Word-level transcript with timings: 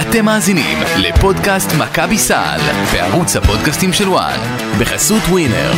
אתם 0.00 0.24
מאזינים 0.24 0.78
לפודקאסט 0.98 1.70
מכבי 1.78 2.18
סל 2.18 2.58
בערוץ 2.92 3.36
הפודקאסטים 3.36 3.92
של 3.92 4.08
וואן 4.08 4.38
בחסות 4.80 5.22
ווינר. 5.22 5.72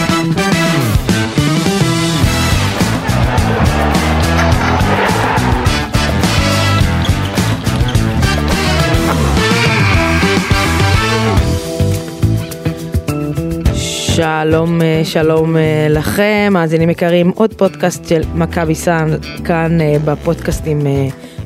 שלום, 13.74 14.83
אה, 14.83 15.01
שלום 15.04 15.56
אה, 15.56 15.87
לכם, 15.90 16.48
מאזינים 16.52 16.91
יקרים, 16.91 17.33
עוד 17.34 17.55
פודקאסט 17.55 18.09
של 18.09 18.23
מכבי 18.34 18.74
סאן, 18.74 19.09
כאן 19.45 19.80
אה, 19.80 19.96
בפודקאסטים, 20.05 20.78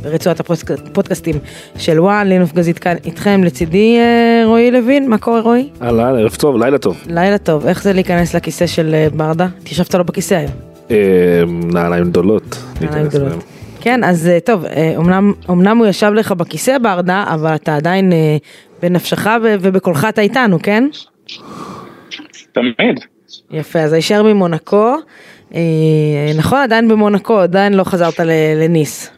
ברצועת 0.02 0.40
הפודקאסטים 0.40 1.36
של 1.78 2.00
וואן, 2.00 2.26
לינוף 2.26 2.52
גזית 2.52 2.78
כאן 2.78 2.96
איתכם, 3.04 3.40
לצידי 3.44 3.96
אה, 3.98 4.42
רועי 4.46 4.70
לוין, 4.70 5.08
מה 5.10 5.18
קורה 5.18 5.40
רועי? 5.40 5.68
אהלן, 5.82 6.18
ערב 6.18 6.34
טוב, 6.34 6.56
לילה 6.56 6.78
טוב. 6.78 7.02
לילה 7.06 7.38
טוב, 7.38 7.66
איך 7.66 7.82
זה 7.82 7.92
להיכנס 7.92 8.34
לכיסא 8.34 8.66
של 8.66 8.94
אה, 8.94 9.06
ברדה? 9.14 9.46
התיישבת 9.62 9.94
לו 9.94 10.04
בכיסא 10.04 10.34
היום. 10.34 10.50
אה, 10.90 10.96
נעליים 11.72 12.04
גדולות. 12.04 12.58
נעליים 12.80 13.06
גדולות. 13.06 13.44
כן, 13.80 14.04
אז 14.04 14.30
טוב, 14.44 14.64
אמנם, 14.96 15.32
אמנם 15.50 15.78
הוא 15.78 15.86
ישב 15.86 16.12
לך 16.14 16.32
בכיסא 16.32 16.78
ברדה, 16.78 17.24
אבל 17.34 17.54
אתה 17.54 17.76
עדיין 17.76 18.12
בנפשך 18.82 19.26
ובקולך 19.42 20.06
אתה 20.08 20.20
איתנו, 20.20 20.58
כן? 20.62 20.88
תמיד. 22.52 23.00
יפה, 23.50 23.78
אז 23.78 23.92
הישר 23.92 24.22
ממונקו. 24.22 24.94
נכון, 26.36 26.58
עדיין 26.58 26.88
במונקו, 26.88 27.38
עדיין 27.38 27.74
לא 27.74 27.84
חזרת 27.84 28.20
ל- 28.20 28.30
לניס. 28.64 29.10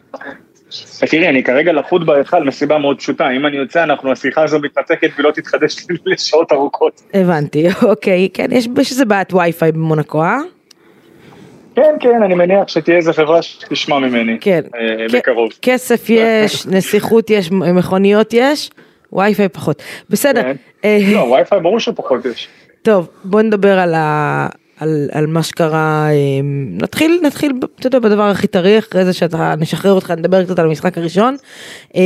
תראי, 1.09 1.29
אני 1.29 1.43
כרגע 1.43 1.73
לחוד 1.73 2.05
בהיכל 2.05 2.43
מסיבה 2.43 2.77
מאוד 2.77 2.97
פשוטה, 2.97 3.29
אם 3.31 3.45
אני 3.45 3.57
יוצא, 3.57 3.83
אנחנו, 3.83 4.11
השיחה 4.11 4.43
הזו 4.43 4.59
מתנתקת 4.59 5.09
ולא 5.19 5.31
תתחדש 5.31 5.75
לשעות 6.05 6.51
ארוכות. 6.51 7.01
הבנתי, 7.13 7.67
אוקיי, 7.83 8.29
כן, 8.33 8.47
יש, 8.51 8.67
איזה 8.77 9.05
בעיית 9.05 9.33
וי-פיי 9.33 9.71
במונקו, 9.71 10.23
אה? 10.23 10.37
כן, 11.75 11.95
כן, 11.99 12.23
אני 12.25 12.35
מניח 12.35 12.67
שתהיה 12.67 12.97
איזה 12.97 13.13
חברה 13.13 13.41
שתשמע 13.41 13.99
ממני. 13.99 14.37
כן. 14.41 14.61
אה, 14.75 15.07
כ- 15.09 15.15
בקרוב. 15.15 15.49
כסף 15.61 16.09
יש, 16.09 16.65
נסיכות 16.75 17.29
יש, 17.29 17.51
מכוניות 17.51 18.33
יש, 18.33 18.69
וי-פיי 19.13 19.49
פחות. 19.49 19.83
בסדר. 20.09 20.41
כן. 20.41 20.55
אה, 20.85 20.97
לא, 21.13 21.19
וי-פיי 21.19 21.59
ברור 21.59 21.79
שפחות 21.79 22.25
יש. 22.25 22.47
טוב, 22.81 23.07
בוא 23.23 23.41
נדבר 23.41 23.79
על, 23.79 23.93
ה... 23.93 24.47
על, 24.79 25.09
על 25.11 25.27
מה 25.27 25.43
שקרה, 25.43 26.07
אה, 26.11 26.39
נתחיל, 26.81 27.19
נתחיל, 27.23 27.51
אתה 27.79 27.87
יודע, 27.87 27.99
בדבר 27.99 28.23
הכי 28.23 28.47
טרי, 28.47 28.79
אחרי 28.79 29.05
זה 29.05 29.13
שאתה, 29.13 29.53
נשחרר 29.59 29.91
אותך, 29.91 30.11
נדבר 30.11 30.45
קצת 30.45 30.59
על 30.59 30.65
המשחק 30.65 30.97
הראשון. 30.97 31.35
אה, 31.95 32.01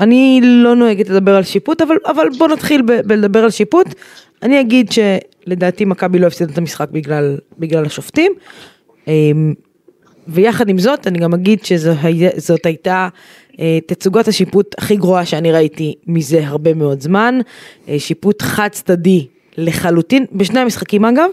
אני 0.00 0.40
לא 0.42 0.76
נוהגת 0.76 1.08
לדבר 1.08 1.36
על 1.36 1.42
שיפוט, 1.42 1.82
אבל, 1.82 1.96
אבל 2.06 2.28
בוא 2.38 2.48
נתחיל 2.48 2.82
ב, 2.82 2.92
בלדבר 3.04 3.44
על 3.44 3.50
שיפוט. 3.50 3.86
אני 4.42 4.60
אגיד 4.60 4.90
שלדעתי 4.92 5.84
מכבי 5.84 6.18
לא 6.18 6.26
הפסידה 6.26 6.52
את 6.52 6.58
המשחק 6.58 6.90
בגלל, 6.90 7.38
בגלל 7.58 7.86
השופטים. 7.86 8.32
אה, 9.08 9.12
ויחד 10.28 10.68
עם 10.68 10.78
זאת, 10.78 11.06
אני 11.06 11.18
גם 11.18 11.34
אגיד 11.34 11.64
שזאת 11.64 12.66
הייתה 12.66 13.08
אה, 13.60 13.78
תצוגת 13.86 14.28
השיפוט 14.28 14.74
הכי 14.78 14.96
גרועה 14.96 15.26
שאני 15.26 15.52
ראיתי 15.52 15.94
מזה 16.06 16.46
הרבה 16.46 16.74
מאוד 16.74 17.00
זמן. 17.00 17.40
אה, 17.88 17.98
שיפוט 17.98 18.42
חד 18.42 18.68
צדדי 18.72 19.26
לחלוטין, 19.56 20.26
בשני 20.32 20.60
המשחקים 20.60 21.04
אגב, 21.04 21.30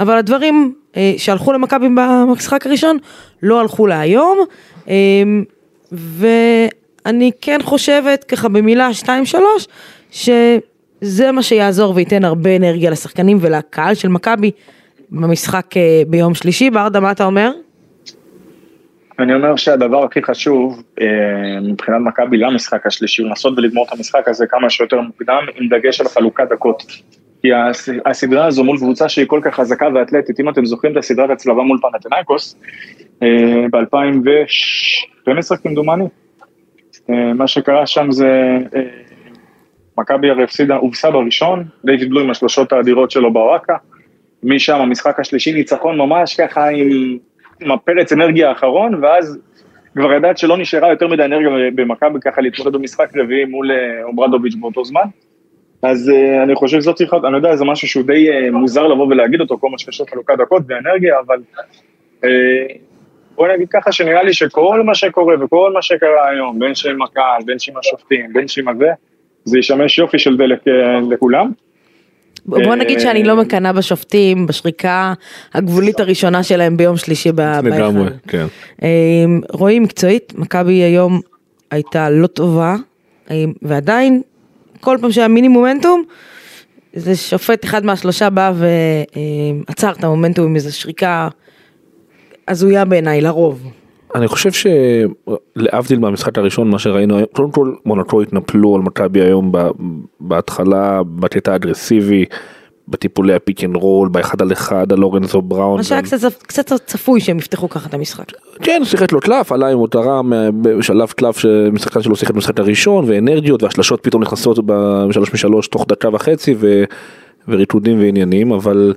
אבל 0.00 0.16
הדברים 0.16 0.74
אה, 0.96 1.14
שהלכו 1.16 1.52
למכבי 1.52 1.88
במשחק 1.88 2.66
הראשון 2.66 2.98
לא 3.42 3.60
הלכו 3.60 3.86
להיום. 3.86 4.38
אה, 4.88 4.94
ואני 5.92 7.30
כן 7.40 7.58
חושבת 7.62 8.24
ככה 8.24 8.48
במילה 8.48 8.94
שתיים 8.94 9.24
שלוש, 9.26 9.66
שזה 10.10 11.32
מה 11.32 11.42
שיעזור 11.42 11.94
וייתן 11.96 12.24
הרבה 12.24 12.56
אנרגיה 12.56 12.90
לשחקנים 12.90 13.38
ולקהל 13.40 13.94
של 13.94 14.08
מכבי 14.08 14.50
במשחק 15.10 15.76
אה, 15.76 16.02
ביום 16.06 16.34
שלישי. 16.34 16.70
ברדה, 16.70 17.00
מה 17.00 17.10
אתה 17.10 17.24
אומר? 17.24 17.50
אני 19.18 19.34
אומר 19.34 19.56
שהדבר 19.56 20.04
הכי 20.04 20.22
חשוב 20.22 20.82
אה, 21.00 21.06
מבחינת 21.62 22.00
מכבי 22.00 22.36
למשחק 22.36 22.86
השלישי 22.86 23.22
הוא 23.22 23.28
לנסות 23.28 23.58
ולגמור 23.58 23.86
את 23.88 23.92
המשחק 23.92 24.28
הזה 24.28 24.46
כמה 24.46 24.70
שיותר 24.70 25.00
מוקדם 25.00 25.40
עם 25.54 25.68
דגש 25.68 26.00
על 26.00 26.08
חלוקת 26.08 26.44
דקות. 26.50 26.82
כי 27.46 27.52
הס- 27.52 27.88
הסדרה 28.06 28.46
הזו 28.46 28.64
מול 28.64 28.76
קבוצה 28.76 29.08
שהיא 29.08 29.26
כל 29.26 29.40
כך 29.44 29.54
חזקה 29.54 29.88
ואתלטית, 29.94 30.40
אם 30.40 30.48
אתם 30.48 30.64
זוכרים 30.64 30.92
את 30.92 30.98
הסדרת 30.98 31.30
הצלבה 31.30 31.62
מול 31.62 31.78
פנתנאיקוס 31.82 32.56
ב-2012 33.20 35.56
כמדומני, 35.62 36.04
אה, 37.10 37.32
מה 37.32 37.46
שקרה 37.46 37.86
שם 37.86 38.10
זה 38.10 38.58
אה, 38.76 38.82
מכבי 39.98 40.30
הרי 40.30 40.42
הפסידה, 40.42 40.76
הובסה 40.76 41.10
בראשון, 41.10 41.64
דיוויד 41.84 42.10
בלו 42.10 42.20
עם 42.20 42.30
השלושות 42.30 42.72
האדירות 42.72 43.10
שלו 43.10 43.32
בוואקה, 43.32 43.76
משם 44.42 44.76
המשחק 44.76 45.20
השלישי 45.20 45.52
ניצחון 45.52 45.98
ממש 45.98 46.40
ככה 46.40 46.68
עם, 46.68 47.18
עם 47.60 47.70
הפרץ 47.70 48.12
אנרגיה 48.12 48.48
האחרון, 48.48 49.04
ואז 49.04 49.38
כבר 49.96 50.12
ידעת 50.12 50.38
שלא 50.38 50.58
נשארה 50.58 50.90
יותר 50.90 51.08
מדי 51.08 51.24
אנרגיה 51.24 51.50
במכבי 51.74 52.20
ככה 52.20 52.40
להתמודד 52.40 52.72
במשחק 52.72 53.16
רביעי 53.16 53.44
מול 53.44 53.72
אה, 53.72 54.04
אוברדוביץ' 54.04 54.54
באותו 54.60 54.84
זמן. 54.84 55.04
אז 55.82 56.08
uh, 56.08 56.42
אני 56.42 56.54
חושב 56.54 56.80
שזאת 56.80 56.96
צריכה, 56.96 57.16
אני 57.16 57.36
יודע, 57.36 57.56
זה 57.56 57.64
משהו 57.64 57.88
שהוא 57.88 58.04
די 58.06 58.28
uh, 58.28 58.50
מוזר 58.52 58.86
לבוא 58.86 59.06
ולהגיד 59.06 59.40
אותו, 59.40 59.58
כל 59.58 59.68
מה 59.70 59.78
שקשור 59.78 60.06
לחלוקת 60.06 60.34
דקות 60.38 60.62
ואנרגיה, 60.68 61.14
אבל 61.26 61.38
uh, 62.22 62.26
בוא 63.34 63.48
נגיד 63.48 63.68
ככה 63.70 63.92
שנראה 63.92 64.22
לי 64.22 64.34
שכל 64.34 64.82
מה 64.82 64.94
שקורה 64.94 65.44
וכל 65.44 65.72
מה 65.74 65.82
שקרה 65.82 66.28
היום, 66.28 66.58
בין 66.58 66.74
שעם 66.74 67.02
הקהל, 67.02 67.42
בין 67.44 67.58
שעם 67.58 67.74
השופטים, 67.76 68.32
בין 68.32 68.48
שעם 68.48 68.68
הזה, 68.68 68.88
זה 69.44 69.58
ישמש 69.58 69.98
יופי 69.98 70.18
של 70.18 70.36
דלק 70.36 70.58
uh, 70.68 70.70
לכולם. 71.10 71.50
בוא 72.46 72.74
נגיד 72.74 73.00
שאני 73.00 73.24
לא 73.24 73.36
מקנאה 73.36 73.72
בשופטים, 73.72 74.46
בשריקה 74.46 75.12
הגבולית 75.54 76.00
הראשונה 76.00 76.42
שלהם 76.42 76.76
ביום 76.76 76.96
שלישי 76.96 77.32
ב- 77.32 77.40
לגמרי, 77.40 78.04
בהיכל. 78.04 78.18
כן. 78.28 78.46
רואים 79.52 79.82
מקצועית, 79.82 80.32
מכבי 80.36 80.72
היום 80.72 81.20
הייתה 81.70 82.10
לא 82.10 82.26
טובה, 82.26 82.74
ועדיין, 83.62 84.22
כל 84.80 84.96
פעם 85.00 85.12
שהיה 85.12 85.28
מיני 85.28 85.48
מומנטום, 85.48 86.02
איזה 86.94 87.16
שופט 87.16 87.64
אחד 87.64 87.84
מהשלושה 87.84 88.30
בא 88.30 88.52
ועצר 89.66 89.90
את 89.90 90.04
המומנטום 90.04 90.46
עם 90.46 90.54
איזו 90.54 90.76
שריקה 90.76 91.28
הזויה 92.48 92.84
בעיניי, 92.84 93.20
לרוב. 93.20 93.70
אני 94.14 94.28
חושב 94.28 94.50
שלהבדיל 95.56 95.98
מהמשחק 95.98 96.38
הראשון 96.38 96.70
מה 96.70 96.78
שראינו 96.78 97.16
היום, 97.16 97.26
קודם 97.32 97.50
כל 97.50 97.74
מונקו 97.86 98.22
התנפלו 98.22 98.74
על 98.74 98.82
מכבי 98.82 99.20
היום 99.20 99.52
בהתחלה, 100.20 101.02
בקטע 101.02 101.56
אגרסיבי, 101.56 102.24
בטיפולי 102.88 103.34
הפיק 103.34 103.64
אנד 103.64 103.76
רול, 103.76 104.08
באחד 104.08 104.42
על 104.42 104.52
אחד 104.52 104.92
על 104.92 104.98
לורנזו 104.98 105.42
בראון. 105.42 105.76
מה 105.76 105.82
שהיה 105.82 106.02
קצת, 106.46 106.72
צפוי 106.86 107.20
שהם 107.20 107.38
יפתחו 107.38 107.68
ככה 107.68 107.88
את 107.88 107.94
המשחק. 107.94 108.24
כן, 108.62 108.80
שיחק 108.84 109.12
לו 109.12 109.20
קלף, 109.20 109.52
עלה 109.52 109.68
עם 109.68 109.78
מותרה 109.78 110.22
מה- 110.22 110.50
בשלב 110.50 111.08
קלף 111.08 111.38
שמשחקן 111.38 112.02
שלו 112.02 112.16
שיחק 112.16 112.34
במשחק 112.34 112.60
הראשון, 112.60 113.04
ואנרגיות 113.08 113.62
והשלשות 113.62 114.00
פתאום 114.02 114.22
נכנסות 114.22 114.58
בשלוש 114.66 115.34
משלוש 115.34 115.68
תוך 115.68 115.84
דקה 115.88 116.08
וחצי 116.12 116.54
ו... 116.58 116.84
וריטודים 117.48 117.98
ועניינים, 118.00 118.52
אבל 118.52 118.94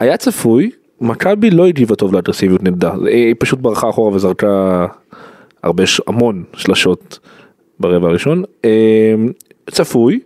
היה 0.00 0.16
צפוי, 0.16 0.70
מכבי 1.00 1.50
לא 1.50 1.66
הגיבה 1.66 1.94
טוב 1.96 2.14
לאגרסיביות 2.14 2.62
נגדה, 2.62 2.92
היא 3.06 3.34
פשוט 3.38 3.58
ברחה 3.58 3.90
אחורה 3.90 4.14
וזרקה 4.14 4.86
הרבה. 5.62 5.84
המון 6.06 6.44
שלשות 6.52 7.18
ברבע 7.80 8.08
הראשון. 8.08 8.42
אה, 8.64 9.14
צפוי, 9.70 10.20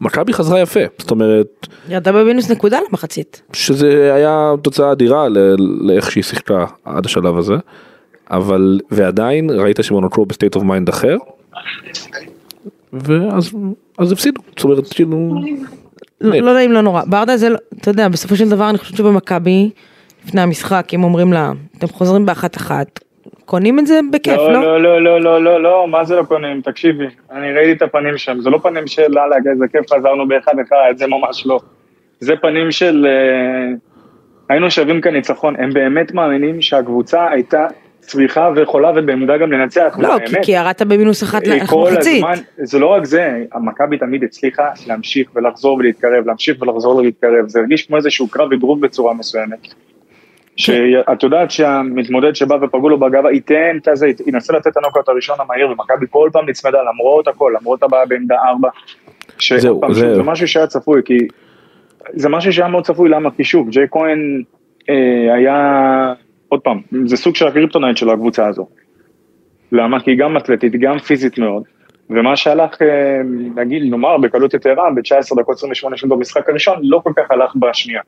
מכבי 0.00 0.32
חזרה 0.32 0.60
יפה, 0.60 0.80
זאת 0.98 1.10
אומרת, 1.10 1.66
ירדה 1.88 2.12
במינוס 2.12 2.50
נקודה 2.50 2.78
למחצית. 2.88 3.42
שזה 3.52 4.14
היה 4.14 4.52
תוצאה 4.62 4.92
אדירה 4.92 5.26
לאיך 5.86 6.10
שהיא 6.10 6.24
שיחקה 6.24 6.64
עד 6.84 7.06
השלב 7.06 7.38
הזה, 7.38 7.54
אבל 8.30 8.80
ועדיין 8.90 9.50
ראית 9.50 9.78
שמונקו 9.82 10.26
ב 10.26 10.31
state 10.31 10.54
of 10.54 10.64
mind 10.64 10.88
אחר, 10.88 11.16
ואז 12.92 13.50
אז 13.98 14.12
הפסידו, 14.12 14.40
זאת 14.56 14.64
אומרת 14.64 14.92
כאילו, 14.94 15.34
לא. 16.20 16.36
לא 16.40 16.54
נעים 16.54 16.72
לא 16.72 16.80
נורא. 16.80 17.02
ברדה 17.06 17.36
זה, 17.36 17.48
לא- 17.48 17.58
אתה 17.80 17.90
יודע, 17.90 18.08
בסופו 18.08 18.36
של 18.36 18.48
דבר 18.48 18.70
אני 18.70 18.78
חושבת 18.78 18.96
שבמכבי, 18.96 19.70
לפני 20.26 20.40
המשחק, 20.40 20.88
אם 20.94 21.04
אומרים 21.04 21.32
לה, 21.32 21.52
אתם 21.78 21.86
חוזרים 21.88 22.26
באחת 22.26 22.56
אחת, 22.56 23.00
קונים 23.50 23.78
את 23.78 23.86
זה 23.86 24.00
בכיף, 24.12 24.36
לא? 24.36 24.52
לא, 24.52 24.82
לא, 24.82 25.02
לא, 25.02 25.20
לא, 25.20 25.42
לא, 25.42 25.62
לא, 25.62 25.88
מה 25.88 26.04
זה 26.04 26.16
לא 26.16 26.22
קונים? 26.22 26.60
תקשיבי, 26.60 27.06
אני 27.32 27.52
ראיתי 27.52 27.72
את 27.72 27.82
הפנים 27.82 28.18
שם, 28.18 28.40
זה 28.40 28.50
לא 28.50 28.58
פנים 28.62 28.86
של 28.86 29.02
יאללה, 29.02 29.36
איזה 29.52 29.64
כיף 29.72 29.92
חזרנו 29.92 30.28
באחד 30.28 30.52
אחד, 30.68 30.92
זה 30.96 31.06
ממש 31.06 31.46
לא. 31.46 31.60
זה 32.20 32.36
פנים 32.36 32.70
של 32.70 33.06
אה, 33.06 33.74
היינו 34.48 34.70
שווים 34.70 35.00
כאן 35.00 35.12
ניצחון, 35.12 35.56
הם 35.58 35.72
באמת 35.72 36.14
מאמינים 36.14 36.62
שהקבוצה 36.62 37.30
הייתה 37.30 37.66
צריכה 38.00 38.50
ויכולה 38.56 38.92
ובעמדה 38.96 39.36
גם 39.36 39.52
לנצח, 39.52 39.96
לא, 39.98 40.18
כי-. 40.26 40.36
כי 40.42 40.52
ירדת 40.52 40.82
במינוס 40.82 41.22
אחת 41.22 41.46
למחצית. 41.46 42.24
זה 42.62 42.78
לא 42.78 42.86
רק 42.86 43.04
זה, 43.04 43.44
המכבי 43.52 43.98
תמיד 43.98 44.24
הצליחה 44.24 44.68
להמשיך 44.86 45.30
ולחזור 45.36 45.76
ולהתקרב, 45.78 46.26
להמשיך 46.26 46.62
ולחזור 46.62 46.96
ולהתקרב, 46.96 47.48
זה 47.48 47.60
הרגיש 47.60 47.86
כמו 47.86 47.96
איזשהו 47.96 48.28
קרב 48.28 48.52
אגרוף 48.52 48.80
בצורה 48.80 49.14
מסוימת. 49.14 49.89
שאת 50.60 51.22
יודעת 51.22 51.50
שהמתמודד 51.50 52.34
שבא 52.34 52.54
ופגעו 52.62 52.88
לו 52.88 52.98
בגבה 52.98 53.30
ייתן 53.30 53.76
את 53.82 53.88
הזה, 53.88 54.06
ינסה 54.26 54.52
לתת 54.52 54.66
את 54.66 54.76
הנוקאוט 54.76 55.08
הראשון 55.08 55.36
המהיר, 55.40 55.70
ומכבי 55.70 56.06
כל 56.10 56.30
פעם 56.32 56.48
נצמדה 56.48 56.78
למרות 56.92 57.28
הכל, 57.28 57.52
למרות 57.60 57.82
הבעיה 57.82 58.06
בעמדה 58.06 58.34
ארבע. 58.48 58.68
זהו, 59.60 59.80
פעם, 59.80 59.92
זה- 59.92 60.22
משהו 60.22 60.48
שהיה 60.48 60.66
צפוי, 60.66 61.02
כי 61.04 61.18
זה 62.14 62.28
משהו 62.28 62.52
שהיה 62.52 62.68
מאוד 62.68 62.84
צפוי, 62.84 63.08
למה? 63.08 63.30
כי 63.30 63.44
שוב, 63.44 63.70
ג'ייק 63.70 63.86
כהן 63.90 64.42
אה, 64.90 65.34
היה, 65.34 66.12
עוד 66.48 66.60
פעם, 66.60 66.80
זה 67.06 67.16
סוג 67.16 67.36
של 67.36 67.46
ה 67.46 67.51
kryptonite 67.51 67.96
של 67.96 68.10
הקבוצה 68.10 68.46
הזו. 68.46 68.66
למה? 69.72 70.00
כי 70.00 70.10
היא 70.10 70.18
גם 70.18 70.36
אתלטית, 70.36 70.72
גם 70.72 70.98
פיזית 70.98 71.38
מאוד, 71.38 71.62
ומה 72.10 72.36
שהלך, 72.36 72.82
אה, 72.82 73.20
נגיד, 73.54 73.82
נאמר, 73.90 74.18
בקלות 74.18 74.54
יתרה, 74.54 74.90
ב-19 74.94 75.36
דקות 75.36 75.56
28 75.56 75.96
שניות 75.96 76.18
במשחק 76.18 76.48
הראשון, 76.48 76.78
לא 76.82 77.00
כל 77.04 77.12
כך 77.16 77.30
הלך 77.30 77.52
בשנייה. 77.56 78.00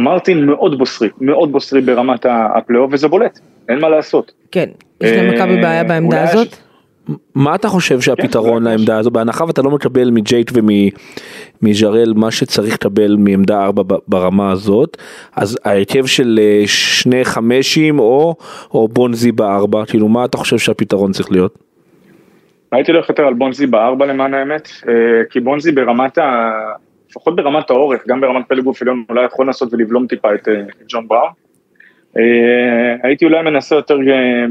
מרטין 0.00 0.46
מאוד 0.46 0.78
בוסרי, 0.78 1.08
מאוד 1.20 1.52
בוסרי 1.52 1.80
ברמת 1.80 2.26
ה- 2.26 2.48
הפלייאוף, 2.56 2.90
וזה 2.92 3.08
בולט, 3.08 3.38
אין 3.68 3.78
מה 3.80 3.88
לעשות. 3.88 4.32
כן, 4.52 4.68
יש 5.00 5.10
אה, 5.12 5.22
למכבי 5.22 5.56
בעיה 5.56 5.84
בעמדה 5.84 6.22
הזאת. 6.22 6.56
מה 7.34 7.54
אתה 7.54 7.68
חושב 7.68 8.00
שהפתרון 8.00 8.64
כן, 8.64 8.70
לעמדה 8.70 8.98
הזו 8.98 9.10
בהנחה 9.10 9.44
ואתה 9.44 9.62
לא 9.62 9.70
מקבל 9.70 10.10
מג'ייק 10.10 10.50
ומג'רל 11.62 12.12
מה 12.16 12.30
שצריך 12.30 12.74
לקבל 12.74 13.16
מעמדה 13.18 13.64
4 13.64 13.82
ברמה 14.08 14.50
הזאת 14.52 14.96
אז 15.36 15.58
ההרכב 15.64 16.06
של 16.06 16.40
אה, 16.42 16.62
שני 16.66 17.24
חמשים 17.24 17.98
או 17.98 18.34
או 18.74 18.88
בונזי 18.88 19.32
בארבע 19.32 19.84
כאילו 19.86 20.08
מה 20.08 20.24
אתה 20.24 20.38
חושב 20.38 20.58
שהפתרון 20.58 21.12
צריך 21.12 21.32
להיות? 21.32 21.58
הייתי 22.72 22.92
הולך 22.92 23.08
יותר 23.08 23.22
על 23.22 23.34
בונזי 23.34 23.66
בארבע 23.66 24.06
למען 24.06 24.34
האמת, 24.34 24.68
אה, 24.88 24.92
כי 25.30 25.40
בונזי 25.40 25.72
ברמת 25.72 26.18
ה... 26.18 26.50
לפחות 27.10 27.36
ברמת 27.36 27.70
האורך, 27.70 28.06
גם 28.06 28.20
ברמת 28.20 28.48
פלג 28.48 28.64
גוף 28.64 28.82
עליון, 28.82 29.04
אולי 29.08 29.24
יכול 29.24 29.46
לנסות 29.46 29.72
ולבלום 29.74 30.06
טיפה 30.06 30.34
את 30.34 30.48
אה, 30.48 30.54
ג'ון 30.88 31.08
בראון. 31.08 31.30
אה, 32.16 32.22
הייתי 33.02 33.24
אולי 33.24 33.42
מנסה 33.42 33.74
יותר, 33.74 33.94
אה, 33.94 34.44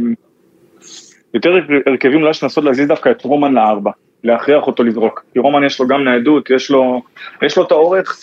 יותר 1.34 1.50
הרכבים 1.86 2.22
אולי 2.22 2.34
שנסות 2.34 2.64
להזיז 2.64 2.88
דווקא 2.88 3.10
את 3.12 3.24
רומן 3.24 3.54
לארבע, 3.54 3.92
להכריח 4.24 4.68
אותו 4.68 4.84
לזרוק. 4.84 5.24
כי 5.34 5.40
רומן 5.40 5.64
יש 5.64 5.80
לו 5.80 5.88
גם 5.88 6.04
ניידות, 6.04 6.50
יש 6.50 6.72
לו, 6.72 7.02
יש 7.42 7.58
לו 7.58 7.64
את 7.64 7.72
האורך, 7.72 8.20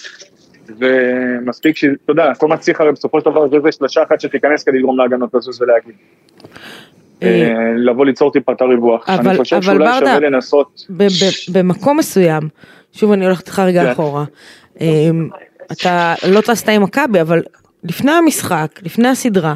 ומספיק 0.79 1.77
שאתה 1.77 2.13
יודע, 2.13 2.35
כל 2.39 2.49
מה 2.49 2.57
שצריך 2.57 2.81
הרי 2.81 2.93
בסופו 2.93 3.21
של 3.21 3.31
דבר 3.31 3.49
זה 3.49 3.57
איזה 3.57 3.73
שלושה 3.73 4.03
אחת 4.03 4.21
שתיכנס 4.21 4.65
כדי 4.65 4.79
לגרום 4.79 4.99
להגנות 4.99 5.35
לזוז 5.35 5.63
ולהגיד. 5.63 5.95
לבוא 7.77 8.07
ליצור 8.07 8.33
טיפה 8.33 8.53
את 8.53 8.61
הריווח. 8.61 9.09
אבל- 9.09 9.29
אני 9.29 9.39
חושב 9.39 9.63
שאולי 9.63 9.79
ברדה, 9.79 9.99
שווה 9.99 10.19
לנסות. 10.19 10.87
במקום 11.53 11.97
מסוים, 11.97 12.43
שוב 12.97 13.13
אני 13.13 13.25
הולכת 13.27 13.47
איתך 13.47 13.59
רגע 13.59 13.85
כן. 13.85 13.91
אחורה, 13.91 14.25
אמ, 14.81 15.29
אתה 15.73 16.15
לא 16.29 16.41
טסת 16.41 16.69
עם 16.69 16.83
מכבי, 16.83 17.21
אבל 17.21 17.43
לפני 17.85 18.13
המשחק, 18.13 18.81
לפני 18.83 19.09
הסדרה, 19.09 19.55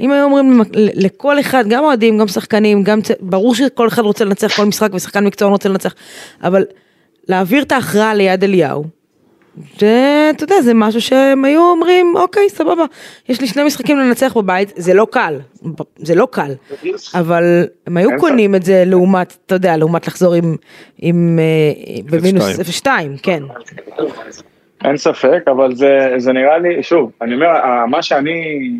אם 0.00 0.10
היו 0.10 0.24
אומרים 0.24 0.60
לכל 0.74 1.40
אחד, 1.40 1.64
גם 1.68 1.84
אוהדים, 1.84 2.18
גם 2.18 2.28
שחקנים, 2.28 2.82
גם, 2.82 3.02
צ- 3.02 3.10
ברור 3.20 3.54
שכל 3.54 3.88
אחד 3.88 4.02
רוצה 4.02 4.24
לנצח 4.24 4.56
כל 4.56 4.64
משחק 4.64 4.90
ושחקן 4.94 5.24
מקצוען 5.26 5.52
רוצה 5.52 5.68
לנצח, 5.68 5.94
אבל 6.42 6.64
להעביר 7.28 7.62
את 7.62 7.72
ההכרעה 7.72 8.14
ליד 8.14 8.44
אליהו, 8.44 8.84
זה, 9.78 10.30
אתה 10.36 10.44
יודע, 10.44 10.60
זה 10.60 10.74
משהו 10.74 11.00
שהם 11.00 11.44
היו 11.44 11.60
אומרים, 11.70 12.14
אוקיי, 12.16 12.48
סבבה, 12.48 12.84
יש 13.28 13.40
לי 13.40 13.46
שני 13.46 13.64
משחקים 13.64 13.98
לנצח 13.98 14.36
בבית, 14.36 14.72
זה 14.76 14.94
לא 14.94 15.06
קל, 15.10 15.38
זה 15.96 16.14
לא 16.14 16.28
קל, 16.30 16.52
אבל 17.14 17.44
הם 17.86 17.96
היו 17.96 18.08
קונים 18.20 18.54
את 18.54 18.62
זה 18.62 18.82
לעומת, 18.86 19.36
אתה 19.46 19.54
יודע, 19.54 19.76
לעומת 19.76 20.06
לחזור 20.06 20.34
עם, 20.34 20.56
עם, 20.98 21.38
אה, 21.38 22.02
במינוס 22.10 22.60
0-2, 22.82 22.86
כן. 23.22 23.42
אין 24.84 24.96
ספק, 24.96 25.42
אבל 25.46 25.74
זה, 25.74 25.98
זה 26.16 26.32
נראה 26.32 26.58
לי, 26.58 26.82
שוב, 26.82 27.12
אני 27.22 27.34
אומר, 27.34 27.46
ה- 27.48 27.86
מה 27.86 28.02
שאני, 28.02 28.70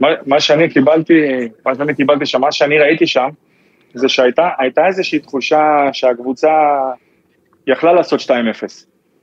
מה, 0.00 0.08
מה 0.26 0.40
שאני 0.40 0.68
קיבלתי, 0.68 1.14
מה 1.66 1.74
שאני 1.74 1.94
קיבלתי 1.94 2.26
שם, 2.26 2.40
מה 2.40 2.52
שאני 2.52 2.78
ראיתי 2.78 3.06
שם, 3.06 3.28
זה 3.94 4.08
שהייתה 4.08 4.48
הייתה 4.58 4.86
איזושהי 4.86 5.18
תחושה 5.18 5.62
שהקבוצה 5.92 6.50
יכלה 7.66 7.92
לעשות 7.92 8.20
2-0. 8.20 8.24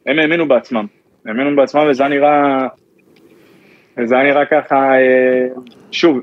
הם 0.05 0.19
האמינו 0.19 0.47
בעצמם, 0.47 0.85
האמינו 1.25 1.55
בעצמם 1.55 1.87
וזה 1.89 2.07
נראה, 2.07 2.67
וזה 3.97 4.15
היה 4.15 4.23
נראה 4.23 4.45
ככה, 4.45 4.75
אה, 4.75 5.47
שוב, 5.91 6.19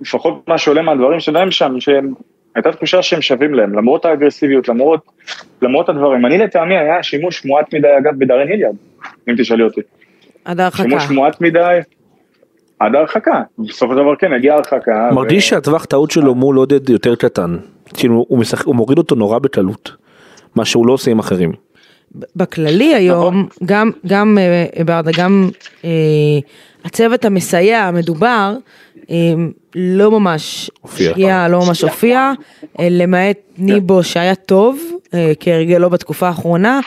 לפחות 0.00 0.48
מה 0.48 0.58
שעולה 0.58 0.82
מהדברים 0.82 1.20
שלהם 1.20 1.50
שם, 1.50 1.80
שהם, 1.80 2.14
הייתה 2.54 2.72
תחושה 2.72 3.02
שהם 3.02 3.22
שווים 3.22 3.54
להם, 3.54 3.78
למרות 3.78 4.04
האגרסיביות, 4.04 4.68
למרות, 4.68 5.00
למרות 5.62 5.88
הדברים. 5.88 6.26
אני 6.26 6.38
לטעמי 6.38 6.78
היה 6.78 7.02
שימוש 7.02 7.44
מועט 7.44 7.74
מדי, 7.74 7.88
אגב, 7.98 8.12
בדארן 8.18 8.48
היליארד, 8.48 8.74
אם 9.28 9.34
תשאלי 9.38 9.62
אותי. 9.62 9.80
עד 10.44 10.60
ההרחקה. 10.60 10.82
שימוש 10.82 11.10
מועט 11.10 11.40
מדי, 11.40 11.78
עד 12.78 12.94
ההרחקה. 12.94 13.42
בסופו 13.58 13.92
של 13.92 13.98
דבר 13.98 14.16
כן, 14.16 14.32
הגיעה 14.32 14.54
ההרחקה. 14.54 15.08
ו- 15.12 15.14
מרגיש 15.14 15.48
שהטווח 15.48 15.84
טעות 15.84 16.10
שלו 16.10 16.34
מול 16.34 16.56
עודד 16.56 16.90
יותר 16.90 17.14
קטן 17.14 17.56
כאילו 17.94 18.24
הוא 18.28 18.38
משחק 18.38 18.66
הוא 18.66 18.74
מוריד 18.74 18.98
אותו 18.98 19.14
נורא 19.14 19.38
בקלות 19.38 19.92
מה 20.54 20.64
שהוא 20.64 20.86
לא 20.86 20.92
עושה 20.92 21.10
עם 21.10 21.18
אחרים. 21.18 21.52
בכללי 22.36 22.94
היום, 22.94 23.40
נכון. 23.40 23.66
גם, 23.66 23.90
גם 24.06 24.38
אה, 24.40 24.84
ברדה, 24.84 25.10
גם 25.16 25.50
אה, 25.84 25.90
הצוות 26.84 27.24
המסייע 27.24 27.78
המדובר, 27.78 28.56
אה, 29.10 29.16
לא 29.74 30.10
ממש 30.10 30.70
הופיע. 30.80 31.10
הגיע, 31.10 31.48
לא 31.48 31.60
ממש 31.66 31.82
הופיע, 31.82 32.32
אה, 32.80 32.88
למעט 32.90 33.36
ניבו 33.58 34.02
שהיה 34.02 34.34
טוב, 34.34 34.80
אה, 35.14 35.32
כהרגלו 35.40 35.90
בתקופה 35.90 36.28
האחרונה, 36.28 36.80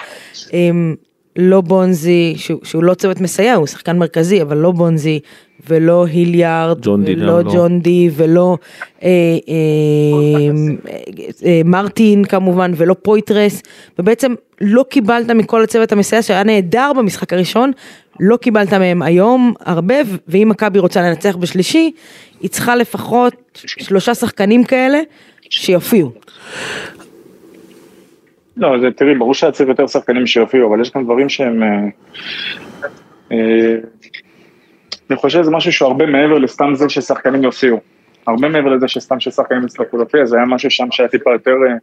אה, 0.53 0.69
לא 1.35 1.61
בונזי, 1.61 2.33
שהוא, 2.37 2.59
שהוא 2.63 2.83
לא 2.83 2.93
צוות 2.93 3.21
מסייע, 3.21 3.53
הוא 3.53 3.67
שחקן 3.67 3.97
מרכזי, 3.97 4.41
אבל 4.41 4.57
לא 4.57 4.71
בונזי, 4.71 5.19
ולא 5.67 6.05
היליארד, 6.05 6.77
ג'ון 6.81 7.03
די 7.03 7.15
ולא 7.15 7.41
גם 7.41 7.47
לא. 7.47 7.53
ג'ון 7.53 7.79
די, 7.79 8.09
ולא 8.13 8.57
אה, 9.03 9.09
אה, 9.09 9.53
אה, 10.87 10.95
אה, 11.45 11.61
מרטין 11.65 12.25
כמובן, 12.25 12.71
ולא 12.75 12.95
פויטרס, 13.01 13.63
ובעצם 13.99 14.33
לא 14.61 14.85
קיבלת 14.89 15.29
מכל 15.29 15.63
הצוות 15.63 15.91
המסייע 15.91 16.21
שהיה 16.21 16.43
נהדר 16.43 16.91
במשחק 16.97 17.33
הראשון, 17.33 17.71
לא 18.19 18.37
קיבלת 18.37 18.73
מהם 18.73 19.01
היום 19.01 19.53
הרבה, 19.59 19.95
ואם 20.27 20.49
מכבי 20.49 20.79
רוצה 20.79 21.01
לנצח 21.01 21.35
בשלישי, 21.35 21.91
היא 22.41 22.49
צריכה 22.49 22.75
לפחות 22.75 23.33
שלושה 23.53 24.15
שחקנים 24.15 24.63
כאלה 24.63 24.99
שיופיעו. 25.49 26.11
לא, 28.57 28.79
זה, 28.81 28.91
תראי, 28.91 29.15
ברור 29.15 29.33
שהיה 29.33 29.51
צריך 29.51 29.69
יותר 29.69 29.87
שחקנים 29.87 30.27
שיופיעו, 30.27 30.69
אבל 30.69 30.81
יש 30.81 30.89
כאן 30.89 31.03
דברים 31.03 31.29
שהם... 31.29 31.63
אני 35.09 35.17
חושב 35.17 35.41
שזה 35.41 35.51
משהו 35.51 35.71
שהוא 35.71 35.87
הרבה 35.87 36.05
מעבר 36.05 36.37
לסתם 36.37 36.75
זה 36.75 36.89
ששחקנים 36.89 37.43
יופיעו. 37.43 37.79
הרבה 38.27 38.49
מעבר 38.49 38.69
לזה 38.69 38.87
שסתם 38.87 39.19
ששחקנים 39.19 39.63
יצטרכו 39.63 39.97
להופיע, 39.97 40.25
זה 40.25 40.37
היה 40.37 40.45
משהו 40.45 40.71
שם 40.71 40.87
שהיה 40.91 41.09
טיפה 41.09 41.31
יותר, 41.31 41.55
אה, 41.69 41.75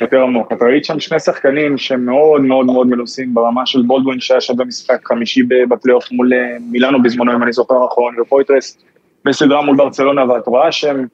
יותר 0.00 0.22
עמוק. 0.22 0.52
אתה 0.52 0.64
ראית 0.64 0.84
שם 0.84 1.00
שני 1.00 1.20
שחקנים 1.20 1.78
שמאוד 1.78 2.40
מאוד 2.40 2.66
מאוד 2.66 2.86
מנוסים 2.86 3.34
ברמה 3.34 3.66
של 3.66 3.82
בולדווין 3.82 4.20
שהיה 4.20 4.40
שם 4.40 4.56
במשחק 4.56 5.00
חמישי 5.04 5.42
בפלייאוף 5.68 6.12
מול 6.12 6.32
אה, 6.32 6.56
מילאנו 6.70 7.02
בזמנו, 7.02 7.32
אם 7.32 7.42
אני 7.42 7.52
זוכר 7.52 7.84
נכון, 7.84 8.20
ופויטרס 8.20 8.78
בסדרה 9.24 9.62
מול 9.62 9.76
ברצלונה, 9.76 10.32
ואת 10.32 10.46
רואה 10.46 10.72
שהם 10.72 11.06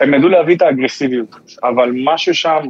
הם 0.00 0.14
ידעו 0.14 0.28
להביא 0.28 0.56
את 0.56 0.62
האגרסיביות, 0.62 1.36
אבל 1.62 1.92
משהו 2.04 2.34
שם, 2.34 2.62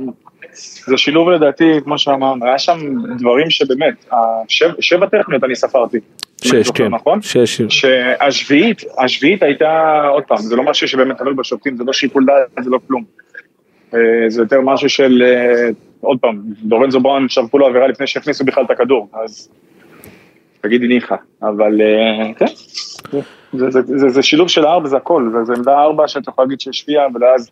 זה 0.86 0.96
שילוב 0.96 1.30
לדעתי, 1.30 1.72
כמו 1.84 1.98
שאמרנו, 1.98 2.46
היה 2.46 2.58
שם 2.58 2.78
דברים 3.18 3.50
שבאמת, 3.50 3.94
השב, 4.12 4.70
שבע 4.80 5.06
טכניות 5.06 5.44
אני 5.44 5.56
ספרתי. 5.56 5.98
שש 6.44 6.70
כן. 6.74 6.88
נכון? 6.88 7.22
שש. 7.22 7.62
שהשביעית, 7.62 8.82
השביעית 8.98 9.42
הייתה, 9.42 10.02
עוד 10.08 10.22
פעם, 10.22 10.38
זה 10.38 10.56
לא 10.56 10.62
משהו 10.62 10.88
שבאמת 10.88 11.18
תלוי 11.18 11.34
בשופטים, 11.34 11.76
זה 11.76 11.84
לא 11.84 11.92
שיקול 11.92 12.26
דעת, 12.26 12.64
זה 12.64 12.70
לא 12.70 12.78
כלום. 12.86 13.04
אה, 13.94 13.98
זה 14.28 14.42
יותר 14.42 14.60
משהו 14.60 14.88
של, 14.88 15.22
אה, 15.22 15.68
עוד 16.00 16.18
פעם, 16.20 16.42
דורנזו 16.62 17.00
בראון 17.00 17.28
שרקו 17.28 17.58
לו 17.58 17.66
עבירה 17.66 17.86
לפני 17.86 18.06
שהכניסו 18.06 18.44
בכלל 18.44 18.64
את 18.64 18.70
הכדור, 18.70 19.08
אז 19.24 19.48
תגידי 20.60 20.88
ניחא, 20.88 21.16
אבל 21.42 21.80
אה, 21.80 22.34
כן, 22.34 22.52
זה, 23.52 23.70
זה, 23.70 23.80
זה, 23.82 24.08
זה 24.08 24.22
שילוב 24.22 24.48
של 24.48 24.64
הארבע, 24.64 24.88
זה 24.88 24.96
הכל, 24.96 25.30
זה, 25.32 25.44
זה 25.44 25.52
עמדה 25.52 25.78
ארבע 25.78 26.08
שאתה 26.08 26.30
יכול 26.30 26.44
להגיד 26.44 26.60
שהשפיעה, 26.60 27.06
ואז 27.20 27.50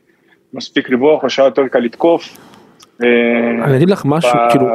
מספיק 0.52 0.90
ריווח, 0.90 1.25
או 1.25 1.31
שהיה 1.31 1.47
יותר 1.47 1.69
קל 1.69 1.78
לתקוף. 1.78 2.38
אה, 3.02 3.64
אני 3.64 3.76
אגיד 3.76 3.90
לך 3.90 4.02
משהו 4.05 4.38
כאילו 4.50 4.67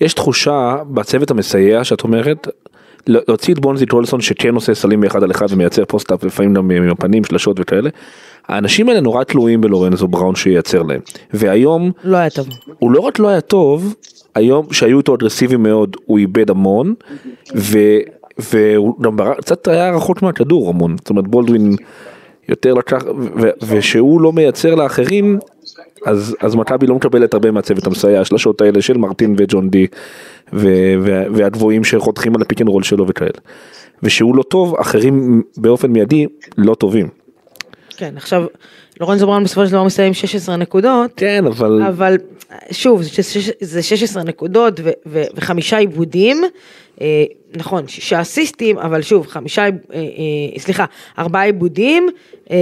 יש 0.00 0.14
תחושה 0.14 0.76
בצוות 0.90 1.30
המסייע 1.30 1.84
שאת 1.84 2.04
אומרת 2.04 2.48
להוציא 3.06 3.54
את 3.54 3.58
בונזי 3.58 3.86
קולסון 3.86 4.20
שכן 4.20 4.54
עושה 4.54 4.74
סלים 4.74 5.00
באחד 5.00 5.22
על 5.22 5.30
אחד 5.30 5.46
ומייצר 5.50 5.84
post-up 5.84 6.24
לפעמים 6.24 6.54
גם 6.54 6.70
עם 6.70 6.90
הפנים 6.90 7.24
שלשות 7.24 7.56
וכאלה. 7.60 7.90
האנשים 8.48 8.88
האלה 8.88 9.00
נורא 9.00 9.24
תלויים 9.24 9.60
בלורנזו 9.60 10.08
בראון 10.08 10.34
שייצר 10.34 10.82
להם 10.82 11.00
והיום 11.32 11.92
לא 12.04 12.16
היה 12.16 12.30
טוב. 12.30 12.48
הוא 12.78 12.90
לא 12.90 13.00
רק 13.00 13.18
לא 13.18 13.28
היה 13.28 13.40
טוב 13.40 13.94
היום 14.34 14.66
שהיו 14.72 14.98
איתו 14.98 15.14
אגרסיביים 15.14 15.62
מאוד 15.62 15.96
הוא 16.06 16.18
איבד 16.18 16.50
המון 16.50 16.94
ו, 17.56 17.78
והוא 18.38 19.02
גם 19.02 19.16
קצת 19.38 19.68
היה 19.68 19.90
רחוק 19.90 20.22
מהכדור 20.22 20.68
המון 20.68 20.96
זאת 20.98 21.10
אומרת 21.10 21.28
בולדווין 21.28 21.76
יותר 22.48 22.74
לקח 22.74 23.04
ושהוא 23.68 24.20
לא 24.20 24.32
מייצר 24.32 24.74
לאחרים 24.74 25.38
אז 26.06 26.36
אז 26.40 26.54
מכבי 26.54 26.86
לא 26.86 26.94
מקבלת 26.94 27.34
הרבה 27.34 27.50
מהצוות 27.50 27.86
המסייע 27.86 28.20
השלשות 28.20 28.60
האלה 28.60 28.82
של 28.82 28.96
מרטין 28.98 29.34
וג'ון 29.38 29.70
די 29.70 29.86
ו, 30.52 30.66
ו, 31.02 31.24
והגבוהים 31.34 31.84
שחותכים 31.84 32.36
על 32.36 32.42
ה 32.42 32.46
pick 32.46 32.60
and 32.60 32.68
roll 32.68 32.82
שלו 32.82 33.08
וכאלה. 33.08 33.38
ושהוא 34.02 34.36
לא 34.36 34.42
טוב, 34.42 34.74
אחרים 34.80 35.42
באופן 35.56 35.90
מיידי 35.90 36.26
לא 36.58 36.74
טובים. 36.74 37.08
כן, 37.96 38.14
עכשיו, 38.16 38.44
לורנזו 39.00 39.26
בראון 39.26 39.44
בסופו 39.44 39.66
של 39.66 39.72
דבר 39.72 39.84
מסיים 39.84 40.06
עם 40.06 40.14
16 40.14 40.56
נקודות, 40.56 41.10
כן, 41.16 41.46
אבל... 41.46 41.82
אבל 41.88 42.16
שוב, 42.70 43.02
זה 43.02 43.10
שש- 43.22 43.50
זה 43.60 43.82
16 43.82 44.22
נקודות 44.22 44.80
ו- 44.84 44.90
ו- 45.06 45.22
וחמישה 45.34 45.78
איבודים, 45.78 46.42
אה, 47.00 47.24
נכון, 47.56 47.88
שישה 47.88 48.20
אסיסטים, 48.20 48.78
אבל 48.78 49.02
שוב, 49.02 49.26
חמישה, 49.26 49.62
אה, 49.62 49.68
אה, 49.92 50.00
סליחה, 50.58 50.84
ארבעה 51.18 51.44
איבודים 51.44 52.08
אה, 52.50 52.56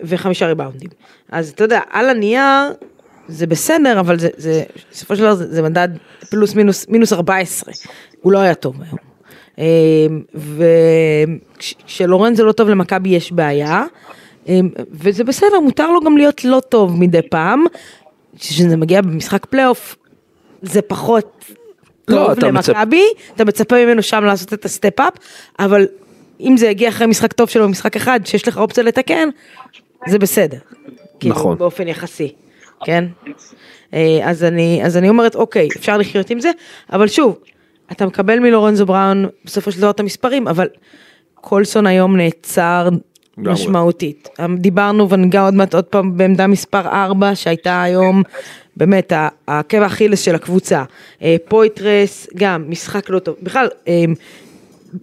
וחמישה 0.00 0.46
ריבאונדים. 0.46 0.90
אז 1.30 1.48
אתה 1.50 1.64
יודע, 1.64 1.80
על 1.90 2.08
הנייר 2.08 2.72
זה 3.28 3.46
בסדר, 3.46 4.00
אבל 4.00 4.18
זה, 4.18 4.28
זה 4.36 4.62
בסופו 4.92 5.16
של 5.16 5.22
דבר 5.22 5.34
זה, 5.34 5.46
זה 5.54 5.62
מדד 5.62 5.88
פלוס 6.30 6.54
מינוס, 6.54 6.88
מינוס 6.88 7.12
14, 7.12 7.72
הוא 8.22 8.32
לא 8.32 8.38
היה 8.38 8.54
טוב 8.54 8.76
היום. 8.82 8.98
וכשלורנזו 11.54 12.44
לא 12.44 12.52
טוב 12.52 12.68
למכבי 12.68 13.08
יש 13.08 13.32
בעיה, 13.32 13.84
וזה 14.90 15.24
בסדר, 15.24 15.60
מותר 15.60 15.90
לו 15.90 16.00
גם 16.00 16.16
להיות 16.16 16.44
לא 16.44 16.60
טוב 16.68 17.00
מדי 17.00 17.22
פעם, 17.30 17.64
כשזה 18.38 18.76
מגיע 18.76 19.00
במשחק 19.00 19.46
פלייאוף, 19.46 19.96
זה 20.62 20.82
פחות 20.82 21.44
לא, 22.08 22.16
טוב 22.16 22.30
אתה 22.30 22.46
מצפ- 22.46 22.68
למכבי, 22.68 23.02
אתה 23.34 23.44
מצפה 23.44 23.84
ממנו 23.84 24.02
שם 24.02 24.24
לעשות 24.24 24.52
את 24.52 24.64
ה 24.64 24.69
step-up, 24.69 25.12
אבל 25.58 25.86
אם 26.40 26.56
זה 26.56 26.66
יגיע 26.66 26.88
אחרי 26.88 27.06
משחק 27.06 27.32
טוב 27.32 27.48
שלו 27.48 27.64
במשחק 27.64 27.96
אחד, 27.96 28.20
שיש 28.24 28.48
לך 28.48 28.58
אופציה 28.58 28.84
לתקן, 28.84 29.28
זה 30.08 30.18
בסדר. 30.18 30.58
כאילו, 31.20 31.34
נכון. 31.34 31.58
באופן 31.58 31.88
יחסי, 31.88 32.32
כן? 32.84 33.04
אה, 33.94 34.20
אז 34.24 34.44
אני, 34.44 34.80
אז 34.84 34.96
אני 34.96 35.08
אומרת, 35.08 35.34
אוקיי, 35.34 35.68
אפשר 35.76 35.98
לחיות 35.98 36.30
עם 36.30 36.40
זה, 36.40 36.50
אבל 36.92 37.08
שוב, 37.08 37.38
אתה 37.92 38.06
מקבל 38.06 38.38
מלורנזו 38.38 38.86
בראון 38.86 39.26
בסופו 39.44 39.72
של 39.72 39.80
דבר 39.80 39.90
את 39.90 40.00
המספרים, 40.00 40.48
אבל 40.48 40.68
קולסון 41.34 41.86
היום 41.86 42.16
נעצר. 42.16 42.88
משמעותית. 43.38 44.28
דיברנו 44.56 45.08
וניגע 45.10 45.42
עוד 45.44 45.54
מעט 45.54 45.74
עוד 45.74 45.84
פעם 45.84 46.16
בעמדה 46.16 46.46
מספר 46.46 46.80
4 46.88 47.34
שהייתה 47.34 47.82
היום 47.82 48.22
באמת 48.76 49.12
ה- 49.12 49.28
העקב 49.48 49.82
האכילס 49.82 50.20
של 50.22 50.34
הקבוצה. 50.34 50.84
אה, 51.22 51.36
פויתרס 51.48 52.28
גם 52.36 52.64
משחק 52.68 53.10
לא 53.10 53.18
טוב. 53.18 53.36
בכלל 53.42 53.68
אה, 53.88 54.04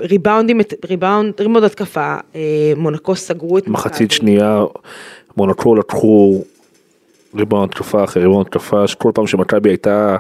ריבאונדים, 0.02 0.62
ריבאונד, 0.90 1.34
ריבאונד 1.42 1.64
התקפה, 1.64 2.16
אה, 2.36 2.42
מונקו 2.78 3.16
סגרו 3.16 3.58
את 3.58 3.68
מחצית 3.68 4.12
שנייה 4.12 4.64
מונקו 5.38 5.76
לקחו 5.76 6.44
ריבאונד 7.36 7.72
התקפה 7.72 8.04
אחרי 8.04 8.24
ריבאונד 8.24 8.46
התקפה 8.48 8.88
שכל 8.88 9.12
פעם 9.14 9.28
שמכבי 9.28 9.70
הייתה 9.70 10.18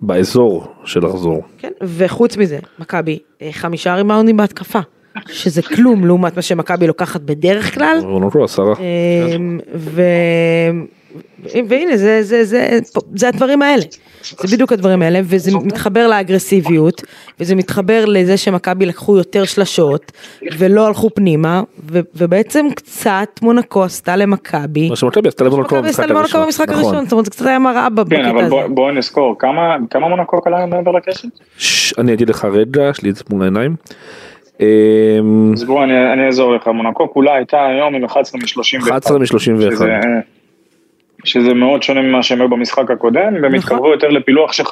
באזור 0.00 0.66
של 0.84 1.04
לחזור. 1.06 1.42
כן, 1.58 1.70
וחוץ 1.82 2.36
מזה, 2.36 2.58
מכבי, 2.78 3.18
אה, 3.42 3.48
חמישה 3.52 3.94
ריבאונדים 3.94 4.36
בהתקפה, 4.36 4.78
שזה 5.28 5.62
כלום 5.62 6.06
לעומת 6.06 6.36
מה 6.36 6.42
שמכבי 6.42 6.86
לוקחת 6.86 7.20
בדרך 7.20 7.74
כלל. 7.74 7.98
מונקו 8.04 8.44
עשרה. 8.44 8.74
אמ. 9.36 9.58
והנה 11.68 11.96
זה, 11.96 12.22
זה, 12.22 12.44
זה, 12.44 12.78
זה 13.14 13.28
הדברים 13.28 13.62
האלה, 13.62 13.82
זה 14.40 14.56
בדיוק 14.56 14.72
הדברים 14.72 15.02
האלה 15.02 15.20
וזה 15.24 15.50
מתחבר 15.58 16.06
לאגרסיביות 16.08 17.02
וזה 17.40 17.54
מתחבר 17.54 18.04
לזה 18.04 18.36
שמכבי 18.36 18.86
לקחו 18.86 19.16
יותר 19.16 19.44
שלשות 19.44 20.12
ולא 20.58 20.86
הלכו 20.86 21.10
פנימה 21.14 21.62
ו, 21.90 22.00
ובעצם 22.14 22.66
קצת 22.76 23.28
מונקו 23.42 23.84
עשתה 23.84 24.16
למכבי, 24.16 24.88
מה 24.88 24.96
שמכבי 24.96 25.28
עשתה 25.28 25.44
למונקו 25.44 25.76
מכבי 25.76 25.88
עשתה 25.88 26.02
במשחק 26.02 26.10
למונקו 26.10 26.38
הראשון. 26.38 26.44
במשחק 26.44 26.68
נכון. 26.68 26.84
הראשון, 26.84 27.04
זאת 27.04 27.12
אומרת 27.12 27.24
זה 27.24 27.30
קצת 27.30 27.46
היה 27.46 27.58
מראה 27.58 27.88
ב- 27.90 27.96
כן, 27.96 28.04
בקטע 28.04 28.30
אבל 28.30 28.40
הזה. 28.40 28.50
בוא- 28.50 28.66
בואו 28.66 28.92
נזכור, 28.92 29.36
כמה 29.38 29.76
כמה 29.90 30.08
מונקו 30.08 30.42
כלה 30.42 30.66
מעבר 30.66 30.90
לקשת? 30.90 31.28
אני 31.98 32.12
אגיד 32.12 32.28
לך 32.30 32.44
רגע, 32.44 32.88
יש 32.90 33.02
לי 33.02 33.10
את 33.10 33.16
זה 33.16 33.24
מול 33.30 33.42
העיניים. 33.42 33.76
אמ, 34.60 35.50
אז 35.54 35.64
בואו 35.64 35.84
אני 35.84 36.12
אני 36.12 36.26
אעזור 36.26 36.54
לך, 36.54 36.66
מונקו 36.68 37.12
כולה 37.12 37.34
הייתה 37.34 37.66
היום 37.66 37.94
עם 37.94 38.04
11 38.04 38.40
מ-31. 38.40 38.88
11 38.90 39.18
מ-31. 39.18 39.26
שזה, 39.76 39.86
שזה 41.24 41.54
מאוד 41.54 41.82
שונה 41.82 42.02
ממה 42.02 42.22
שהם 42.22 42.40
היו 42.40 42.48
במשחק 42.48 42.90
הקודם, 42.90 43.20
והם 43.34 43.44
נכון. 43.44 43.54
התקרבו 43.54 43.88
יותר 43.90 44.08
לפילוח 44.08 44.52
של 44.52 44.62
50-50 44.62 44.70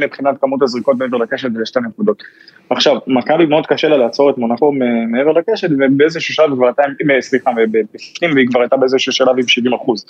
מבחינת 0.00 0.34
כמות 0.40 0.62
הזריקות 0.62 0.98
מעבר 0.98 1.16
לקשת 1.16 1.48
ולשתי 1.54 1.80
נקודות. 1.88 2.22
עכשיו, 2.70 2.96
מכבי 3.06 3.46
מאוד 3.46 3.66
קשה 3.66 3.88
לה 3.88 3.96
לעצור 3.96 4.30
את 4.30 4.38
מונקו 4.38 4.72
מעבר 5.08 5.32
לקשת, 5.32 5.68
ובאיזשהו 5.78 6.34
שלב 6.34 6.46
היא 6.50 6.56
כבר 6.56 6.66
הייתה, 6.66 6.82
עם- 7.00 7.10
אה, 7.10 7.20
סליחה, 7.22 7.50
בפנים, 7.70 8.34
והיא 8.34 8.46
כבר 8.48 8.60
הייתה 8.60 8.76
באיזשהו 8.76 9.12
שלב 9.12 9.38
עם 9.38 9.48
70 9.48 9.74
אחוז. 9.74 10.06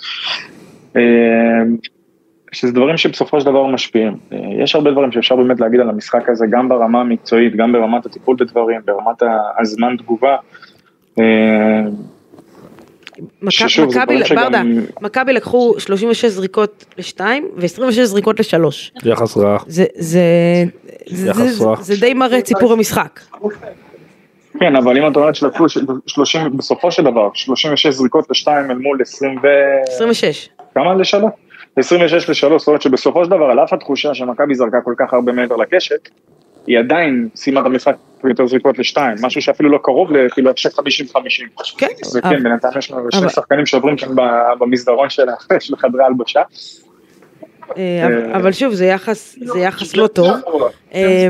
שזה 2.51 2.71
דברים 2.71 2.97
שבסופו 2.97 3.39
של 3.39 3.45
דבר 3.45 3.65
משפיעים. 3.65 4.17
אה, 4.33 4.37
יש 4.63 4.75
הרבה 4.75 4.91
דברים 4.91 5.11
שאפשר 5.11 5.35
באמת 5.35 5.59
להגיד 5.59 5.79
על 5.79 5.89
המשחק 5.89 6.29
הזה, 6.29 6.45
גם 6.49 6.69
ברמה 6.69 7.01
המקצועית, 7.01 7.55
גם 7.55 7.71
ברמת 7.71 8.05
הטיפול 8.05 8.35
בדברים, 8.39 8.81
ברמת 8.85 9.23
הזמן 9.61 9.95
תגובה. 9.97 10.35
אה, 11.19 11.23
מכבי, 13.41 13.69
שגם- 14.25 14.43
ברדה, 14.43 14.61
מכבי 15.01 15.33
לקחו 15.33 15.73
36 15.79 16.25
זריקות 16.25 16.85
לשתיים 16.97 17.47
ו-26 17.57 17.91
זריקות 18.03 18.39
לשלוש. 18.39 18.91
יחס 19.05 19.37
רע. 19.37 19.57
זה, 19.67 19.85
זה, 19.95 20.21
זה, 21.09 21.29
יחס 21.29 21.39
זה, 21.47 21.65
רע. 21.65 21.75
זה 21.81 21.93
די 21.99 22.13
מראה 22.13 22.37
את 22.39 22.47
סיפור 22.47 22.73
המשחק. 22.73 23.19
כן, 24.59 24.75
אבל 24.75 24.97
אם 24.97 25.11
את 25.11 25.15
אומרת 25.15 25.35
שלקחו 25.35 25.69
ש- 25.69 25.77
30, 26.07 26.57
בסופו 26.57 26.91
של 26.91 27.03
דבר, 27.03 27.29
36 27.33 27.87
זריקות 27.87 28.29
לשתיים 28.29 28.71
אל 28.71 28.77
מול 28.77 28.97
20 29.01 29.37
ו... 29.43 29.47
26. 29.87 30.49
כמה 30.75 30.93
לשלוש? 30.95 31.31
26 31.77 32.29
לשלוש, 32.29 32.61
זאת 32.61 32.67
אומרת 32.67 32.81
שבסופו 32.81 33.25
של 33.25 33.31
דבר, 33.31 33.45
על 33.45 33.59
אף 33.59 33.73
התחושה 33.73 34.13
שמכבי 34.13 34.55
זרקה 34.55 34.81
כל 34.83 34.93
כך 34.97 35.13
הרבה 35.13 35.31
מעבר 35.31 35.55
לקשת, 35.55 36.09
היא 36.67 36.79
עדיין 36.79 37.29
סיימה 37.35 37.59
את 37.61 37.65
המשחק 37.65 37.95
יותר 38.23 38.47
זריקות 38.47 38.79
לשתיים, 38.79 39.17
משהו 39.21 39.41
שאפילו 39.41 39.69
לא 39.69 39.79
קרוב 39.83 40.09
כאילו 40.33 40.51
של 40.55 40.69
50-50. 40.69 40.73
כן, 41.77 41.87
וכן, 42.17 42.43
בינתיים 42.43 42.73
יש 42.77 42.91
לנו 42.91 43.07
שני 43.11 43.29
שחקנים 43.29 43.65
שעוברים 43.65 43.97
כאן 43.97 44.09
במסדרון 44.59 45.09
של 45.09 45.23
חדרי 45.81 46.03
ההלבשה. 46.03 46.41
אה, 47.77 48.05
אבל- 48.07 48.31
אבל 48.33 48.51
שוב, 48.51 48.73
זה 48.73 48.85
יחס, 48.85 49.35
לא 49.95 50.07
טוב. 50.07 50.27
אה, 50.93 51.27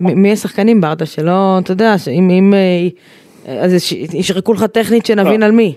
מ- 0.00 0.22
מי 0.22 0.32
השחקנים 0.32 0.80
ברדה 0.80 1.06
שלא, 1.06 1.32
אתה 1.62 1.72
יודע, 1.72 1.94
אם, 2.10 2.54
אה, 2.54 3.54
אז 3.64 3.72
יש- 3.74 3.92
ישרקו 3.92 4.52
לך 4.52 4.64
טכנית 4.64 5.06
שנבין 5.06 5.42
על 5.42 5.52
מי. 5.52 5.74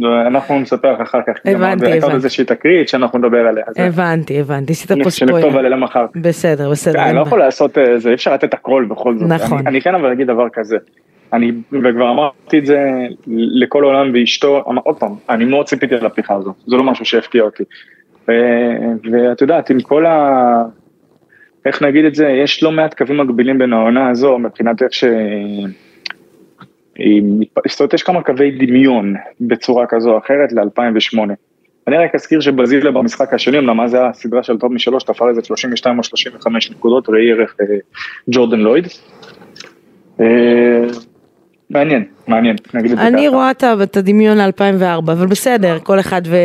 אנחנו 0.00 0.60
נספר 0.60 0.92
לך 0.92 1.00
אחר 1.00 1.18
כך. 1.26 1.32
הבנתי, 1.44 1.54
עוד- 1.54 1.82
הייתה 1.84 1.88
עוד 1.88 2.02
הבנתי. 2.02 2.14
איזושהי 2.14 2.44
תקרית 2.44 2.88
שאנחנו 2.88 3.18
נדבר 3.18 3.46
עליה. 3.46 3.64
הבנתי, 3.76 4.40
הבנתי, 4.40 4.72
עשית 4.72 4.92
פה 5.04 5.10
שנכתוב 5.10 5.40
ספוילר. 5.40 5.58
עליה 5.58 5.76
מחר. 5.78 6.06
בסדר, 6.16 6.70
בסדר. 6.70 6.98
אני 6.98 7.08
אין 7.08 7.16
לא. 7.16 7.20
יכול 7.20 7.38
לעשות 7.38 7.78
אה, 7.78 7.98
זה, 7.98 8.08
אי 8.08 8.14
אפשר 8.14 8.34
לתת 8.34 8.54
הכל 8.54 8.86
בכל 8.88 9.18
זאת. 9.18 9.28
נכון. 9.28 9.58
אני, 9.58 9.68
אני 9.68 9.80
כן 9.80 9.94
אבל 9.94 10.12
אגיד 10.12 10.26
דבר 10.26 10.46
כזה. 10.52 10.76
אני, 11.32 11.52
וכבר 11.72 12.10
אמרתי 12.10 12.58
את 12.58 12.66
זה 12.66 12.78
לכל 13.34 13.84
העולם 13.84 14.10
ואשתו, 14.14 14.62
עוד 14.84 14.96
פעם, 14.98 15.10
אני 15.30 15.44
מאוד 15.44 15.66
ציפיתי 15.66 15.94
לפתיחה 15.94 16.34
הזו, 16.34 16.54
זה 16.66 16.76
לא 16.76 16.82
משהו 16.84 17.04
שהפתיע 17.04 17.42
אותי. 17.42 17.62
ו- 18.28 18.32
ואת 19.12 19.40
יודעת, 19.40 19.70
עם 19.70 19.80
כל 19.80 20.06
ה... 20.06 20.62
איך 21.66 21.82
נגיד 21.82 22.04
את 22.04 22.14
זה, 22.14 22.28
יש 22.28 22.62
לא 22.62 22.72
מעט 22.72 22.94
קווים 22.94 23.16
מקבילים 23.20 23.58
בין 23.58 23.72
העונה 23.72 24.08
הזו, 24.10 24.38
מבחינת 24.38 24.82
איך 24.82 24.92
ש... 24.92 25.04
זאת 27.68 27.80
אומרת, 27.80 27.94
יש 27.94 28.02
כמה 28.02 28.22
קווי 28.22 28.50
דמיון 28.50 29.14
בצורה 29.40 29.86
כזו 29.88 30.12
או 30.12 30.18
אחרת 30.18 30.52
ל-2008. 30.52 31.18
אני 31.88 31.96
רק 31.96 32.14
אזכיר 32.14 32.40
שבזילה 32.40 32.90
במשחק 32.90 33.34
השני, 33.34 33.58
אמנם 33.58 33.80
אז 33.80 33.90
זה 33.90 34.00
היה 34.00 34.12
סדרה 34.12 34.42
של 34.42 34.58
טוב 34.58 34.72
משלוש, 34.72 35.02
תפר 35.02 35.28
איזה 35.28 35.40
32 35.44 35.98
או 35.98 36.04
35 36.04 36.70
נקודות, 36.70 37.08
ראי 37.08 37.32
ערך 37.32 37.56
אה, 37.60 37.76
ג'ורדן 38.30 38.60
לויד. 38.60 38.86
אה, 40.20 40.26
מעניין, 41.70 42.04
מעניין, 42.26 42.56
נגיד 42.74 42.92
את 42.92 42.98
זה 42.98 43.06
אני. 43.06 43.28
רואה 43.28 43.50
את 43.82 43.96
הדמיון 43.96 44.38
ל-2004, 44.38 44.98
אבל 44.98 45.26
בסדר, 45.26 45.78
כל 45.82 46.00
אחד 46.00 46.22
ו... 46.26 46.36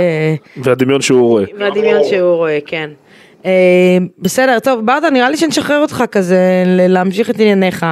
והדמיון 0.58 1.02
שהוא 1.02 1.28
רואה. 1.28 1.44
והדמיון 1.60 2.04
שהוא 2.04 2.36
רואה, 2.36 2.60
כן. 2.66 2.90
אה, 3.46 3.98
בסדר, 4.20 4.60
טוב, 4.60 4.86
ברדה, 4.86 5.10
נראה 5.10 5.30
לי 5.30 5.38
שנשחרר 5.38 5.82
אותך 5.82 6.04
כזה, 6.12 6.64
להמשיך 6.66 7.30
את 7.30 7.36
ענייניך, 7.40 7.86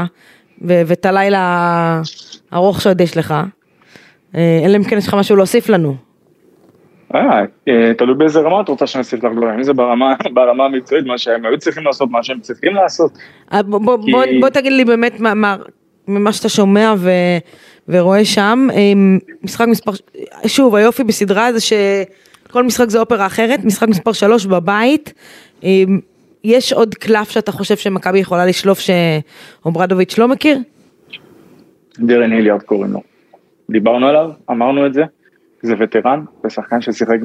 ואת 0.68 1.06
הלילה 1.06 2.02
הארוך 2.52 2.82
שעוד 2.82 3.02
יש 3.02 3.18
לך. 3.18 3.34
אה, 4.36 4.62
אלא 4.66 4.78
אם 4.78 4.84
כן 4.84 4.98
יש 4.98 5.08
לך 5.08 5.14
משהו 5.14 5.36
להוסיף 5.36 5.70
לנו. 5.70 5.96
אה, 7.16 7.42
אה, 7.68 7.94
תלוי 7.98 8.16
באיזה 8.16 8.40
רמה 8.40 8.62
את 8.62 8.70
רוצה 8.70 8.88
שנוסיף 8.88 9.24
לך 9.24 9.32
דברים, 9.36 9.54
אם 9.54 9.64
זה 9.64 9.74
ברמה 10.34 10.66
המקצועית, 10.66 11.06
מה 11.06 11.18
שהם 11.18 11.46
היו 11.46 11.58
צריכים 11.58 11.84
לעשות, 11.84 12.12
מה 12.12 12.24
שהם 12.24 12.40
צריכים 12.40 12.76
לעשות. 12.76 13.18
בוא, 14.40 14.50
תגיד 14.50 14.72
לי 14.72 14.86
באמת 14.86 15.20
מה, 15.20 15.34
מה, 15.34 15.56
ממה 16.08 16.34
שאתה 16.34 16.50
שומע 16.50 16.94
ורואה 17.88 18.26
שם, 18.26 18.68
משחק 19.44 19.68
מספר, 19.68 19.92
שוב 20.48 20.76
היופי 20.76 21.04
בסדרה 21.04 21.54
זה 21.54 21.60
שכל 21.60 22.64
משחק 22.64 22.90
זה 22.90 23.00
אופרה 23.00 23.26
אחרת, 23.26 23.66
משחק 23.66 23.88
מספר 23.88 24.14
3 24.14 24.46
בבית, 24.46 25.14
יש 26.46 26.74
עוד 26.74 26.96
קלף 26.96 27.30
שאתה 27.30 27.52
חושב 27.52 27.78
שמכבי 27.78 28.20
יכולה 28.20 28.46
לשלוף 28.46 28.80
שאומברדוביץ' 28.80 30.18
לא 30.18 30.28
מכיר? 30.28 30.58
דרן 32.00 32.32
היליארד 32.32 32.62
קוראים 32.62 32.94
לו. 32.94 33.02
דיברנו 33.70 34.08
עליו, 34.08 34.32
אמרנו 34.50 34.86
את 34.86 34.94
זה, 34.94 35.04
זה 35.62 35.74
וטרן, 35.80 36.24
זה 36.44 36.50
שחקן 36.50 36.82
ששיחק 36.82 37.18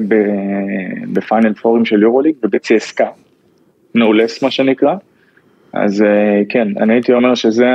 בפיינל 1.13 1.53
פורים 1.53 1.85
של 1.85 2.01
יורוליג 2.01 2.35
ובצסקה, 2.43 3.07
נאולס 3.95 4.43
מה 4.43 4.51
שנקרא, 4.51 4.95
אז 5.73 6.01
אה, 6.01 6.41
כן, 6.49 6.67
אני 6.77 6.93
הייתי 6.93 7.13
אומר 7.13 7.35
שזה 7.35 7.67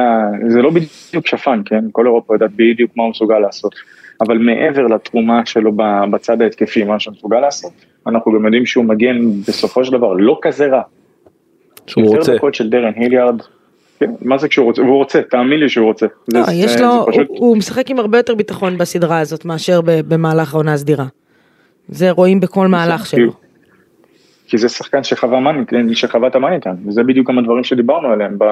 זה 0.48 0.62
לא 0.62 0.70
בדיוק 0.70 1.26
שפן, 1.26 1.62
כן? 1.64 1.84
כל 1.92 2.06
אירופה 2.06 2.34
יודעת 2.34 2.50
בדיוק 2.56 2.90
מה 2.96 3.02
הוא 3.02 3.10
מסוגל 3.10 3.38
לעשות. 3.38 3.74
אבל 4.20 4.38
מעבר 4.38 4.86
לתרומה 4.86 5.46
שלו 5.46 5.72
בצד 6.10 6.42
ההתקפי, 6.42 6.84
מה 6.84 7.00
שהוא 7.00 7.14
מסוגל 7.14 7.40
לעשות, 7.40 7.72
אנחנו 8.06 8.32
גם 8.32 8.44
יודעים 8.44 8.66
שהוא 8.66 8.84
מגן 8.84 9.30
בסופו 9.48 9.84
של 9.84 9.92
דבר 9.92 10.12
לא 10.12 10.38
כזה 10.42 10.66
רע. 10.66 10.82
שהוא 11.86 12.04
יותר 12.04 12.16
רוצה. 12.18 12.34
דקות 12.34 12.54
של 12.54 12.70
דרן 12.70 12.92
היליארד, 12.96 13.40
כן, 13.98 14.10
מה 14.22 14.38
זה 14.38 14.48
כשהוא 14.48 14.64
רוצה? 14.66 14.82
והוא 14.82 14.96
רוצה, 14.96 15.20
תאמין 15.30 15.60
לי 15.60 15.68
שהוא 15.68 15.86
רוצה. 15.86 16.06
לא, 16.34 16.42
זה- 16.42 16.52
יש 16.52 16.70
זה- 16.72 16.80
לו, 16.82 16.88
זה 16.88 16.96
הוא, 16.96 17.10
פשוט- 17.12 17.26
הוא 17.28 17.56
משחק 17.56 17.90
עם 17.90 17.98
הרבה 17.98 18.18
יותר 18.18 18.34
ביטחון 18.34 18.78
בסדרה 18.78 19.18
הזאת 19.18 19.44
מאשר 19.44 19.80
ב- 19.80 20.00
במהלך 20.08 20.54
העונה 20.54 20.72
הסדירה. 20.72 21.04
זה 21.88 22.10
רואים 22.10 22.40
בכל 22.40 22.66
מהלך 22.66 23.06
שלו. 23.06 23.32
כי 24.48 24.58
זה 24.58 24.68
שחקן 24.68 25.04
שחווה 25.04 25.40
מאניטן, 25.40 25.94
שחווה 25.94 26.28
את 26.28 26.34
המאניטן, 26.34 26.74
וזה 26.86 27.02
בדיוק 27.02 27.28
גם 27.28 27.38
הדברים 27.38 27.64
שדיברנו 27.64 28.08
עליהם 28.08 28.34
ב- 28.38 28.44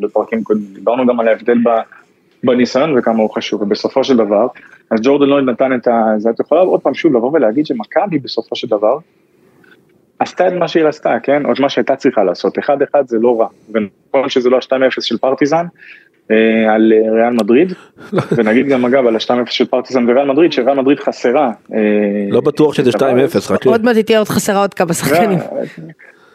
בפרקים 0.00 0.44
קודמים, 0.44 0.66
דיברנו 0.74 1.06
גם 1.06 1.20
על 1.20 1.28
ההבדל 1.28 1.58
ב- 1.64 1.80
בניסיון 2.44 2.98
וכמה 2.98 3.18
הוא 3.22 3.30
חשוב, 3.30 3.62
ובסופו 3.62 4.04
של 4.04 4.16
דבר, 4.16 4.46
אז 4.90 5.00
ג'ורדן 5.02 5.26
לויד 5.26 5.44
נתן 5.44 5.74
את 5.74 5.88
ה... 5.88 6.14
זה 6.18 6.30
את 6.30 6.40
יכולה 6.40 6.60
עוד 6.60 6.80
פעם 6.80 6.94
שוב 6.94 7.16
לבוא 7.16 7.30
ולהגיד 7.32 7.66
שמכבי 7.66 8.18
בסופו 8.18 8.56
של 8.56 8.68
דבר, 8.68 8.98
עשתה 10.18 10.48
את 10.48 10.52
מה 10.52 10.68
שהיא 10.68 10.84
רצתה, 10.84 11.16
כן? 11.22 11.46
או 11.46 11.52
את 11.52 11.60
מה 11.60 11.68
שהייתה 11.68 11.96
צריכה 11.96 12.24
לעשות, 12.24 12.58
אחד 12.58 12.82
אחד 12.82 13.02
זה 13.06 13.18
לא 13.20 13.40
רע, 13.40 13.46
ונכון 13.72 14.28
שזה 14.28 14.50
לא 14.50 14.56
ה-2-0 14.56 15.00
של 15.00 15.18
פרטיזן, 15.18 15.66
אה, 16.30 16.74
על 16.74 16.92
אה, 16.92 17.12
ריאל 17.12 17.32
מדריד, 17.32 17.72
ונגיד 18.36 18.68
גם 18.68 18.84
אגב 18.84 19.06
על 19.06 19.16
ה-2-0 19.16 19.50
של 19.50 19.64
פרטיזן 19.64 20.10
וריאל 20.10 20.32
מדריד, 20.32 20.52
שריאל 20.52 20.80
מדריד 20.80 21.00
חסרה. 21.00 21.52
אה, 21.74 21.78
לא 22.30 22.40
בטוח 22.40 22.74
שזה 22.74 22.90
את 22.90 23.02
הבעיה. 23.02 23.26
2-0, 23.26 23.40
חכה. 23.40 23.70
עוד 23.70 23.84
מעט 23.84 23.96
תהיה 23.96 24.18
עוד 24.18 24.28
חסרה 24.28 24.60
עוד 24.60 24.74
כמה 24.74 24.94
שחקנים. 24.94 25.38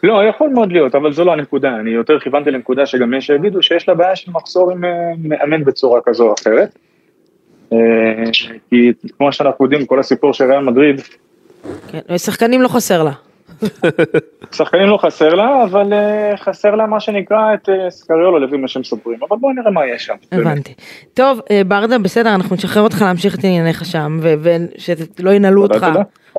לא, 0.04 0.26
יכול 0.30 0.50
מאוד 0.50 0.72
להיות, 0.72 0.96
אבל 0.96 1.14
זו 1.14 1.26
לא 1.26 1.34
הנקודה, 1.34 1.76
אני 1.76 1.90
יותר 1.90 2.20
כיוונתי 2.20 2.52
לנקודה 2.52 2.86
שגם 2.86 3.14
יש 3.14 3.28
שיגידו 3.28 3.64
שיש 3.64 3.90
לה 3.90 3.96
בעיה 3.96 4.16
של 4.16 4.32
מחסור 4.32 4.72
עם 4.72 4.86
אה, 4.86 4.90
מאמן 5.24 5.64
בצורה 5.64 6.02
כזו 6.06 6.28
או 6.28 6.34
אחרת. 6.42 6.78
אה, 7.74 7.78
כי 8.70 8.92
כמו 9.18 9.32
שאנחנו 9.32 9.66
יודעים, 9.66 9.86
כל 9.86 10.00
הסיפור 10.00 10.34
של 10.34 10.46
ריאל 10.46 10.64
מדריד, 10.64 11.02
כן, 11.88 12.18
שחקנים 12.18 12.62
לא 12.62 12.68
חסר 12.68 13.04
לה. 13.04 13.12
שחקנים 14.52 14.88
לא 14.88 14.98
חסר 14.98 15.30
לה, 15.30 15.64
אבל 15.64 15.94
אה, 15.94 16.38
חסר 16.38 16.76
לה 16.76 16.88
מה 16.88 17.00
שנקרא 17.00 17.54
את 17.54 17.70
אה, 17.70 17.90
סקריולו 17.90 18.40
לפי 18.40 18.58
מה 18.58 18.68
שמספרים, 18.68 19.20
אבל 19.30 19.38
בואו 19.38 19.54
נראה 19.54 19.72
מה 19.72 19.86
יש 19.86 20.06
שם. 20.06 20.14
הבנתי. 20.32 20.74
טוב, 21.14 21.42
אה, 21.52 21.62
ברדה, 21.68 21.98
בסדר, 21.98 22.36
אנחנו 22.36 22.56
נשחרר 22.56 22.84
אותך 22.84 23.02
להמשיך 23.02 23.36
את 23.36 23.44
ענייניך 23.44 23.86
שם, 23.86 24.20
ושלא 24.22 25.32
תודה, 25.68 25.88
אותך. 25.88 25.88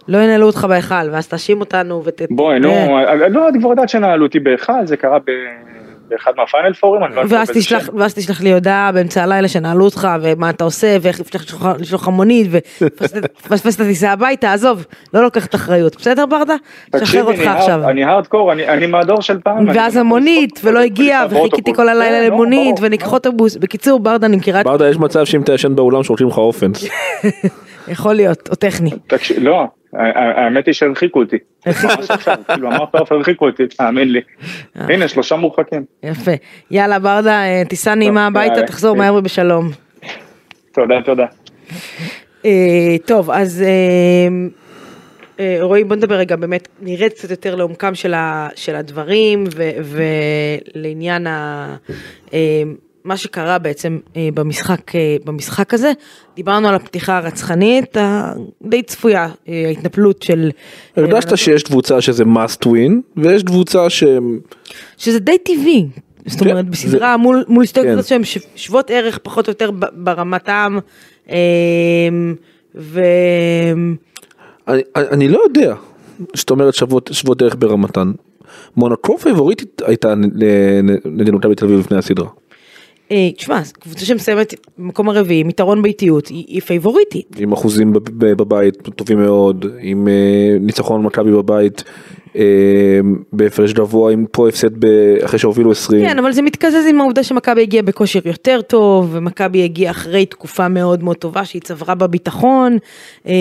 לא 0.08 0.18
ינעלו 0.18 0.46
אותך 0.46 0.66
בהיכל, 0.68 1.10
ואז 1.12 1.28
תאשים 1.28 1.60
אותנו 1.60 2.02
ות... 2.04 2.22
בואי, 2.30 2.58
נו, 2.58 2.98
לא, 3.30 3.48
את 3.48 3.54
כבר 3.60 3.70
יודעת 3.70 3.88
שנעלו 3.88 4.26
אותי 4.26 4.40
בהיכל, 4.40 4.86
זה 4.86 4.96
קרה 4.96 5.18
ב- 5.18 5.70
באחד 6.10 6.32
מהפיינל 6.36 6.72
פורים, 6.72 7.04
אני 7.04 7.14
לא 7.14 7.20
ואז 7.20 7.30
באיזה 7.30 7.54
תשלח, 7.54 7.86
שם. 7.86 7.92
ואז 7.98 8.14
תשלח 8.14 8.40
לי 8.40 8.52
הודעה 8.52 8.92
באמצע 8.92 9.22
הלילה 9.22 9.48
שנעלו 9.48 9.84
אותך 9.84 10.08
ומה 10.22 10.50
אתה 10.50 10.64
עושה 10.64 10.96
ואיך 11.00 11.20
אפשר 11.20 11.38
לשלוח- 11.38 11.80
לשלוח 11.80 12.02
לך 12.02 12.08
מונית 12.08 12.46
ופספס 12.50 13.74
את 13.76 13.80
הטיסה 13.80 14.12
הביתה 14.12 14.52
עזוב 14.52 14.84
לא 15.14 15.22
לוקחת 15.22 15.54
אחריות 15.54 15.96
בסדר 15.96 16.26
ברדה? 16.26 16.54
שחרר 17.04 17.24
אותך 17.24 17.38
אני 17.38 17.46
הארד- 17.46 17.58
עכשיו. 17.58 17.88
אני 17.88 18.04
הארדקור, 18.04 18.52
אני 18.52 18.68
אני 18.68 18.86
מהדור 18.86 19.22
של 19.22 19.38
פעם. 19.40 19.68
ואז 19.74 19.96
המונית 19.96 20.60
ולא 20.64 20.78
הגיע 20.80 21.24
וחיכיתי. 21.30 21.74
כל 21.74 21.88
הלילה 21.88 22.28
למונית 22.28 22.76
וניקח. 22.80 23.12
אוטובוס 23.12 23.56
בקיצור 23.56 24.00
ברדה 24.00 24.26
אני 24.26 24.36
מכירה 24.36 24.60
את 24.60 24.64
ברדה 24.66 24.88
יש 24.88 24.96
מצב 24.98 25.24
שאם 25.24 25.42
אתה 25.42 25.54
ישן 25.54 25.74
באולם 25.76 26.02
שולחים 26.02 26.28
לך 26.28 26.38
אופנס. 26.38 26.84
יכול 27.88 28.14
להיות 28.14 28.48
או 28.50 28.54
טכני. 28.54 28.90
תקשיב, 29.06 29.36
לא, 29.42 29.64
האמת 29.92 30.66
היא 30.66 30.74
שהרחיקו 30.74 31.20
אותי. 31.20 31.36
כאילו 32.54 32.68
אמרת 32.68 32.94
עופר 32.94 33.14
הרחיקו 33.14 33.46
אותי, 33.46 33.66
תאמין 33.66 34.12
לי. 34.12 34.20
הנה 34.74 35.08
שלושה 35.08 35.36
מורחקים. 35.36 35.84
יפה 36.02 36.30
יאללה 36.70 36.98
ברדה 36.98 37.42
אה, 37.42 37.62
טיסה 37.68 37.94
נעימה 37.94 38.26
הביתה. 38.26 38.62
תחזור 38.62 38.96
מהר 38.96 39.14
ובשלום. 39.14 39.70
תודה, 40.72 41.02
תודה. 41.02 41.26
אה, 42.44 42.96
טוב, 43.06 43.30
אז 43.30 43.62
אה, 43.62 44.28
אה, 45.40 45.58
רועי, 45.60 45.84
בוא 45.84 45.96
נדבר 45.96 46.14
רגע, 46.14 46.36
באמת, 46.36 46.68
נרד 46.80 47.08
קצת 47.08 47.30
יותר 47.30 47.54
לעומקם 47.54 47.94
של, 47.94 48.74
הדברים 48.74 49.44
ולעניין 50.74 51.26
ה, 51.26 51.66
אה, 52.34 52.62
מה 53.04 53.16
שקרה 53.16 53.58
בעצם 53.58 53.98
אה, 54.16 54.28
במשחק, 54.34 54.94
אה, 54.96 55.16
במשחק 55.24 55.74
הזה. 55.74 55.92
דיברנו 56.36 56.68
על 56.68 56.74
הפתיחה 56.74 57.16
הרצחנית, 57.18 57.96
הדי 58.00 58.82
צפויה, 58.82 59.28
אה, 59.48 59.64
ההתנפלות 59.66 60.22
של... 60.22 60.50
אה, 60.98 61.02
הרגשת 61.02 61.36
שיש 61.38 61.62
קבוצה 61.62 62.00
שזה 62.00 62.24
must 62.24 62.66
win 62.66 62.92
ויש 63.16 63.42
קבוצה 63.42 63.90
שהם 63.90 64.38
שזה 64.98 65.18
די 65.18 65.38
טבעי. 65.38 65.86
זאת 66.26 66.40
כן, 66.40 66.50
אומרת, 66.50 66.64
זה- 66.64 66.70
בסדרה 66.70 67.16
מול, 67.16 67.44
מול 67.48 67.66
שתי 67.66 67.80
כן. 67.82 67.86
קבוצות 67.92 68.06
שהן 68.08 68.24
ש- 68.24 68.38
שוות 68.56 68.90
ערך 68.90 69.18
פחות 69.22 69.48
או 69.48 69.50
יותר 69.50 69.70
ברמתם, 69.92 70.78
אה, 71.30 71.36
ו... 72.74 73.00
אני, 74.68 74.82
אני 74.96 75.28
לא 75.28 75.40
יודע, 75.44 75.74
זאת 76.34 76.50
אומרת 76.50 76.74
שוות, 76.74 77.10
שוות 77.12 77.38
דרך 77.38 77.56
ברמתן. 77.58 78.12
מונקו 78.76 79.18
פייבוריטית 79.18 79.82
הייתה 79.86 80.14
נ- 80.14 80.42
נ- 80.90 81.20
נגד 81.20 81.30
מכבי 81.34 81.54
תל 81.54 81.64
אביב 81.64 81.78
לפני 81.80 81.98
הסדרה. 81.98 82.28
אה, 83.10 83.30
תשמע, 83.36 83.60
קבוצה 83.80 84.04
שמסיימת 84.04 84.54
במקום 84.78 85.08
הרביעי, 85.08 85.40
עם 85.40 85.48
יתרון 85.48 85.82
באיטיות, 85.82 86.28
היא, 86.28 86.60
פייבוריטית. 86.60 87.36
עם 87.38 87.52
אחוזים 87.52 87.92
בבית 88.18 88.74
טובים 88.96 89.18
מאוד, 89.18 89.66
עם 89.80 90.08
אה, 90.08 90.58
ניצחון 90.60 91.02
מכבי 91.02 91.30
בבית 91.30 91.84
אה, 92.36 93.00
בהפרש 93.32 93.72
גבוה, 93.72 94.12
עם 94.12 94.26
פה 94.32 94.48
הפסד 94.48 94.84
ב- 94.84 95.16
אחרי 95.24 95.38
שהובילו 95.38 95.70
20. 95.70 96.02
כן, 96.02 96.18
אבל 96.18 96.32
זה 96.32 96.42
מתקזז 96.42 96.86
עם 96.88 97.00
העובדה 97.00 97.22
שמכבי 97.22 97.62
הגיעה 97.62 97.82
בכושר 97.82 98.20
יותר 98.24 98.60
טוב, 98.62 99.08
ומכבי 99.12 99.64
הגיעה 99.64 99.90
אחרי 99.90 100.26
תקופה 100.26 100.68
מאוד 100.68 101.02
מאוד 101.02 101.16
טובה 101.16 101.44
שהיא 101.44 101.62
צברה 101.62 101.94
בה 101.94 102.06
ביטחון, 102.06 102.78
אה, 103.26 103.32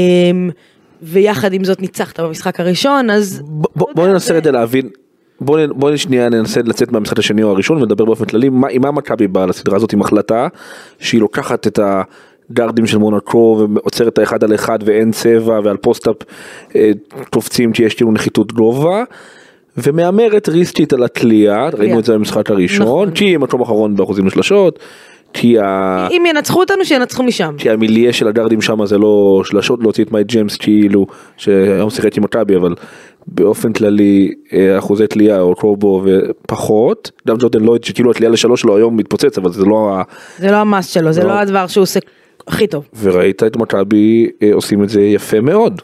ויחד 1.01 1.53
עם 1.53 1.63
זאת 1.63 1.81
ניצחת 1.81 2.19
במשחק 2.19 2.59
הראשון, 2.59 3.09
אז... 3.09 3.41
בוא 3.75 4.07
ננסה 4.07 4.33
רגע 4.33 4.51
להבין, 4.51 4.89
בוא 5.41 5.59
בוא 5.69 5.95
שנייה 5.95 6.29
ננסה 6.29 6.61
לצאת 6.65 6.91
מהמשחק 6.91 7.19
השני 7.19 7.43
או 7.43 7.49
הראשון 7.51 7.77
ולדבר 7.77 8.05
באופן 8.05 8.25
כללי, 8.25 8.49
מה- 8.49 8.67
מה 8.79 8.91
מכבי 8.91 9.27
באה 9.27 9.45
לסדרה 9.45 9.75
הזאת 9.75 9.93
עם 9.93 10.01
החלטה 10.01 10.47
שהיא 10.99 11.21
לוקחת 11.21 11.67
את 11.67 11.79
הגארדים 12.51 12.87
של 12.87 12.97
מונקו 12.97 13.67
ועוצרת 13.73 14.07
את 14.13 14.17
האחד 14.17 14.43
על 14.43 14.55
אחד 14.55 14.79
ואין 14.85 15.11
צבע 15.11 15.59
ועל 15.63 15.77
post-up 15.77 16.15
אה, 16.75 16.91
קופצים 17.29 17.71
כי 17.73 17.83
יש 17.83 17.93
כאילו 17.93 18.11
נחיתות 18.11 18.53
גובה. 18.53 19.03
ומהמרת 19.77 20.49
יחסית 20.49 20.93
על 20.93 21.03
הקליעה, 21.03 21.69
ראינו 21.73 21.99
את 21.99 22.05
זה 22.05 22.13
במשחק 22.13 22.51
הראשון, 22.51 22.85
נכון. 22.85 23.11
כי 23.11 23.25
היא 23.25 23.37
מקום 23.37 23.61
אחרון 23.61 23.95
באחוזים 23.95 24.27
לשלשות, 24.27 24.79
כי 25.33 25.59
ה... 25.59 26.07
אם 26.11 26.23
ינצחו 26.29 26.59
אותנו, 26.59 26.85
שינצחו 26.85 27.23
משם. 27.23 27.55
כי 27.57 27.69
המיליה 27.69 28.13
של 28.13 28.27
הגארדים 28.27 28.61
שם 28.61 28.85
זה 28.85 28.97
לא 28.97 29.41
שלשות 29.45 29.79
להוציא 29.83 30.03
את 30.03 30.11
מייק 30.11 30.27
ג'יימס 30.27 30.57
כאילו 30.57 31.07
שהיום 31.37 31.89
שיחק 31.89 32.17
עם 32.17 32.23
מכבי 32.23 32.55
אבל 32.55 32.75
באופן 33.27 33.73
כללי 33.73 34.31
אה, 34.53 34.77
אחוזי 34.77 35.07
קליעה 35.07 35.41
אוקובו 35.41 36.03
ופחות 36.05 37.11
גם 37.27 37.37
ג'ורדן 37.39 37.59
לויד 37.59 37.83
שכאילו 37.83 38.11
הקליעה 38.11 38.31
לשלוש 38.31 38.61
שלו 38.61 38.77
היום 38.77 38.97
מתפוצץ 38.97 39.37
אבל 39.37 39.51
זה 39.51 39.65
לא 39.65 39.91
ה... 39.93 40.03
זה 40.37 40.51
לא 40.51 40.55
המאסט 40.55 40.93
שלו, 40.93 41.13
זה 41.13 41.23
לא. 41.23 41.27
לא 41.27 41.39
הדבר 41.39 41.67
שהוא 41.67 41.81
עושה 41.81 41.99
הכי 42.47 42.67
טוב. 42.67 42.87
וראית 42.99 43.43
את 43.43 43.57
מכבי 43.57 44.29
אה, 44.43 44.49
עושים 44.53 44.83
את 44.83 44.89
זה 44.89 45.01
יפה 45.01 45.41
מאוד. 45.41 45.81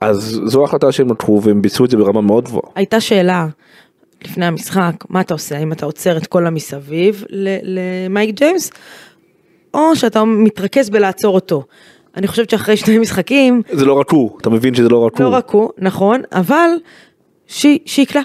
אז 0.00 0.40
זו 0.44 0.62
ההחלטה 0.62 0.92
שהם 0.92 1.10
לקחו 1.10 1.40
והם 1.42 1.62
ביצעו 1.62 1.84
את 1.84 1.90
זה 1.90 1.96
ברמה 1.96 2.20
מאוד 2.20 2.44
גבוהה. 2.44 2.72
הייתה 2.74 3.00
שאלה 3.00 3.46
לפני 4.24 4.46
המשחק, 4.46 4.92
מה 5.08 5.20
אתה 5.20 5.34
עושה? 5.34 5.58
האם 5.58 5.72
אתה 5.72 5.86
עוצר 5.86 6.16
את 6.16 6.26
כל 6.26 6.46
המסביב 6.46 7.24
למייק 7.62 8.34
ג'יימס, 8.34 8.70
או 9.74 9.96
שאתה 9.96 10.24
מתרכז 10.24 10.90
בלעצור 10.90 11.34
אותו? 11.34 11.62
אני 12.16 12.26
חושבת 12.26 12.50
שאחרי 12.50 12.76
שני 12.76 12.98
משחקים, 12.98 13.62
זה 13.72 13.84
לא 13.84 13.92
רק 13.92 14.10
הוא 14.10 14.38
אתה 14.40 14.50
מבין 14.50 14.74
שזה 14.74 14.88
לא 14.88 14.98
רק 14.98 15.20
לא 15.20 15.26
הוא. 15.26 15.34
רק 15.34 15.50
הוא, 15.50 15.70
נכון, 15.78 16.22
אבל 16.32 16.70
ש- 17.46 17.78
שיקלע. 17.86 18.22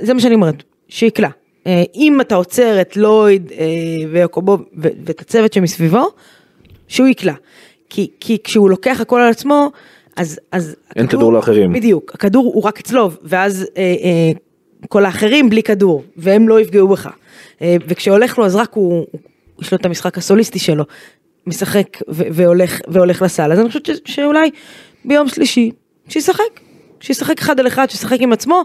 זה 0.00 0.14
מה 0.14 0.20
שאני 0.20 0.34
אומרת, 0.34 0.62
שיקלע. 0.88 1.28
אה, 1.66 1.82
אם 1.94 2.20
אתה 2.20 2.34
עוצר 2.34 2.80
את 2.80 2.96
לויד 2.96 3.52
אה, 3.58 3.66
ויעקובו 4.12 4.58
ואת 4.76 5.20
הצוות 5.20 5.52
שמסביבו, 5.52 6.06
שהוא 6.88 7.06
יקלע. 7.06 7.34
כי, 7.90 8.10
כי 8.20 8.38
כשהוא 8.44 8.70
לוקח 8.70 9.00
הכל 9.00 9.20
על 9.20 9.30
עצמו, 9.30 9.70
אז... 10.16 10.40
אז 10.52 10.76
אין 10.96 11.06
כדור 11.06 11.32
לאחרים. 11.32 11.72
בדיוק, 11.72 12.14
הכדור 12.14 12.44
הוא 12.54 12.62
רק 12.62 12.80
אצלו, 12.80 13.10
ואז 13.22 13.66
אה, 13.76 13.82
אה, 13.82 14.32
כל 14.88 15.04
האחרים 15.04 15.50
בלי 15.50 15.62
כדור, 15.62 16.04
והם 16.16 16.48
לא 16.48 16.60
יפגעו 16.60 16.88
בך. 16.88 17.08
אה, 17.62 17.76
וכשהולך 17.88 18.38
לו, 18.38 18.46
אז 18.46 18.56
רק 18.56 18.72
הוא, 18.74 19.06
יש 19.60 19.72
לו 19.72 19.78
את 19.78 19.86
המשחק 19.86 20.18
הסוליסטי 20.18 20.58
שלו, 20.58 20.84
משחק 21.46 21.88
והולך, 22.08 22.80
והולך 22.88 23.22
לסל. 23.22 23.52
אז 23.52 23.60
אני 23.60 23.68
חושבת 23.68 23.88
שאולי 24.04 24.50
ביום 25.04 25.28
שלישי, 25.28 25.70
שישחק. 26.08 26.60
שישחק 27.00 27.38
אחד 27.38 27.60
על 27.60 27.66
אחד, 27.66 27.90
שישחק 27.90 28.16
עם 28.20 28.32
עצמו. 28.32 28.62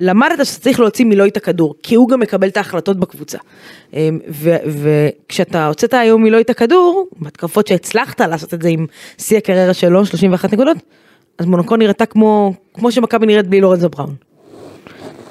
למדת 0.00 0.46
שצריך 0.46 0.80
להוציא 0.80 1.04
מלואי 1.04 1.28
את 1.28 1.36
הכדור, 1.36 1.74
כי 1.82 1.94
הוא 1.94 2.08
גם 2.08 2.20
מקבל 2.20 2.48
את 2.48 2.56
ההחלטות 2.56 2.96
בקבוצה. 2.96 3.38
ו- 4.28 4.56
וכשאתה 4.66 5.66
הוצאת 5.66 5.94
היום 5.94 6.22
מלואי 6.22 6.42
את 6.42 6.50
הכדור, 6.50 7.06
בהתקפות 7.16 7.66
שהצלחת 7.66 8.20
לעשות 8.20 8.54
את 8.54 8.62
זה 8.62 8.68
עם 8.68 8.86
שיא 9.18 9.38
הקריירה 9.38 9.74
שלו, 9.74 10.06
31 10.06 10.52
נקודות, 10.52 10.76
אז 11.38 11.46
מונקו 11.46 11.76
נראתה 11.76 12.06
כמו, 12.06 12.54
כמו 12.74 12.92
שמכבי 12.92 13.26
נראית 13.26 13.46
בלי 13.46 13.60
לורנזו 13.60 13.88
בראון. 13.88 14.14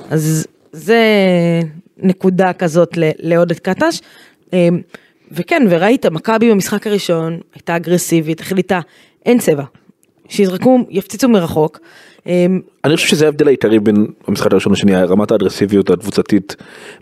אז 0.10 0.48
זה 0.72 1.02
נקודה 1.98 2.54
כזאת 2.54 2.90
לעודד 3.20 3.60
קטש. 3.60 4.02
אה, 4.54 4.68
וכן, 5.32 5.68
וראית, 5.70 6.06
מכבי 6.06 6.52
במשחק 6.52 6.88
הראשון 6.88 7.40
הייתה 7.54 7.76
אגרסיבית, 7.76 8.40
החליטה, 8.40 8.80
אין 9.26 9.40
צבע. 9.40 9.64
שיזרקו, 10.30 10.80
יפציצו 10.90 11.30
מרחוק. 11.30 11.80
אה, 12.28 12.46
אני 12.86 12.96
חושב 12.96 13.08
שזה 13.08 13.26
ההבדל 13.26 13.48
העיקרי 13.48 13.80
בין 13.80 14.08
המשחק 14.28 14.52
הראשון 14.52 14.74
לשני, 14.74 14.96
רמת 14.96 15.32
האגרסיביות 15.32 15.90
הקבוצתית. 15.90 16.56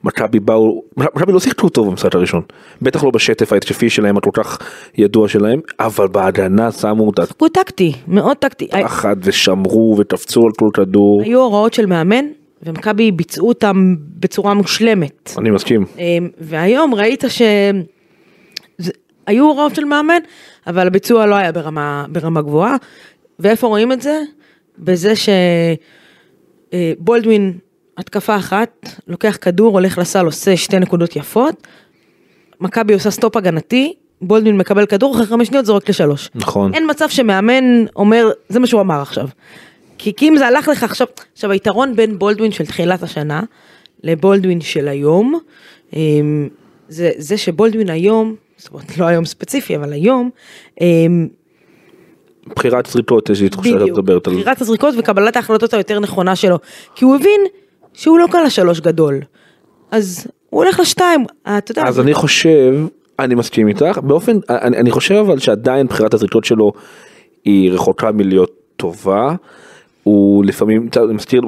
מכבי 0.03 0.39
באו, 0.39 0.83
מכבי 0.97 1.31
לא 1.31 1.39
שיחקו 1.39 1.69
טוב 1.69 1.89
במשחק 1.89 2.15
הראשון. 2.15 2.41
בטח 2.81 3.03
לא 3.03 3.11
בשטף 3.11 3.53
ההתקפי 3.53 3.89
שלהם 3.89 4.17
הכל 4.17 4.29
כך 4.33 4.57
ידוע 4.97 5.27
שלהם, 5.27 5.59
אבל 5.79 6.07
בהגנה 6.07 6.71
שמו 6.71 7.09
את 7.09 7.19
הוא 7.37 7.49
טקטי, 7.49 7.93
מאוד 8.07 8.37
טקטי. 8.37 8.67
התחת 8.71 9.17
ושמרו 9.21 9.95
ותפצו 9.99 10.45
על 10.45 10.51
כל 10.59 10.69
כדור. 10.73 11.21
היו 11.21 11.39
הוראות 11.39 11.73
של 11.73 11.85
מאמן, 11.85 12.25
ומכבי 12.65 13.11
ביצעו 13.11 13.47
אותם 13.47 13.95
בצורה 14.19 14.53
מושלמת. 14.53 15.31
אני 15.37 15.49
מסכים. 15.49 15.85
אמ, 15.97 16.29
והיום 16.37 16.93
ראית 16.95 17.23
ש... 17.27 17.41
זה- 18.77 18.91
היו 19.27 19.45
הוראות 19.45 19.75
של 19.75 19.85
מאמן, 19.85 20.19
אבל 20.67 20.87
הביצוע 20.87 21.25
לא 21.25 21.35
היה 21.35 21.51
ברמה, 21.51 22.05
ברמה 22.09 22.41
גבוהה. 22.41 22.75
ואיפה 23.39 23.67
רואים 23.67 23.91
את 23.91 24.01
זה? 24.01 24.21
בזה 24.79 25.13
שבולדווין, 26.73 27.57
התקפה 27.97 28.35
אחת, 28.35 28.89
לוקח 29.07 29.37
כדור, 29.41 29.73
הולך 29.73 29.97
לסל, 29.97 30.25
עושה 30.25 30.57
שתי 30.57 30.79
נקודות 30.79 31.15
יפות. 31.15 31.67
מכבי 32.61 32.93
עושה 32.93 33.11
stop 33.11 33.37
הגנתי, 33.37 33.93
בולדווין 34.21 34.57
מקבל 34.57 34.85
כדור, 34.85 35.15
אחרי 35.15 35.25
חמש 35.25 35.47
שניות 35.47 35.65
זורק 35.65 35.89
לשלוש. 35.89 36.29
נכון. 36.35 36.73
אין 36.73 36.89
מצב 36.89 37.09
שמאמן 37.09 37.85
אומר, 37.95 38.29
זה 38.49 38.59
מה 38.59 38.67
שהוא 38.67 38.81
אמר 38.81 39.01
עכשיו. 39.01 39.27
כי, 40.03 40.13
כי 40.13 40.29
אם 40.29 40.37
זה 40.37 40.47
הלך 40.47 40.67
לך 40.67 40.83
עכשיו, 40.83 41.07
עכשיו 41.33 41.51
היתרון 41.51 41.95
בין 41.95 42.19
בולדווין 42.19 42.51
של 42.51 42.65
תחילת 42.65 43.03
השנה 43.03 43.41
לבולדווין 44.03 44.61
של 44.61 44.87
היום, 44.87 45.39
אמ, 45.93 46.49
זה, 46.89 47.11
זה 47.17 47.37
שבולדווין 47.37 47.89
היום, 47.89 48.35
זאת 48.57 48.73
אומרת 48.73 48.97
לא 48.97 49.05
היום 49.05 49.25
ספציפי, 49.25 49.75
אבל 49.75 49.93
היום, 49.93 50.29
אמ, 50.81 51.27
בחירת 52.55 52.85
זריקות 52.85 53.29
יש 53.29 53.41
לי 53.41 53.49
תחושה 53.49 53.69
שאת 53.69 53.81
מדברת 53.81 54.27
על... 54.27 54.33
בחירת 54.33 54.61
הזריקות 54.61 54.95
וקבלת 54.97 55.35
ההחלטות 55.35 55.73
היותר 55.73 55.99
נכונה 55.99 56.35
שלו, 56.35 56.57
כי 56.95 57.05
הוא 57.05 57.15
הבין 57.15 57.41
שהוא 57.93 58.19
לא 58.19 58.27
קל 58.31 58.43
לשלוש 58.45 58.79
גדול, 58.79 59.19
אז 59.91 60.27
הוא 60.49 60.63
הולך 60.63 60.79
לשתיים, 60.79 61.25
אתה 61.57 61.71
יודע, 61.71 61.83
אז 61.87 61.99
אני 61.99 62.13
חושב, 62.13 62.75
אני 63.19 63.35
מסכים 63.35 63.67
איתך, 63.67 63.99
באופן, 64.03 64.37
אני, 64.49 64.77
אני 64.77 64.91
חושב 64.91 65.15
אבל 65.15 65.39
שעדיין 65.39 65.87
בחירת 65.87 66.13
הזריקות 66.13 66.45
שלו 66.45 66.71
היא 67.45 67.71
רחוקה 67.71 68.11
מלהיות 68.11 68.51
טובה. 68.77 69.35
הוא 70.03 70.45
לפעמים, 70.45 70.89
מזכיר, 71.09 71.41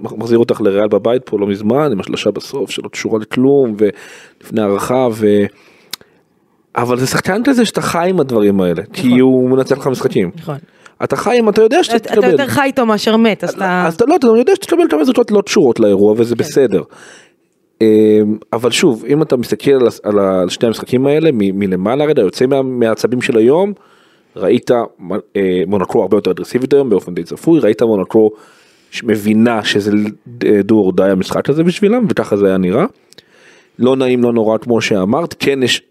מחזיר 0.00 0.38
אותך 0.38 0.60
לריאל 0.60 0.88
בבית 0.88 1.22
פה 1.24 1.38
לא 1.38 1.46
מזמן, 1.46 1.92
עם 1.92 2.00
השלושה 2.00 2.30
בסוף 2.30 2.70
שלא 2.70 2.88
קשורה 2.88 3.18
לכלום, 3.18 3.74
ולפני 3.78 4.60
הערכה, 4.62 5.08
ו... 5.12 5.26
אבל 6.76 6.98
זה 6.98 7.06
שחקן 7.06 7.42
כזה 7.44 7.64
שאתה 7.64 7.80
חי 7.80 8.06
עם 8.10 8.20
הדברים 8.20 8.60
האלה, 8.60 8.82
כי 8.92 9.18
הוא 9.18 9.50
מנצח 9.50 9.78
לך 9.78 9.86
משחקים. 9.86 10.30
נכון. 10.36 10.56
אתה 11.04 11.16
חי 11.16 11.38
עם, 11.38 11.48
אתה 11.48 11.62
יודע 11.62 11.84
שאתה 11.84 11.96
אתה 11.96 12.18
אתה 12.20 12.26
יותר 12.26 12.46
חי 12.46 12.62
איתו 12.64 12.86
מאשר 12.86 13.16
מת, 13.16 13.44
אז 13.44 13.50
אתה... 13.50 13.84
אז 13.86 13.94
אתה 13.94 14.04
לא, 14.04 14.16
אתה 14.16 14.26
יודע 14.26 14.54
שתקבל 14.54 14.84
כמה 14.90 15.04
זריקות 15.04 15.30
לא 15.30 15.40
קשורות 15.40 15.80
לאירוע 15.80 16.14
וזה 16.16 16.36
בסדר. 16.36 16.82
אמ, 17.80 17.86
אבל 18.52 18.70
שוב, 18.70 19.04
אם 19.08 19.22
אתה 19.22 19.36
מסתכל 19.36 19.70
על, 20.04 20.48
שני 20.48 20.68
המשחקים 20.68 21.06
האלה 21.06 21.30
מ- 21.32 21.58
מלמעלה 21.58 22.04
רגע, 22.04 22.22
יוצא 22.22 22.46
מה- 22.46 22.62
מהעצבים 22.62 23.22
של 23.22 23.36
היום, 23.38 23.72
ראית 24.36 24.70
אה, 24.70 25.62
מונקו 25.66 26.02
הרבה 26.02 26.16
יותר 26.16 26.30
אגרסיבית 26.30 26.72
היום 26.72 26.90
באופן 26.90 27.14
די 27.14 27.22
צפוי, 27.22 27.60
ראית 27.60 27.82
מונקו 27.82 28.30
שמבינה 28.90 29.64
שזה 29.64 29.92
דו 30.64 30.78
או 30.78 30.92
די 30.92 31.10
המשחק 31.10 31.48
הזה 31.50 31.62
בשבילם, 31.62 32.06
וככה 32.08 32.36
זה 32.36 32.46
היה 32.46 32.58
נראה. 32.58 32.84
לא 33.78 33.96
נעים, 33.96 34.22
לא 34.22 34.32
נורא 34.32 34.58
כמו 34.58 34.80
שאמרת, 34.80 35.34
כן 35.38 35.62
יש, 35.62 35.82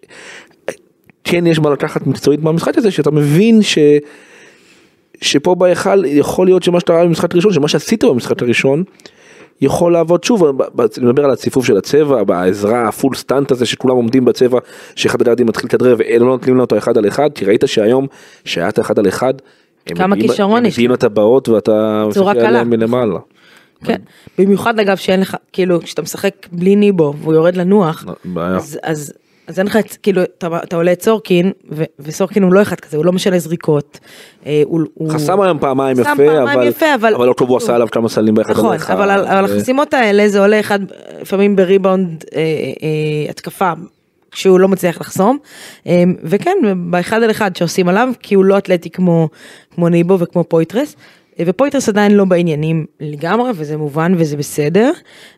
כן 1.24 1.48
יש 1.48 1.60
מה 1.60 1.70
לקחת 1.70 2.08
מקצועית 2.08 2.44
מהמשחק 2.44 2.78
הזה, 2.78 2.92
שאתה 2.92 3.12
מבין 3.12 3.62
ש... 3.62 3.78
שפה 5.22 5.56
בהיכל 5.56 6.06
יכול 6.06 6.48
להיות 6.48 6.64
שמה 6.64 6.80
שאתה 6.80 6.94
ראה 6.94 7.06
במשחק 7.06 7.34
הראשון, 7.34 7.54
שמה 7.54 7.68
שעשית 7.68 8.04
במשחק 8.04 8.42
הראשון, 8.42 8.84
יכול 9.64 9.94
לעבוד 9.94 10.24
שוב, 10.24 10.44
אני 10.98 11.06
מדבר 11.06 11.26
על 11.26 11.32
הציפוף 11.32 11.66
של 11.66 11.78
הצבע, 11.78 12.24
בעזרה 12.24 12.88
הפול 12.88 13.16
סטאנט 13.16 13.52
הזה 13.52 13.66
שכולם 13.66 13.96
עומדים 13.96 14.26
בצבע, 14.26 14.60
שאחד 14.96 15.22
הגארדים 15.22 15.48
מתחיל 15.48 15.66
לכדרר 15.66 15.96
ולא 15.98 16.26
נותנים 16.26 16.56
לו 16.56 16.62
אותו 16.62 16.78
אחד 16.78 16.98
על 16.98 17.08
אחד, 17.08 17.30
כי 17.36 17.46
ראית 17.46 17.64
שהיום, 17.66 18.08
שהיה 18.46 18.70
את 18.70 18.78
האחד 18.78 19.00
על 19.00 19.08
אחד, 19.08 19.34
הם 19.88 19.98
כמה 19.98 20.16
כישרון 20.16 20.58
הם 20.58 20.66
יש 20.66 20.74
מביאים 20.74 20.90
לו. 20.90 20.94
לטבעות 20.94 21.50
ואתה 21.50 22.06
מסתכל. 22.08 22.40
עליהם 22.40 22.70
מלמעלה. 22.70 23.20
כן, 23.86 24.02
במיוחד 24.38 24.80
אגב 24.80 24.98
שאין 24.98 25.20
לך, 25.20 25.38
כאילו, 25.54 25.82
כשאתה 25.82 26.02
משחק 26.02 26.48
בלי 26.52 26.76
ניבו 26.76 27.14
והוא 27.22 27.34
יורד 27.34 27.56
לנוח, 27.56 28.06
בעיה. 28.26 28.58
אז, 28.84 29.14
אז, 29.48 29.60
אין 29.60 29.68
לך, 29.68 29.78
כאילו, 30.04 30.24
אתה, 30.24 30.48
אתה 30.64 30.76
עולה 30.76 30.92
את 30.92 31.02
סורקין, 31.02 31.52
ו, 31.72 31.84
וסורקין 32.00 32.44
הוא 32.44 32.54
לא 32.54 32.62
אחד 32.62 32.80
כזה, 32.80 32.98
הוא 32.98 33.06
לא 33.06 33.12
משנה 33.12 33.40
זריקות. 33.40 34.00
אה, 34.46 34.62
הוא. 34.66 35.12
חסם 35.12 35.42
היום 35.42 35.60
פעמיים 35.60 36.00
יפה, 36.00 36.10
פעמיים 36.16 36.38
אבל 36.48 36.68
יפה, 36.68 36.96
אבל- 36.96 37.16
אבל 37.16 37.30
עשה 37.58 37.76
עליו 37.76 37.88
כמה 37.92 38.10
סלים 38.10 38.36
באחד 38.36 38.52
נכון, 38.52 38.76
אחד. 38.76 38.94
אבל, 38.94 39.10
ו- 39.10 39.28
החסימות 39.46 39.94
האלה 39.94 40.30
זה 40.30 40.40
עולה 40.40 40.60
אחד, 40.60 40.80
לפעמים 41.22 41.56
בריבאונד 41.56 42.24
אה, 42.36 42.40
אה, 42.42 43.30
התקפה. 43.30 43.72
כשהוא 44.32 44.60
לא 44.60 44.68
מצליח 44.68 45.02
לחסום, 45.02 45.38
אה, 45.88 46.04
וכן, 46.24 46.58
באחד 46.92 47.24
על 47.24 47.32
אחד 47.32 47.56
שעושים 47.56 47.90
עליו, 47.90 48.10
כי 48.20 48.36
הוא 48.36 48.46
לא 48.46 48.58
אתלטי 48.58 48.90
כמו, 48.90 49.30
כמו 49.76 49.90
ניבו 49.90 50.20
וכמו 50.20 50.44
פויטרס, 50.44 50.96
אה, 51.40 51.44
ופויטרס 51.48 51.90
עדיין 51.90 52.12
לא 52.12 52.26
בעניינים 52.26 52.86
לגמרי, 53.00 53.52
וזה 53.56 53.78
מובן 53.78 54.14
וזה 54.18 54.38
בסדר, 54.38 54.92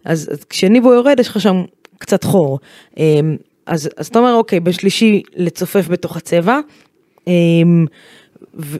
אז, 0.05 0.29
אז 0.31 0.43
כשניבו 0.43 0.93
יורד 0.93 1.19
יש 1.19 1.27
לך 1.27 1.41
שם 1.41 1.63
קצת 1.99 2.23
חור. 2.23 2.59
אז, 3.65 3.89
אז 3.97 4.07
אתה 4.07 4.19
אומר, 4.19 4.33
אוקיי, 4.33 4.59
בשלישי 4.59 5.21
לצופף 5.35 5.87
בתוך 5.87 6.17
הצבע, 6.17 6.59
אה, 7.27 7.33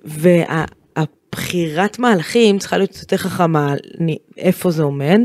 והבחירת 0.06 2.00
מהלכים 2.00 2.60
צריכה 2.60 2.78
להיות 2.78 2.98
יותר 3.02 3.17
חכמה, 3.17 3.74
איפה 4.38 4.71
זה 4.71 4.84
עומד. 4.84 5.21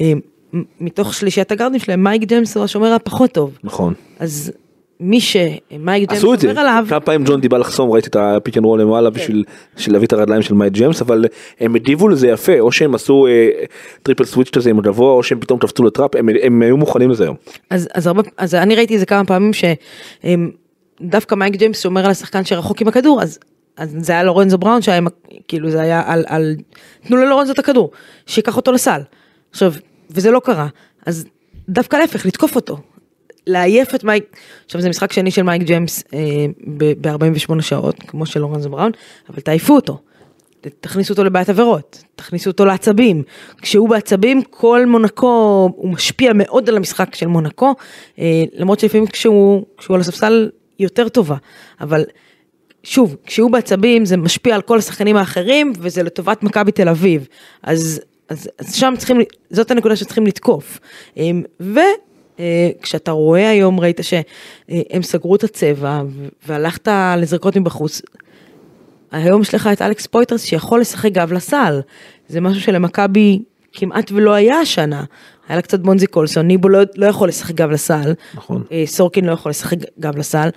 אה, 0.00 0.12
מ- 0.54 0.62
מתוך 0.80 1.14
שלישיית 1.14 1.52
הגארדים 1.52 1.80
שלהם, 1.80 2.04
מייק 2.04 2.22
ג'יימס 2.22 2.56
הוא 2.56 2.64
השומר 2.64 2.92
הפחות 2.92 3.32
טוב. 3.32 3.58
נכון. 3.64 3.94
אז 4.18 4.52
מי 5.00 5.20
שמייק 5.20 6.08
ג'יימס 6.08 6.12
עשו 6.12 6.34
את 6.34 6.40
זה, 6.40 6.50
עליו, 6.50 6.84
כמה 6.88 7.00
פעמים 7.00 7.24
ג'ון 7.24 7.40
דיבי 7.40 7.52
בא 7.52 7.58
לחסום, 7.58 7.90
ראיתי 7.90 8.08
את 8.08 8.16
ה 8.16 8.24
pick 8.24 8.56
and 8.56 8.64
roll 8.64 8.80
למעלה 8.80 9.10
כן. 9.10 9.16
בשביל 9.16 9.44
להביא 9.88 10.06
את 10.06 10.12
הרגליים 10.12 10.42
של 10.42 10.54
מייק 10.54 10.72
ג'יימס, 10.72 11.02
אבל 11.02 11.24
הם 11.60 11.74
הגיבו 11.74 12.08
לזה 12.08 12.28
יפה, 12.28 12.60
או 12.60 12.72
שהם 12.72 12.94
עשו 12.94 13.26
אה, 13.26 13.48
triple 14.02 14.24
switch 14.24 14.50
כזה 14.50 14.70
עם 14.70 14.78
הגבוה, 14.78 15.12
או 15.12 15.22
שהם 15.22 15.40
פתאום 15.40 15.58
קפצו 15.58 15.84
ל 15.84 15.89
trap, 15.89 16.16
הם- 16.16 16.28
הם 16.42 16.62
היו 16.62 16.76
מוכנים 16.76 17.10
לזה 17.10 17.24
היום. 17.24 17.36
אז, 17.70 17.88
אז, 17.94 18.06
הרבה, 18.06 18.22
אז 18.36 18.54
אני 18.54 18.74
ראיתי 18.74 18.94
את 18.94 19.00
זה 19.00 19.06
כמה 19.06 19.24
פעמים 19.24 19.50
שדווקא 21.00 21.34
מייק 21.34 21.56
ג'יימס 21.56 21.80
שומר 21.82 22.04
על 22.04 22.10
השחקן 22.10 22.44
שרחוק 22.44 22.80
מהכדור, 22.80 23.22
אז, 23.22 23.38
אז 23.76 23.96
זה 24.00 24.12
היה 24.12 24.22
לורנזו 24.22 24.58
בראון 24.58 24.82
שהיה, 24.82 25.00
כאילו 25.48 25.70
זה 25.70 25.80
היה 25.80 26.02
על, 26.06 26.24
על, 26.26 26.56
תנו 27.06 27.16
ללורנזו 27.16 27.52
את 27.52 27.58
הכדור, 27.58 27.90
שיקח 28.26 28.56
אותו 28.56 28.72
לסל. 28.72 29.00
עכשיו, 29.50 29.72
וזה 30.10 30.30
לא 30.30 30.40
קרה, 30.44 30.66
אז 31.06 31.24
דווקא 31.68 31.96
להפך, 31.96 32.26
לתקוף 32.26 32.56
אותו. 32.56 32.78
לעייף 33.46 33.94
את 33.94 34.04
מייק, 34.04 34.36
עכשיו 34.64 34.80
זה 34.80 34.88
משחק 34.88 35.12
שני 35.12 35.30
של 35.30 35.42
מייק 35.42 35.62
ג'יימס 35.62 36.04
אה, 36.14 36.46
ב-48 36.76 37.62
שעות, 37.62 37.94
כמו 38.06 38.26
של 38.26 38.40
לורנזו 38.40 38.70
בראון, 38.70 38.92
אבל 39.28 39.40
תעייפו 39.40 39.74
אותו. 39.74 39.98
תכניסו 40.80 41.12
אותו 41.12 41.24
לבעיית 41.24 41.48
עבירות, 41.48 42.04
תכניסו 42.16 42.50
אותו 42.50 42.64
לעצבים. 42.64 43.22
כשהוא 43.62 43.88
בעצבים, 43.88 44.42
כל 44.42 44.86
מונקו, 44.86 45.68
הוא 45.76 45.90
משפיע 45.90 46.32
מאוד 46.34 46.68
על 46.68 46.76
המשחק 46.76 47.14
של 47.14 47.26
מונקו, 47.26 47.74
אה, 48.18 48.44
למרות 48.52 48.80
שלפעמים 48.80 49.06
כשהוא, 49.06 49.66
כשהוא 49.78 49.94
על 49.94 50.00
הספסל 50.00 50.50
יותר 50.78 51.08
טובה, 51.08 51.36
אבל 51.80 52.04
שוב, 52.82 53.16
כשהוא 53.26 53.50
בעצבים 53.50 54.04
זה 54.04 54.16
משפיע 54.16 54.54
על 54.54 54.62
כל 54.62 54.78
השחקנים 54.78 55.16
האחרים, 55.16 55.72
וזה 55.78 56.02
לטובת 56.02 56.42
מכבי 56.42 56.72
תל 56.72 56.88
אביב. 56.88 57.28
אז, 57.62 58.00
אז, 58.28 58.50
אז 58.58 58.74
שם 58.74 58.94
צריכים, 58.98 59.16
זאת 59.50 59.70
הנקודה 59.70 59.96
שצריכים 59.96 60.26
לתקוף. 60.26 60.78
אה, 61.18 61.30
וכשאתה 62.40 63.10
רואה 63.10 63.50
היום, 63.50 63.80
ראית 63.80 64.00
שהם 64.02 65.02
סגרו 65.02 65.36
את 65.36 65.44
הצבע, 65.44 66.02
והלכת 66.46 66.88
לזרקות 67.18 67.56
מבחוץ, 67.56 68.02
היום 69.12 69.42
יש 69.42 69.54
לך 69.54 69.66
את 69.72 69.82
אלכס 69.82 70.06
פויטרס 70.06 70.42
שיכול 70.42 70.80
לשחק 70.80 71.12
גב 71.12 71.32
לסל. 71.32 71.80
זה 72.28 72.40
משהו 72.40 72.60
שלמכבי 72.60 73.42
כמעט 73.72 74.12
ולא 74.12 74.32
היה 74.32 74.58
השנה. 74.58 75.04
היה 75.48 75.56
לה 75.56 75.62
קצת 75.62 75.80
בונזי 75.80 76.06
קולסון, 76.06 76.46
ניבו 76.46 76.68
לא, 76.68 76.78
לא 76.96 77.06
יכול 77.06 77.28
לשחק 77.28 77.54
גב 77.54 77.70
לסל. 77.70 78.14
נכון. 78.34 78.62
אה, 78.72 78.82
סורקין 78.86 79.24
לא 79.24 79.32
יכול 79.32 79.50
לשחק 79.50 79.76
גב 80.00 80.16
לסל. 80.16 80.48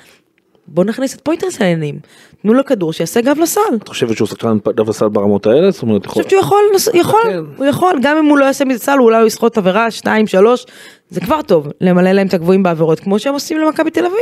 בוא 0.74 0.84
נכניס 0.84 1.16
את 1.16 1.22
פויטרס 1.22 1.60
לעניינים. 1.60 2.00
תנו 2.42 2.54
לו 2.54 2.66
כדור 2.66 2.94
שיעשה 2.94 3.22
גב 3.22 3.40
לסל. 3.40 3.62
את 3.76 3.88
חושבת 3.88 4.18
שהוא 4.18 4.28
שחקן 4.28 4.58
גב 4.76 4.90
לסל 4.90 5.10
ברמות 5.10 5.46
האלה? 5.46 5.72
זאת 5.72 5.82
אומרת, 5.82 6.02
אני 6.02 6.12
חושבת 6.12 6.30
שהוא 6.30 6.42
יכול, 6.42 6.58
יכול, 6.94 7.20
כן. 7.24 7.40
הוא 7.58 7.66
יכול, 7.66 7.94
גם 8.02 8.18
אם 8.18 8.26
הוא 8.26 8.38
לא 8.38 8.46
יעשה 8.46 8.66
מזה 8.66 8.80
סל, 8.80 9.00
אולי 9.00 9.18
הוא 9.18 9.28
יסחוט 9.28 9.58
עבירה, 9.58 9.92
שתיים, 9.92 10.28
שלוש, 10.28 10.66
זה 11.10 11.22
כבר 11.22 11.42
טוב, 11.42 11.68
למלא 11.82 12.12
להם 12.12 12.28
את 12.28 12.34
הגבוהים 12.34 12.64
בעבירות, 12.64 13.00
כמו 13.00 13.20
שהם 13.20 13.34
עושים 13.34 13.58
למכבי 13.58 13.92
תל 13.92 14.06
אביב. 14.06 14.20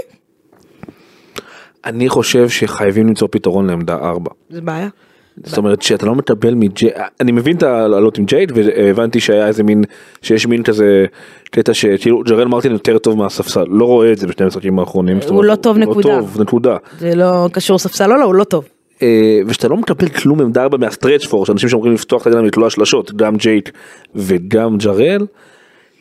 אני 1.85 2.09
חושב 2.09 2.49
שחייבים 2.49 3.07
למצוא 3.07 3.27
פתרון 3.31 3.67
לעמדה 3.67 3.95
4. 3.95 4.31
זה 4.49 4.61
בעיה. 4.61 4.89
זאת 5.43 5.57
אומרת 5.57 5.81
שאתה 5.81 6.05
לא 6.05 6.15
מקבל 6.15 6.53
מג'ייק, 6.53 6.93
אני 7.19 7.31
מבין 7.31 7.57
את 7.57 7.63
העלות 7.63 8.17
עם 8.17 8.25
ג'ייק 8.25 8.51
והבנתי 8.55 9.19
שהיה 9.19 9.47
איזה 9.47 9.63
מין, 9.63 9.83
שיש 10.21 10.47
מין 10.47 10.63
כזה 10.63 11.05
קטע 11.51 11.73
שכאילו 11.73 12.23
ג'רל 12.23 12.47
מרטין 12.47 12.71
יותר 12.71 12.97
טוב 12.97 13.17
מהספסל, 13.17 13.65
לא 13.69 13.85
רואה 13.85 14.11
את 14.11 14.17
זה 14.17 14.27
בשני 14.27 14.45
המשחקים 14.45 14.79
האחרונים. 14.79 15.19
הוא 15.29 15.43
לא 15.43 15.55
טוב, 15.55 15.77
נקודה. 15.77 16.09
לא 16.09 16.21
טוב, 16.21 16.41
נקודה. 16.41 16.77
זה 16.99 17.15
לא 17.15 17.49
קשור 17.51 17.79
ספסל, 17.79 18.07
לא, 18.07 18.19
לא, 18.19 18.23
הוא 18.23 18.35
לא 18.35 18.43
טוב. 18.43 18.65
אה, 19.01 19.39
ושאתה 19.47 19.67
לא 19.67 19.77
מקבל 19.77 20.07
כלום 20.07 20.41
עמדה 20.41 20.63
ארבע 20.63 20.77
מה 20.77 20.88
stretch 20.88 21.25
four, 21.25 21.45
שאנשים 21.45 21.69
שאומרים 21.69 21.93
לפתוח 21.93 22.21
את 22.21 22.27
העניין 22.27 22.43
ולקלוע 22.43 22.69
שלשות, 22.69 23.11
גם 23.15 23.37
ג'ייק 23.37 23.71
וגם 24.15 24.77
ג'רל, 24.77 25.25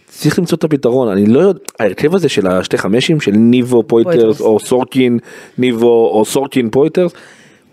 צריך 0.09 0.39
למצוא 0.39 0.59
את 0.59 0.65
הפתרון, 0.65 1.09
אני 1.09 1.27
לא 1.27 1.41
יודע, 1.41 1.61
ההרכב 1.81 2.15
הזה 2.15 2.29
של 2.29 2.47
השתי 2.47 2.79
חמשים 2.79 3.21
של 3.21 3.31
ניבו 3.31 3.83
פויטרס. 3.83 4.41
או 4.41 4.61
סורקין 4.61 5.19
ניבו 5.59 6.11
או 6.13 6.25
סורקין 6.25 6.71
פויטרס, 6.71 7.13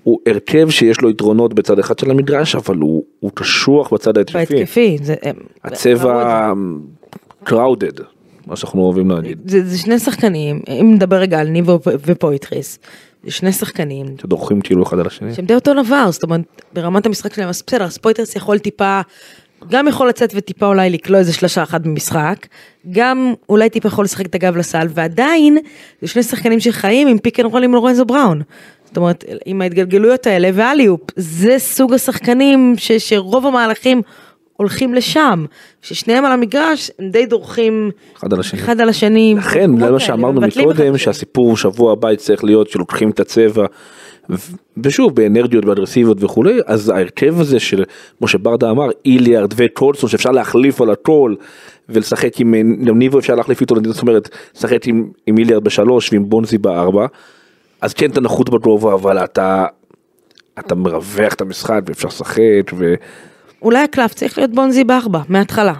הוא 0.04 0.20
הרכב 0.28 0.70
שיש 0.70 1.02
לו 1.02 1.10
יתרונות 1.10 1.54
בצד 1.54 1.80
אחד 1.80 2.00
של 2.00 2.12
המגרש, 2.12 2.56
אבל 2.56 2.78
הוא, 2.78 3.04
הוא 3.20 3.32
קשוח 3.34 3.94
בצד 3.94 4.18
ההתקפי. 4.18 4.56
בהתקפי. 4.56 4.98
זה- 5.02 5.16
הצבע 5.64 6.54
crowded, 7.44 7.92
מה 8.48 8.56
שאנחנו 8.56 8.82
אוהבים 8.82 9.12
להגיד. 9.12 9.38
זה, 9.46 9.66
זה 9.66 9.78
שני 9.78 10.00
שחקנים, 10.00 10.62
אם 10.70 10.92
נדבר 10.94 11.16
רגע 11.16 11.40
על 11.40 11.48
ניבו 11.48 11.80
ופויטריס, 12.06 12.80
זה 13.24 13.32
שני 13.32 13.52
שחקנים 13.52 14.06
שדורכים 14.22 14.62
כאילו 14.62 14.84
אחד 14.84 15.00
על 15.00 15.08
השני. 15.08 15.34
שהם 15.34 15.46
די 15.46 15.56
אותו 15.56 15.84
דבר, 15.84 16.12
זאת 16.12 16.24
אומרת, 16.24 16.42
ברמת 16.74 17.06
המשחק 17.06 17.34
שלהם, 17.34 17.50
אז 17.50 17.64
בסדר, 17.68 17.84
אז 17.84 17.98
פויטרס 17.98 18.36
יכול 18.36 18.60
טיפה, 18.60 19.02
גם 19.70 19.88
יכול 19.88 20.10
לצאת 20.10 20.34
וטיפה 20.36 20.66
אולי 20.66 20.90
לקלוע 20.90 21.20
איזה 21.20 21.34
שלושה 21.34 21.64
אחת 21.64 21.82
במשחק, 21.82 22.48
גם 22.92 23.34
אולי 23.50 23.70
טיפה 23.70 23.88
יכול 23.88 24.06
לשחק 24.06 24.26
את 24.26 24.36
הגב 24.36 24.58
לסל, 24.58 24.88
ועדיין, 24.94 25.58
זה 26.02 26.08
שני 26.08 26.24
שחקנים 26.24 26.60
שחיים 26.60 27.08
עם 27.08 27.18
pick 27.18 27.40
and 27.40 27.52
roll 27.52 27.64
עם 27.64 27.74
לורנזו 27.74 28.06
בראון. 28.06 28.42
זאת 28.94 28.98
אומרת, 28.98 29.26
עם 29.46 29.62
ההתגלגלויות 29.62 30.28
האלה 30.28 30.50
ו 30.54 30.58
alley-oop, 30.58 31.02
זה 31.16 31.56
סוג 31.60 31.94
השחקנים 31.94 32.76
ש, 32.78 32.92
שרוב 32.92 33.46
המהלכים 33.46 34.02
הולכים 34.58 34.94
לשם, 34.94 35.46
ששניהם 35.82 36.26
על 36.26 36.32
המגרש, 36.32 36.92
הם 37.00 37.10
די 37.10 37.26
דורכים 37.26 37.92
אחד 38.18 38.34
על 38.34 38.40
השני. 38.40 38.60
אחד 38.60 38.82
על 38.82 38.90
השני. 38.90 39.36
לכן, 39.38 39.80
זה 39.80 39.92
מה 39.92 40.00
שאמרנו 40.00 40.42
מקודם. 40.42 40.98
שהסיפור 40.98 41.58
שבוע 41.58 41.92
הבא 41.92 42.12
יצטרך 42.12 42.44
להיות 42.44 42.70
שלוקחים 42.70 43.10
את 43.10 43.20
הצבע, 43.20 43.66
ושוב, 44.84 45.16
באנרגיות 45.16 45.66
ואגרסיביות 45.66 46.24
וכולי, 46.24 46.60
אז 46.66 46.90
ההרכב 46.90 47.40
הזה 47.40 47.60
של, 47.60 47.84
כמו 48.18 48.28
שברדה 48.28 48.70
אמר, 48.70 48.90
איליארד 49.06 49.54
וטולסון, 49.56 50.10
שאפשר 50.10 50.32
להחליף 50.32 50.82
על 50.82 50.90
הטול, 50.90 51.36
ולשחק 51.90 52.40
עם 52.40 52.54
עם 52.54 53.00
ניבו 53.00 53.20
אפשר 53.20 53.36
להחליף 53.36 53.62
איתו, 53.62 53.76
זאת 53.84 54.02
אומרת, 54.02 54.30
לשחק 54.56 54.88
עם, 54.88 55.10
עם 55.28 55.38
איליארד 55.38 55.64
בשלוש 55.64 56.14
ועם 56.14 56.30
בונזי 56.30 56.58
בארבע, 56.58 57.06
אז 57.84 57.94
כן 57.94 58.12
אתה 58.12 58.22
נחות 58.22 58.50
בגובה, 58.50 58.94
אבל 58.94 59.24
אתה, 59.24 59.66
אתה 60.60 60.76
מרווח 60.76 61.34
את 61.34 61.42
המשחק 61.42 61.82
ואפשר 61.86 62.08
לשחק, 62.08 62.72
ו... 62.78 62.94
אולי 63.62 63.80
הקלף 63.80 64.14
צריך 64.14 64.38
להיות 64.38 64.52
בונזי 64.52 64.84
בארבע, 64.84 65.20
מההתחלה. 65.30 65.74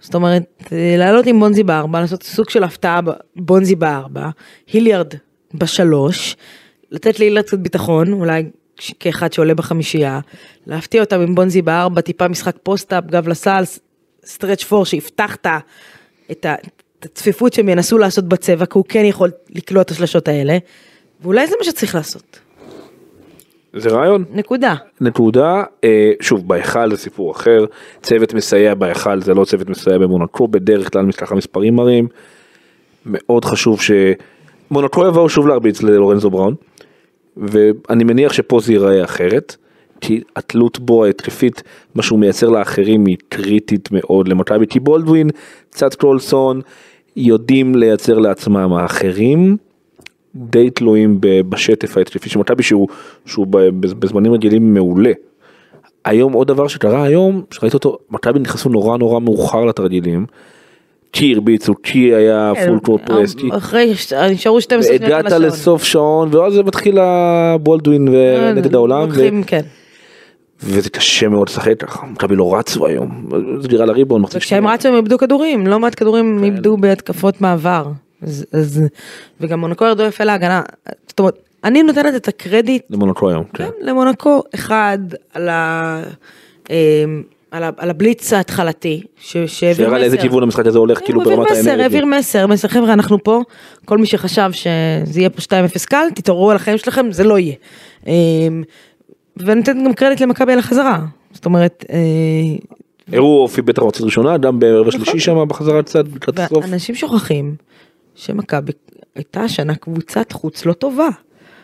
זאת 0.00 0.14
אומרת, 0.14 0.42
אה, 0.72 0.94
לעלות 0.98 1.26
עם 1.26 1.40
בונזי 1.40 1.62
בארבע, 1.62 2.00
לעשות 2.00 2.22
סוג 2.22 2.50
של 2.50 2.64
הפתעה 2.64 3.00
בונזי 3.36 3.74
בארבע, 3.74 4.28
היליארד 4.72 5.14
בשלוש, 5.54 6.36
לתת 6.90 7.18
להיליארד 7.18 7.46
קצת 7.46 7.58
ביטחון, 7.58 8.12
אולי 8.12 8.44
כאחד 9.00 9.32
שעולה 9.32 9.54
בחמישייה, 9.54 10.20
להפתיע 10.66 11.00
אותם 11.00 11.20
עם 11.20 11.34
בונזי 11.34 11.62
בארבע, 11.62 12.00
טיפה 12.00 12.28
משחק 12.28 12.56
post-up, 12.62 13.04
גב 13.04 13.28
לסל, 13.28 13.64
stretch 14.24 14.62
four, 14.62 14.84
ה- 15.46 15.58
את 16.30 16.46
הצפיפות 17.02 17.52
שהם 17.52 17.68
ינסו 17.68 17.98
לעשות 17.98 18.24
בצבע, 18.24 18.66
כי 18.66 18.78
הוא 18.78 18.84
כן 18.88 19.04
יכול 19.04 19.30
לקלוע 19.50 19.82
את 19.82 19.90
השלשות 19.90 20.28
האלה, 20.28 20.58
ואולי 21.20 21.46
זה 21.46 21.54
מה 21.58 21.64
שצריך 21.64 21.94
לעשות. 21.94 22.40
זה 23.76 23.88
רעיון. 23.88 24.24
נקודה. 24.32 24.74
נקודה, 25.00 25.62
אה, 25.84 26.12
שוב 26.20 26.48
בהיכל 26.48 26.90
זה 26.90 26.96
סיפור 26.96 27.32
אחר, 27.32 27.64
צוות 28.02 28.34
מסייע 28.34 28.74
בהיכל 28.74 29.20
זה 29.20 29.34
לא 29.34 29.44
צוות 29.44 29.68
מסייע 29.70 29.98
במונקו, 29.98 30.48
בדרך 30.48 30.92
כלל 30.92 31.12
ככה 31.12 31.34
מספרים 31.34 31.76
מראים, 31.76 32.08
מאוד 33.06 33.44
חשוב 33.44 33.80
שמונקו 33.80 35.06
יבואו 35.06 35.28
שוב 35.28 35.48
להרביץ 35.48 35.82
ללורנזו 35.82 36.30
בראון, 36.30 36.54
ואני 37.36 38.04
מניח 38.04 38.32
שפה 38.32 38.60
זה 38.60 38.72
ייראה 38.72 39.04
אחרת, 39.04 39.56
כי 40.00 40.20
התלות 40.36 40.78
בו 40.78 41.04
ההתקפית, 41.04 41.62
מה 41.94 42.02
שהוא 42.02 42.18
מייצר 42.18 42.48
לאחרים 42.48 43.06
היא 43.06 43.16
קריטית 43.28 43.88
מאוד 43.92 44.28
למכבי, 44.28 44.66
כי 44.66 44.80
בולדווין, 44.80 45.30
צד 45.70 45.94
קלולסון, 45.94 46.60
יודעים 47.16 47.74
לייצר 47.74 48.18
לעצמם 48.18 48.72
האחרים. 48.72 49.56
די 50.36 50.70
תלויים 50.70 51.18
בשטף 51.20 51.96
ההתקפי 51.96 52.28
של 52.28 52.38
מכבי 52.38 52.62
שהוא, 52.62 52.88
שהוא 53.26 53.46
בזמנים 53.80 54.32
רגילים 54.32 54.74
מעולה. 54.74 55.12
היום 56.04 56.32
עוד 56.32 56.48
דבר 56.48 56.68
שקרה 56.68 57.04
היום, 57.04 57.42
שראית 57.50 57.74
אותו, 57.74 57.98
מכבי 58.10 58.38
נכנסו 58.38 58.68
נורא 58.68 58.98
נורא 58.98 59.20
מאוחר 59.20 59.64
לתרגילים. 59.64 60.26
כי 61.12 61.34
הרביצו, 61.34 61.74
כי 61.82 62.14
היה 62.14 62.52
פול 62.66 62.78
קורט 62.78 63.00
פרס, 63.06 63.34
אחרי, 63.50 63.92
נשארו 64.32 64.60
12 64.60 64.96
שניות 64.96 65.02
על 65.02 65.18
הגעת 65.18 65.26
השעון. 65.26 65.42
לסוף 65.42 65.84
שעון 65.84 66.34
ואז 66.34 66.58
מתחיל 66.58 66.98
הבולדווין 66.98 68.08
ונגד 68.08 68.74
העולם 68.74 69.02
ו- 69.02 69.06
לוקחים, 69.06 69.42
כן. 69.42 69.60
וזה 70.62 70.90
קשה 70.90 71.28
מאוד 71.28 71.48
לשחק 71.48 71.80
ככה, 71.80 72.06
מכבי 72.06 72.36
לא 72.36 72.54
רצו 72.54 72.86
היום, 72.86 73.28
זה 73.60 73.68
נראה 73.68 73.86
לריבון, 73.86 74.24
וכשהם. 74.24 74.66
רצו 74.66 74.88
הם 74.88 74.94
איבדו 74.94 75.18
כדורים, 75.18 75.66
לא 75.66 75.80
מעט 75.80 75.94
כדורים 75.94 76.36
כן. 76.38 76.44
איבדו 76.44 76.76
בהתקפות 76.76 77.40
מעבר. 77.40 77.86
אז, 78.22 78.46
אז, 78.52 78.82
וגם 79.40 79.60
מונקו 79.60 79.84
ירדו 79.84 80.02
יפה 80.02 80.24
להגנה. 80.24 80.62
זאת 81.08 81.18
אומרת, 81.18 81.38
אני 81.64 81.82
נותנת 81.82 82.14
את 82.16 82.28
הקרדיט 82.28 82.82
למונקו 82.90 83.30
היום, 83.30 83.44
כן. 83.44 83.64
כן, 83.64 83.70
למונקו 83.80 84.42
אחד 84.54 84.98
על, 85.34 85.48
ה, 85.48 86.02
אמ, 86.70 87.22
על, 87.50 87.62
ה, 87.62 87.70
על 87.76 87.90
הבליץ 87.90 88.32
ההתחלתי, 88.32 89.02
שהעביר 89.16 89.46
שהראה 89.48 89.98
לאיזה 89.98 90.18
כיוון 90.18 90.42
המשחק 90.42 90.66
הזה 90.66 90.78
הולך, 90.78 90.98
כאילו 91.04 91.20
הוא 91.20 91.30
העביר 91.30 91.44
ברמת 91.44 91.50
מסר, 91.50 91.70
האנרגיה. 91.70 91.84
העביר 91.84 92.06
מסר, 92.06 92.46
מסר, 92.46 92.68
חבר'ה, 92.68 92.92
אנחנו 92.92 93.24
פה, 93.24 93.42
כל 93.84 93.98
מי 93.98 94.06
שחשב 94.06 94.50
שזה 94.52 95.20
יהיה 95.20 95.30
פה 95.30 95.42
2-0 95.42 95.86
קל, 95.86 96.06
תתעוררו 96.14 96.50
על 96.50 96.56
החיים 96.56 96.78
שלכם, 96.78 97.12
זה 97.12 97.24
לא 97.24 97.38
יהיה. 97.38 97.54
אמ, 98.06 98.62
ונותנת 99.36 99.84
גם 99.84 99.92
קרדיט 99.94 100.20
למכבי 100.20 100.52
על 100.52 100.58
החזרה. 100.58 100.98
זאת 101.32 101.44
אומרת, 101.44 101.84
אה, 101.90 101.96
הראו 103.12 103.42
אופי 103.42 103.62
בטח 103.62 103.82
במחצית 103.82 104.02
ראשונה, 104.02 104.38
גם 104.38 104.58
ברבע 104.58 104.88
השלישי 104.88 105.20
שם 105.20 105.48
בחזרה 105.48 105.82
קצת, 105.82 106.04
לקראת 106.14 106.38
הסוף. 106.38 106.64
ואנשים 106.64 106.94
שוכחים 106.94 107.54
שמכבי 108.16 108.72
הייתה 109.14 109.40
השנה 109.40 109.74
קבוצת 109.74 110.32
חוץ 110.32 110.66
לא 110.66 110.72
טובה. 110.72 111.08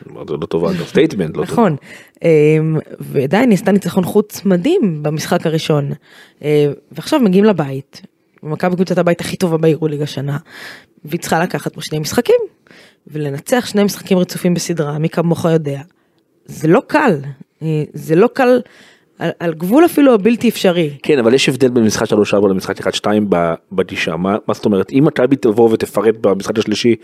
זה 0.07 0.37
לא 0.41 0.47
טובה, 0.47 0.73
זה 0.73 0.85
statement, 0.85 1.37
לא 1.37 1.45
טוב. 1.45 1.53
נכון. 1.53 1.77
אמ, 2.23 2.79
ועדיין 3.01 3.51
היא 3.51 3.57
עשתה 3.57 3.73
ניצחון 3.73 4.05
חוץ 4.05 4.45
מדהים 4.45 5.03
במשחק 5.03 5.47
הראשון. 5.47 5.93
אה, 6.45 6.73
ועכשיו 6.93 7.21
מגיעים 7.21 7.45
לבית. 7.45 8.03
מכבי 8.43 8.77
קבוצת 8.77 8.99
הבית 8.99 9.21
הכי 9.21 9.37
טובה 9.37 9.59
ביורוליג 9.59 10.03
השנה. 10.03 10.39
והיא 11.05 11.21
צריכה 11.21 11.43
לקחת 11.43 11.75
פה 11.75 11.81
שני 11.81 11.99
משחקים. 11.99 12.41
ולנצח 13.07 13.67
שני 13.67 13.85
משחקים 13.85 14.19
רצופים 14.19 14.55
בסדרה, 14.55 14.99
מי 14.99 15.09
כמוך 15.09 15.45
יודע. 15.45 15.81
זה 16.47 16.69
לא 16.69 16.83
קל. 16.87 17.21
אה, 17.63 17.85
זה 17.93 18.15
לא 18.15 18.29
קל. 18.35 18.61
על, 19.19 19.31
על 19.39 19.55
גבול 19.55 19.85
אפילו 19.85 20.15
הבלתי 20.15 20.49
אפשרי. 20.49 20.91
כן, 21.03 21.19
אבל 21.19 21.35
יש 21.35 21.49
הבדל 21.49 21.69
בין 21.69 21.85
משחק 21.85 22.07
3-4 22.13 22.15
למשחק 22.49 22.81
1-2 22.81 23.07
ב- 23.29 23.55
בגישה, 23.73 24.17
מה 24.17 24.37
מה 24.49 24.55
זאת 24.55 24.65
אומרת, 24.65 24.93
אם 24.93 25.05
מכבי 25.05 25.37
תבוא 25.37 25.71
ותפרט 25.73 26.15
במשחק 26.21 26.59
השלישי 26.59 26.95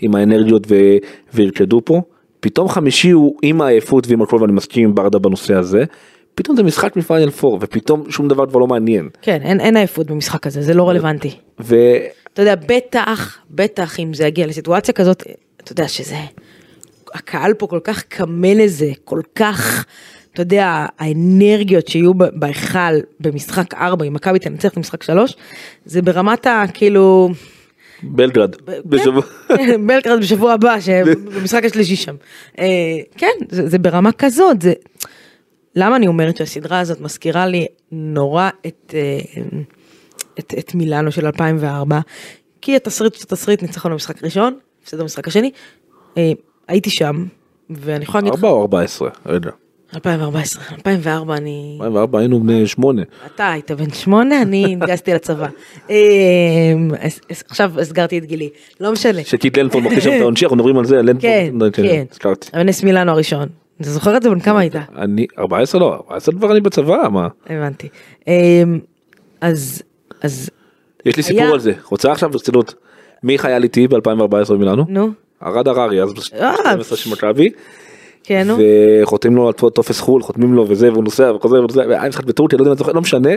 עם 0.00 0.14
האנרגיות 0.14 0.66
ו- 0.68 0.96
וירקדו 1.34 1.80
פה, 1.84 2.02
פתאום 2.40 2.68
חמישי 2.68 3.10
הוא 3.10 3.36
עם 3.42 3.60
העייפות 3.60 4.06
ועם 4.08 4.22
הכל 4.22 4.38
ואני 4.40 4.52
מסכים 4.52 4.88
עם 4.88 4.94
ברדה 4.94 5.18
בנושא 5.18 5.54
הזה, 5.54 5.84
פתאום 6.34 6.56
זה 6.56 6.62
משחק 6.62 6.96
מפיינל 6.96 7.30
4 7.44 7.56
ופתאום 7.60 8.10
שום 8.10 8.28
דבר 8.28 8.46
כבר 8.46 8.58
לא 8.58 8.66
מעניין. 8.66 9.08
כן, 9.22 9.38
אין, 9.42 9.60
אין 9.60 9.76
עייפות 9.76 10.06
במשחק 10.10 10.46
הזה, 10.46 10.62
זה 10.62 10.74
לא 10.74 10.88
רלוונטי. 10.88 11.30
ו... 11.60 11.76
אתה 12.32 12.42
יודע, 12.42 12.54
בטח, 12.66 13.38
בטח 13.50 14.00
אם 14.00 14.14
זה 14.14 14.26
יגיע 14.26 14.46
לסיטואציה 14.46 14.94
כזאת, 14.94 15.22
אתה 15.64 15.72
יודע 15.72 15.88
שזה, 15.88 16.16
הקהל 17.14 17.54
פה 17.54 17.66
כל 17.66 17.80
כך 17.84 18.02
קמה 18.02 18.54
לזה, 18.54 18.90
כל 19.04 19.20
כך, 19.34 19.86
אתה 20.32 20.42
יודע, 20.42 20.86
האנרגיות 20.98 21.88
שיהיו 21.88 22.14
בהיכל 22.14 22.78
במשחק 23.20 23.74
4, 23.74 24.04
אם 24.06 24.14
מכבי 24.14 24.38
תנצח 24.38 24.72
את 24.72 24.76
משחק 24.76 25.02
3, 25.02 25.36
זה 25.84 26.02
ברמת 26.02 26.46
ה... 26.46 26.64
כאילו, 26.74 27.30
בלגרד. 28.02 28.56
בשבוע- 28.84 29.22
כן, 29.56 29.86
בלקרד 29.86 30.20
בשבוע 30.20 30.52
הבא, 30.52 30.76
במשחק 31.34 31.64
השלישי 31.64 31.96
שם. 31.96 32.14
אה, 32.58 32.66
כן, 33.16 33.32
זה, 33.50 33.78
ברמה 33.78 34.12
כזאת, 34.12 34.62
זה... 34.62 34.72
למה 35.76 35.96
אני 35.96 36.06
אומרת 36.06 36.36
שהסדרה 36.36 36.80
הזאת 36.80 37.00
מזכירה 37.00 37.46
לי 37.46 37.66
נורא 37.92 38.50
את, 38.66 38.94
אה, 38.94 39.18
את, 40.38 40.54
את 40.58 40.74
מילאנו 40.74 41.12
של 41.12 41.26
2004, 41.26 42.00
כי 42.60 42.76
התסריט 42.76 43.16
הוא 43.16 43.24
תסריט 43.24 43.62
ניצחון 43.62 43.92
במשחק 43.92 44.22
הראשון, 44.22 44.54
הפסד 44.82 45.00
במשחק 45.00 45.28
השני, 45.28 45.50
אה, 46.18 46.32
הייתי 46.68 46.90
שם, 46.90 47.24
ואני 47.70 48.04
יכולה 48.04 48.20
להגיד 48.24 48.38
לך, 48.38 48.44
4 48.44 48.48
או 48.56 48.60
14, 48.62 49.08
לא 49.26 49.32
יודע. 49.32 49.50
2014, 49.94 50.62
2004 50.72 51.36
אני, 51.36 51.78
2004 51.80 52.18
היינו 52.18 52.40
בני 52.40 52.66
8. 52.66 53.02
אתה 53.26 53.52
היית 53.52 53.70
בן 53.70 53.90
שמונה, 53.90 54.42
אני 54.42 54.64
התגייסתי 54.72 55.14
לצבא. 55.14 55.46
אה, 55.90 55.96
עכשיו 57.48 57.80
הסגרתי 57.80 58.18
את 58.18 58.24
גילי, 58.24 58.48
לא 58.80 58.92
משנה. 58.92 59.24
שקיד 59.24 59.58
לנפורד 59.58 59.84
מכניס 59.84 60.04
שם 60.04 60.10
את 60.16 60.20
העונשי, 60.20 60.44
אנחנו 60.44 60.56
מדברים 60.56 60.78
על 60.78 60.84
זה, 60.84 60.98
על 60.98 61.10
לנפורד. 61.10 61.32
כן, 61.74 61.82
כן. 61.82 62.04
הזכרתי. 62.10 62.48
אבל 62.54 62.62
נס 62.62 62.82
מילאנו 62.82 63.12
הראשון, 63.12 63.48
אתה 63.80 63.90
זוכר 63.90 64.16
את 64.16 64.22
זה? 64.22 64.30
בן 64.30 64.40
כמה 64.40 64.60
היית? 64.60 64.74
אני 64.96 65.26
14 65.38 65.80
לא 65.80 65.94
14 65.94 66.34
כבר 66.34 66.52
אני 66.52 66.60
בצבא 66.60 67.08
מה 67.10 67.28
הבנתי. 67.46 67.88
אמ, 68.26 68.32
אז, 69.40 69.82
אז, 70.22 70.50
יש 71.04 71.16
לי 71.16 71.22
סיפור 71.22 71.44
על 71.44 71.60
זה 71.60 71.72
רוצה 71.88 72.12
עכשיו 72.12 72.30
ברצינות 72.30 72.74
מי 73.22 73.38
חייל 73.38 73.62
איתי 73.62 73.86
ב2014 73.86 74.52
במילאנו 74.52 74.84
נו, 74.88 75.10
ארד 75.42 75.68
הררי 75.68 76.02
אז 76.02 76.08
אה. 76.40 76.76
ב-12 76.76 76.96
של 76.96 77.10
מכבי 77.10 77.50
כן, 78.24 78.46
נו. 78.46 78.58
וחותמים 79.02 79.36
לו 79.36 79.46
על 79.46 79.52
טופס 79.52 80.00
חו"ל 80.00 80.22
חותמים 80.22 80.54
לו 80.54 80.68
וזה 80.68 80.92
והוא 80.92 81.04
נוסע 81.04 81.32
וחוזר 81.34 81.56
ונוסע 81.56 81.80
והיה 81.88 82.08
משחק 82.08 82.24
בטורקיה 82.24 82.58
לא 82.58 82.62
יודע 82.62 82.70
אם 82.70 82.74
אתה 82.74 82.78
זוכר 82.78 82.92
לא 82.92 83.00
משנה. 83.00 83.30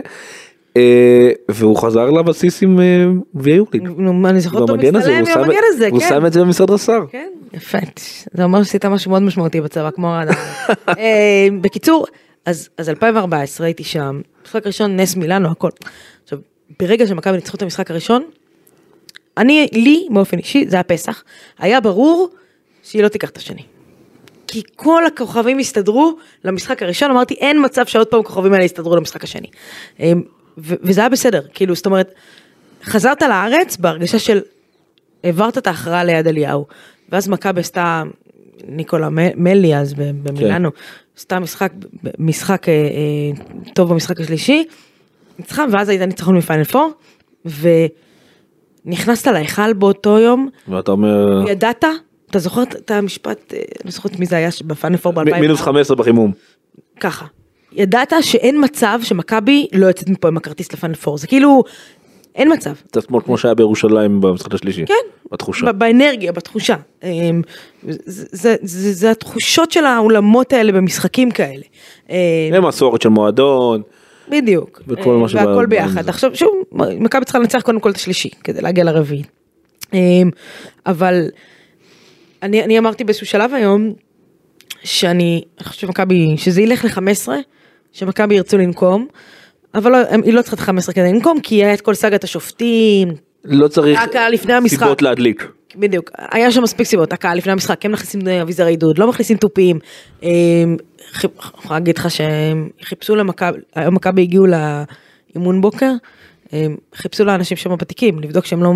אה, 0.76 1.30
והוא 1.48 1.76
חזר 1.76 2.10
לבסיס 2.10 2.62
עם 2.62 2.80
אה, 2.80 3.04
גביע 3.36 3.54
יורליג. 3.54 3.88
נו, 3.96 4.28
אני 4.28 4.40
זוכרת 4.40 4.60
אותו 4.60 4.74
מצטלם 4.74 4.94
הוא 4.94 5.04
עם 5.04 5.44
המגן 5.44 5.58
הזה, 5.68 5.88
הוא 5.88 6.00
כן. 6.00 6.08
שם 6.08 6.26
את 6.26 6.32
זה 6.32 6.40
במשרד 6.40 6.70
רס"ר. 6.70 7.00
כן, 7.10 7.28
יפה. 7.52 7.78
זה 8.32 8.44
אומר 8.44 8.62
שעשית 8.62 8.84
משהו 8.84 9.10
מאוד 9.10 9.22
משמעותי 9.22 9.60
בצבא, 9.60 9.90
כמו 9.90 10.14
האדם. 10.14 10.34
אה, 10.88 11.48
בקיצור, 11.60 12.06
אז 12.46 12.68
2014 12.88 13.66
הייתי 13.66 13.84
שם, 13.84 14.20
משחק 14.44 14.66
ראשון, 14.66 14.96
נס 14.96 15.16
מילאנו, 15.16 15.50
הכל. 15.50 15.70
עכשיו, 16.24 16.38
ברגע 16.80 17.06
שמכבי 17.06 17.36
ניצחו 17.36 17.56
את 17.56 17.62
המשחק 17.62 17.90
הראשון, 17.90 18.22
אני, 19.38 19.68
לי, 19.72 20.06
באופן 20.10 20.38
אישי, 20.38 20.64
זה 20.68 20.76
היה 20.76 20.82
פסח, 20.82 21.22
היה 21.58 21.80
ברור 21.80 22.28
שהיא 22.82 23.02
לא 23.02 23.08
תיקח 23.08 23.30
את 23.30 23.36
השני. 23.36 23.62
כי 24.54 24.62
כל 24.76 25.06
הכוכבים 25.06 25.58
הסתדרו 25.58 26.16
למשחק 26.44 26.82
הראשון, 26.82 27.10
אמרתי, 27.10 27.34
אין 27.34 27.64
מצב 27.64 27.86
שעוד 27.86 28.06
פעם 28.06 28.20
הכוכבים 28.20 28.52
האלה 28.52 28.64
יסתדרו 28.64 28.96
למשחק 28.96 29.24
השני. 29.24 29.46
ו- 30.00 30.74
וזה 30.82 31.00
היה 31.00 31.08
בסדר, 31.08 31.42
כאילו, 31.54 31.74
זאת 31.74 31.86
אומרת, 31.86 32.14
חזרת 32.84 33.22
לארץ 33.22 33.76
בהרגשה 33.76 34.18
של 34.18 34.40
העברת 35.24 35.58
את 35.58 35.66
ההכרעה 35.66 36.04
ליד 36.04 36.26
אליהו, 36.26 36.66
ואז 37.08 37.28
מכבי 37.28 37.60
עשתה, 37.60 38.02
ניקולה 38.68 39.08
מלי 39.36 39.76
אז 39.76 39.94
במילאנו, 39.94 40.70
עשתה 41.16 41.38
משחק, 41.38 41.72
משחק 42.18 42.68
אה, 42.68 42.72
אה, 42.74 43.62
טוב 43.74 43.90
במשחק 43.90 44.20
השלישי, 44.20 44.64
ניצחה, 45.38 45.64
ואז 45.70 45.88
הייתה 45.88 46.06
ניצחון 46.06 46.36
מפיינל 46.36 46.64
פור, 46.64 46.92
ונכנסת 48.86 49.26
להיכל 49.26 49.72
באותו 49.72 50.18
יום, 50.18 50.48
ואתה 50.68 50.92
אומר 50.92 51.44
ידעת, 51.48 51.84
אתה 52.34 52.42
זוכר 52.42 52.62
את 52.62 52.90
המשפט, 52.90 53.54
אה, 53.54 53.62
לא 53.84 53.90
זוכרת 53.90 54.18
מי 54.18 54.26
זה 54.26 54.36
היה 54.36 54.48
בפיינל 54.64 54.96
פור 54.96 55.12
ב-2000, 55.12 55.36
מ- 55.36 55.40
מינוס 55.40 55.60
15 55.60 55.96
בחימום. 55.96 56.32
ככה. 57.00 57.26
ידעת 57.72 58.12
שאין 58.20 58.64
מצב 58.64 59.00
שמכבי 59.02 59.66
לא 59.72 59.86
יוצאת 59.86 60.08
מפה 60.08 60.28
עם 60.28 60.36
הכרטיס 60.36 60.72
לפיינל 60.72 60.94
פור, 60.94 61.18
זה 61.18 61.26
כאילו, 61.26 61.62
אין 62.34 62.52
מצב. 62.52 62.72
קצת 62.90 63.06
כמו 63.24 63.38
שהיה 63.38 63.54
בירושלים 63.54 64.20
במשחק 64.20 64.54
השלישי. 64.54 64.86
כן. 64.86 64.94
בתחושה. 65.32 65.72
באנרגיה, 65.72 66.32
בתחושה. 66.32 66.76
אמ, 67.02 67.42
זה, 67.82 68.26
זה, 68.32 68.56
זה, 68.62 68.92
זה 68.92 69.10
התחושות 69.10 69.72
של 69.72 69.84
האולמות 69.84 70.52
האלה 70.52 70.72
במשחקים 70.72 71.30
כאלה. 71.30 71.62
אמ, 72.10 72.14
ומסורת 72.52 73.02
של 73.02 73.08
מועדון. 73.08 73.82
בדיוק. 74.28 74.82
וכל 74.88 75.10
אמ, 75.14 75.22
והכל 75.22 75.66
ביחד. 75.66 76.02
זה. 76.04 76.10
עכשיו 76.10 76.30
שוב, 76.34 76.50
מכבי 76.72 77.24
צריכה 77.24 77.38
לנצח 77.38 77.60
קודם 77.60 77.80
כל 77.80 77.90
את 77.90 77.96
השלישי, 77.96 78.30
כדי 78.44 78.60
להגיע 78.60 78.84
לרביעי. 78.84 79.22
אבל 80.86 81.28
אני, 82.44 82.64
אני 82.64 82.78
אמרתי 82.78 83.04
באיזשהו 83.04 83.26
שלב 83.26 83.54
היום, 83.54 83.92
שאני, 84.82 85.42
אני 85.58 85.64
חושבת 85.64 85.80
שמכבי, 85.80 86.34
שזה 86.36 86.62
ילך 86.62 86.84
ל-15, 86.84 87.28
שמכבי 87.92 88.34
ירצו 88.34 88.58
לנקום. 88.58 89.06
אבל 89.74 89.92
לא, 89.92 89.96
הם- 90.10 90.22
היא 90.22 90.32
לא 90.34 90.42
צריכה 90.42 90.56
את 90.72 90.78
ה-15 90.78 90.92
כדי 90.92 91.12
לנקום, 91.12 91.40
כי 91.40 91.54
היה 91.64 91.74
את 91.74 91.80
כל 91.80 91.94
סאגת 91.94 92.24
השופטים, 92.24 93.08
לא 93.44 93.68
צריך 93.68 94.00
הקהל 94.02 94.32
לפני 94.32 94.52
המשחק. 94.52 94.78
סיבות 94.78 95.02
להדליק. 95.02 95.48
בדיוק, 95.76 96.10
היה 96.18 96.50
שם 96.50 96.62
מספיק 96.62 96.86
סיבות, 96.86 97.12
הקהל 97.12 97.38
לפני 97.38 97.52
המשחק, 97.52 97.76
כן 97.80 97.92
מכניסים 97.92 98.28
אביזרי 98.28 98.70
עידוד, 98.70 98.98
לא 98.98 99.08
מכניסים 99.08 99.36
תופים. 99.36 99.78
אה, 100.22 100.28
אני 100.64 100.76
יכולה 101.58 101.78
להגיד 101.78 101.98
לך 101.98 102.10
שהם 102.10 102.68
חיפשו 102.82 103.16
למכבי, 103.16 103.58
היום 103.74 103.94
מכבי 103.94 104.22
הגיעו 104.22 104.46
לאימון 104.46 105.60
בוקר, 105.60 105.86
אה, 105.86 105.94
חיפשו 106.94 107.24
לאנשים 107.24 107.56
שם 107.56 107.72
ותיקים, 107.72 108.20
לבדוק 108.20 108.44
שהם 108.44 108.62
לא 108.62 108.74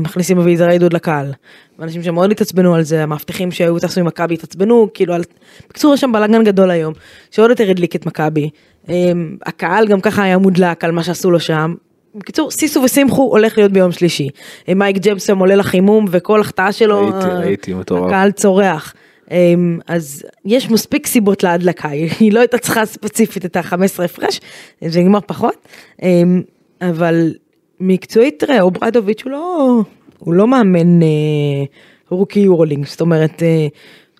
מכניסים 0.00 0.38
אביזרי 0.38 0.72
עידוד 0.72 0.92
לקהל. 0.92 1.32
ואנשים 1.78 2.02
שמאוד 2.02 2.30
התעצבנו 2.30 2.74
על 2.74 2.82
זה, 2.82 3.02
המאבטחים 3.02 3.50
שהיו 3.50 3.78
טסו 3.78 4.00
עם 4.00 4.06
מכבי 4.06 4.34
התעצבנו, 4.34 4.88
כאילו, 4.94 5.14
על... 5.14 5.22
בקיצור 5.68 5.94
יש 5.94 6.00
שם 6.00 6.12
בלאגן 6.12 6.44
גדול 6.44 6.70
היום, 6.70 6.94
שעוד 7.30 7.50
יותר 7.50 7.70
הדליק 7.70 7.96
את 7.96 8.06
מכבי. 8.06 8.50
אה, 8.88 9.12
הקהל 9.46 9.86
גם 9.86 10.00
ככה 10.00 10.22
היה 10.22 10.38
מודלק 10.38 10.84
על 10.84 10.92
מה 10.92 11.02
שעשו 11.02 11.30
לו 11.30 11.40
שם. 11.40 11.74
בקיצור, 12.14 12.50
סיסו 12.50 12.82
ושמחו 12.82 13.22
הולך 13.22 13.58
להיות 13.58 13.72
ביום 13.72 13.92
שלישי. 13.92 14.28
אה, 14.68 14.74
מייק 14.74 14.96
ג'מסון 14.96 15.38
עולה 15.38 15.54
לחימום 15.54 16.04
וכל 16.10 16.40
החטאה 16.40 16.72
שלו, 16.72 17.00
ראיתי, 17.00 17.26
אה, 17.26 17.38
ראיתי, 17.38 17.74
מטורף. 17.74 18.06
הקהל 18.06 18.30
צורח. 18.30 18.94
אז 19.86 20.24
יש 20.44 20.70
מספיק 20.70 21.06
סיבות 21.06 21.42
להדלקה, 21.42 21.88
היא 22.20 22.32
לא 22.32 22.40
הייתה 22.40 22.58
צריכה 22.58 22.86
ספציפית 22.86 23.44
את 23.44 23.56
ה-15 23.56 24.04
הפרש, 24.04 24.40
זה 24.86 25.00
נגמר 25.00 25.20
פחות, 25.20 25.68
אבל 26.90 27.34
מקצועית 27.80 28.38
תראה 28.38 28.60
אוברדוביץ' 28.60 29.22
הוא 29.24 29.32
לא, 29.32 29.80
הוא 30.18 30.34
לא 30.34 30.46
מאמן 30.46 31.02
אה, 31.02 31.08
רוקי 32.08 32.40
יורולינג, 32.40 32.86
זאת 32.86 33.00
אומרת 33.00 33.42
אה, 33.42 33.66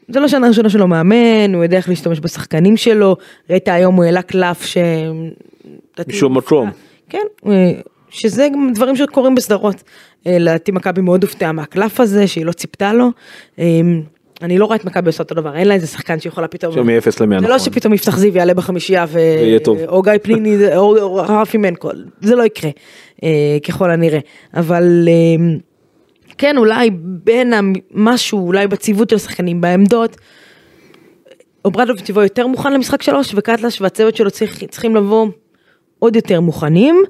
זה 0.09 0.21
לא 0.21 0.29
שנה 0.29 0.49
ראשונה 0.49 0.69
שלו 0.69 0.89
מאמן, 0.89 1.55
הוא 1.55 1.63
יודע 1.63 1.77
איך 1.77 1.89
להשתמש 1.89 2.21
בשחקנים 2.21 2.77
שלו, 2.77 3.17
ראית 3.51 3.69
היום 3.69 3.95
הוא 3.95 4.05
העלה 4.05 4.23
קלף 4.23 4.65
ש... 4.65 4.77
משום 6.09 6.37
מקום. 6.37 6.71
כן, 7.09 7.27
אה, 7.47 7.73
שזה 8.11 8.49
גם 8.53 8.71
דברים 8.75 8.97
שקורים 8.97 9.35
בסדרות. 9.35 9.83
אה, 10.27 10.39
לדעתי 10.39 10.73
מכבי 10.73 11.01
מאוד 11.01 11.23
הופתעה 11.23 11.53
מהקלף 11.53 12.01
הזה, 12.01 12.27
שהיא 12.27 12.45
לא 12.45 12.53
ציפתה 12.53 12.93
לו. 12.93 13.11
אה, 14.43 14.47
אני 14.47 14.59
לא 14.59 14.65
רואה 14.65 14.77
את 14.77 14.85
מכבי 14.85 15.07
עושה 15.07 15.23
אותו 15.23 15.35
דבר, 15.35 15.57
אין 15.57 15.69
לה 15.69 15.75
איזה 15.75 15.87
שחקן 15.87 16.21
שיכולה 16.21 16.49
פתאום... 16.49 16.75
שמ-0 16.75 16.85
ל-100 16.85 17.01
זה 17.17 17.25
לא 17.27 17.41
נכון. 17.41 17.59
שפתאום 17.59 17.95
יפתח 17.95 18.19
זיו 18.19 18.37
יעלה 18.37 18.55
בחמישייה 18.55 19.05
ו... 19.09 19.13
ויהיה 19.13 19.59
טוב. 19.59 19.79
או 19.89 20.03
גיא 20.03 20.13
פניני 20.23 20.77
או, 20.77 21.15
רפי 21.15 21.59
מנקו, 21.59 21.91
זה 22.21 22.35
לא 22.37 22.43
יקרה, 22.43 22.71
אה, 23.25 23.59
ככל 23.69 23.91
הנראה. 23.91 24.19
אבל 24.55 25.09
אה, 25.09 25.55
כן, 26.39 26.57
אולי 26.57 26.91
בין 26.95 27.53
משהו, 27.91 28.47
אולי 28.47 28.67
בציוות 28.67 29.11
של 29.11 29.17
השחקנים, 29.17 29.61
בעמדות, 29.61 30.17
אוברדוביץ' 31.65 32.09
יבוא 32.09 32.23
יותר 32.23 32.47
מוכן 32.47 32.73
למשחק 32.73 33.03
שלוש, 33.03 33.35
וקטלש 33.35 33.81
והצוות 33.81 34.17
שלו 34.17 34.31
צריך, 34.31 34.65
צריכים 34.65 34.97
לבוא 34.97 35.27
עוד 35.99 36.17
יותר 36.17 36.41
מוכנים. 36.41 37.03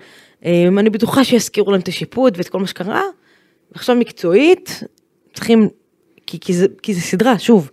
אה, 0.44 0.68
אני 0.78 0.90
בטוחה 0.90 1.24
שיזכירו 1.24 1.70
להם 1.70 1.80
את 1.80 1.88
השיפוט 1.88 2.38
ואת 2.38 2.48
כל 2.48 2.58
מה 2.58 2.66
שקרה. 2.66 3.02
עכשיו 3.74 3.96
מקצועית, 3.96 4.82
צריכים, 5.34 5.68
כי, 6.34 6.40
כי, 6.40 6.54
זה, 6.54 6.66
כי 6.82 6.94
זה 6.94 7.00
סדרה, 7.00 7.38
שוב, 7.38 7.70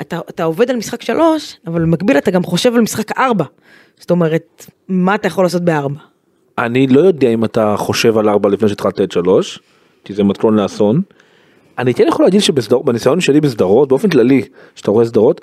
אתה, 0.00 0.20
אתה 0.28 0.44
עובד 0.44 0.70
על 0.70 0.76
משחק 0.76 1.02
שלוש, 1.02 1.56
אבל 1.66 1.82
במקביל 1.82 2.18
אתה 2.18 2.30
גם 2.30 2.42
חושב 2.42 2.74
על 2.74 2.80
משחק 2.80 3.18
ארבע. 3.18 3.44
זאת 3.98 4.10
אומרת, 4.10 4.66
מה 4.88 5.14
אתה 5.14 5.26
יכול 5.26 5.44
לעשות 5.44 5.62
בארבע? 5.62 6.00
אני 6.58 6.86
לא 6.86 7.00
יודע 7.00 7.28
אם 7.28 7.44
אתה 7.44 7.74
חושב 7.78 8.18
על 8.18 8.28
4 8.28 8.48
לפני 8.48 8.68
שהתחלת 8.68 9.00
את 9.00 9.12
3, 9.12 9.58
כי 10.04 10.14
זה 10.14 10.24
מתכון 10.24 10.56
לאסון. 10.56 11.02
אני 11.78 11.94
כן 11.94 12.04
יכול 12.08 12.24
להגיד 12.24 12.40
שבניסיון 12.40 13.20
שלי 13.20 13.40
בסדרות, 13.40 13.88
באופן 13.88 14.08
כללי, 14.08 14.42
שאתה 14.74 14.90
רואה 14.90 15.04
סדרות, 15.04 15.40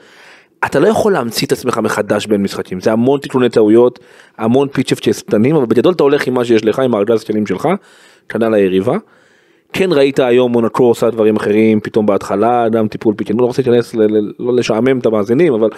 אתה 0.65 0.79
לא 0.79 0.87
יכול 0.87 1.13
להמציא 1.13 1.47
את 1.47 1.51
עצמך 1.51 1.77
מחדש 1.77 2.25
בין 2.25 2.41
משחקים, 2.43 2.81
זה 2.81 2.91
המון 2.91 3.19
תיקוני 3.19 3.49
טעויות, 3.49 3.99
המון 4.37 4.67
פיצ'פצ'ס 4.67 5.21
קטנים, 5.21 5.55
אבל 5.55 5.65
בגדול 5.65 5.93
אתה 5.93 6.03
הולך 6.03 6.27
עם 6.27 6.33
מה 6.33 6.45
שיש 6.45 6.65
לך, 6.65 6.79
עם 6.79 6.95
הארגז 6.95 7.21
הכלים 7.21 7.47
שלך, 7.47 7.67
כנ"ל 8.29 8.53
היריבה. 8.53 8.97
כן 9.73 9.91
ראית 9.91 10.19
היום 10.19 10.51
מונקו 10.51 10.83
עושה 10.83 11.09
דברים 11.09 11.35
אחרים 11.35 11.79
פתאום 11.79 12.05
בהתחלה 12.05 12.69
גם 12.69 12.87
טיפול 12.87 13.13
pick 13.17 13.31
and 13.31 13.39
roll, 13.39 13.43
לא 13.43 13.47
רוצה 13.47 13.61
להיכנס 13.61 13.95
לא 14.39 14.55
לשעמם 14.55 14.99
את 14.99 15.05
המאזינים 15.05 15.53
אבל 15.53 15.69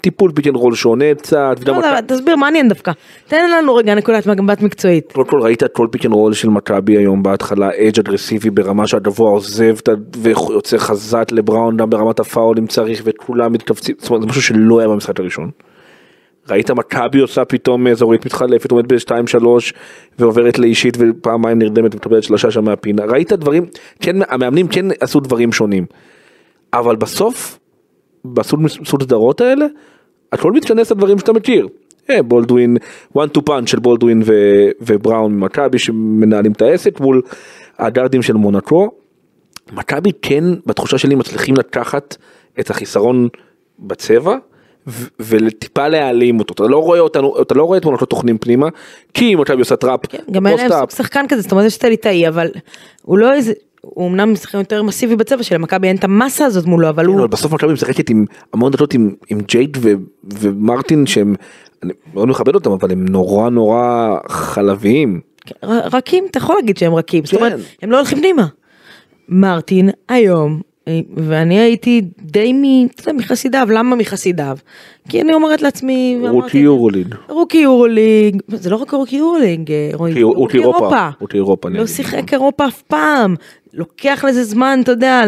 טיפול 0.00 0.32
pick 0.34 0.46
and 0.46 0.56
roll 0.56 0.74
שונה 0.74 1.14
קצת 1.14 1.56
לא, 1.66 1.80
לא, 1.80 2.00
תסביר, 2.06 2.36
מעניין 2.36 2.68
דווקא. 2.68 2.92
תן 3.28 3.50
לנו 3.50 3.74
רגע 3.74 3.94
נקודת 3.94 4.26
מבט 4.26 4.62
מקצועית. 4.62 5.12
קודם 5.12 5.26
כל 5.26 5.40
ראית 5.40 5.62
כל 5.72 5.86
pick 5.90 6.06
and 6.06 6.14
roll 6.14 6.32
של 6.32 6.48
מכבי 6.48 6.96
היום 6.96 7.22
בהתחלה 7.22 7.68
hedge 7.68 7.98
אגרסיבי 7.98 8.50
ברמה 8.50 8.86
שהגבוה 8.86 9.30
עוזב 9.30 9.74
ויוצא 10.16 10.78
חזק 10.78 11.24
לבראון 11.32 11.76
גם 11.76 11.90
ברמת 11.90 12.20
הפאול 12.20 12.56
אם 12.58 12.66
צריך 12.66 13.02
וכולם 13.04 13.52
מתכווצים 13.52 13.94
זה 13.98 14.26
משהו 14.26 14.42
שלא 14.42 14.78
היה 14.78 14.88
במשחק 14.88 15.20
הראשון. 15.20 15.50
ראית 16.50 16.70
מכבי 16.70 17.20
עושה 17.20 17.44
פתאום 17.44 17.86
אזורית 17.86 18.26
מתחלפת 18.26 18.70
עומדת 18.70 18.92
ב-2 18.92 19.26
3 19.26 19.72
ועוברת 20.18 20.58
לאישית 20.58 20.96
ופעמיים 21.00 21.58
נרדמת 21.58 21.94
ומקבלת 21.94 22.22
שלושה 22.22 22.50
שם 22.50 22.64
מהפינה 22.64 23.04
ראית 23.04 23.32
דברים 23.32 23.66
כן 24.00 24.16
המאמנים 24.28 24.68
כן 24.68 24.86
עשו 25.00 25.20
דברים 25.20 25.52
שונים. 25.52 25.86
אבל 26.72 26.96
בסוף 26.96 27.58
סוג 28.84 29.02
סדרות 29.02 29.40
האלה 29.40 29.66
הכל 30.32 30.52
מתכנס 30.52 30.90
לדברים 30.90 31.18
שאתה 31.18 31.32
מכיר. 31.32 31.68
אה, 32.10 32.22
בולדווין, 32.22 32.76
one 33.18 33.38
to 33.38 33.40
punch 33.48 33.66
של 33.66 33.78
בולדווין 33.78 34.22
ו- 34.24 34.70
ובראון 34.80 35.34
ממכבי 35.36 35.78
שמנהלים 35.78 36.52
את 36.52 36.62
העסק 36.62 37.00
מול 37.00 37.22
הגארדים 37.78 38.22
של 38.22 38.32
מונקו. 38.32 38.90
מכבי 39.72 40.10
כן 40.22 40.44
בתחושה 40.66 40.98
שלי 40.98 41.14
מצליחים 41.14 41.54
לקחת 41.54 42.16
את 42.60 42.70
החיסרון 42.70 43.28
בצבע 43.78 44.36
וטיפה 45.20 45.88
להעלים 45.88 46.38
אותו 46.38 46.54
אתה 46.54 46.62
לא 46.72 46.78
רואה 46.78 47.00
אותנו 47.00 47.42
אתה 47.42 47.54
לא 47.54 47.64
רואה 47.64 47.78
את 47.78 47.84
מונקו 47.84 48.06
טוחנים 48.06 48.38
פנימה 48.38 48.68
כי 49.14 49.34
מכבי 49.34 49.58
עושה 49.58 49.76
trap 49.76 50.06
כן, 50.06 50.18
גם 50.30 50.46
אין 50.46 50.70
להם 50.70 50.88
שחקן 50.88 51.24
כזה, 51.28 51.42
זאת 51.42 51.52
אומרת 51.52 51.66
יש 51.66 51.76
את 51.76 51.84
הליטאי, 51.84 52.28
אבל 52.28 52.48
הוא 53.02 53.18
לא 53.18 53.34
איזה, 53.34 53.52
הוא 53.80 54.08
אמנם 54.08 54.36
שחקן 54.36 54.58
יותר 54.58 54.82
מסיבי 54.82 55.16
בצבע 55.16 55.42
שלמכבי 55.42 55.88
אין 55.88 55.96
את 55.96 56.04
המסה 56.04 56.44
הזאת 56.44 56.66
מולו, 56.66 56.88
אבל 56.88 57.04
כן, 57.04 57.10
הוא... 57.10 57.26
בסוף 57.26 57.52
מכבי 57.52 57.72
משחקת 57.72 58.10
עם 58.10 58.24
המון 58.52 58.72
דקות 58.72 58.94
עם, 58.94 59.40
ג'ייק 59.48 59.78
ומרטין 60.24 61.06
שהם, 61.06 61.34
אני 61.82 61.92
מאוד 62.14 62.28
מכבד 62.28 62.54
אותם 62.54 62.70
אבל 62.70 62.92
הם 62.92 63.04
נורא 63.08 63.50
נורא 63.50 64.16
חלביים. 64.28 65.20
ר- 65.64 65.96
רכים, 65.96 66.26
אתה 66.30 66.38
יכול 66.38 66.56
להגיד 66.56 66.76
שהם 66.76 66.94
רכים, 66.94 67.24
זאת 67.24 67.34
אומרת, 67.34 67.52
כן. 67.52 67.58
הם 67.82 67.90
לא 67.90 67.96
הולכים 67.96 68.18
פנימה. 68.18 68.46
מרטין 69.28 69.90
היום, 70.08 70.60
ואני 71.16 71.58
הייתי 71.60 72.00
די 72.22 72.52
מ- 72.52 72.86
אתה 72.86 73.10
יודע, 73.10 73.18
מחסידיו, 73.18 73.68
למה 73.70 73.96
מחסידיו? 73.96 74.56
כי 75.08 75.20
אני 75.22 75.34
אומרת 75.34 75.62
לעצמי, 75.62 76.18
רוקי 76.28 76.58
יורוליד. 76.58 77.14
רוקי 77.28 77.58
יורוליג, 77.58 78.42
זה 78.48 78.70
לא 78.70 78.76
רק 78.76 78.90
רוקי 78.94 79.16
יורוליג, 79.16 79.70
אה, 79.72 79.90
רוקי- 79.94 80.18
אירופה. 80.58 81.08
רוקי 81.20 81.36
אירופה, 81.36 81.68
לא. 81.68 81.86
שיחק 81.86 82.32
אירופה 82.32 82.66
אף 82.66 82.82
פעם, 82.82 83.34
לוקח 83.74 84.24
לזה 84.28 84.44
זמן, 84.44 84.80
אתה 84.82 84.92
יודע, 84.92 85.22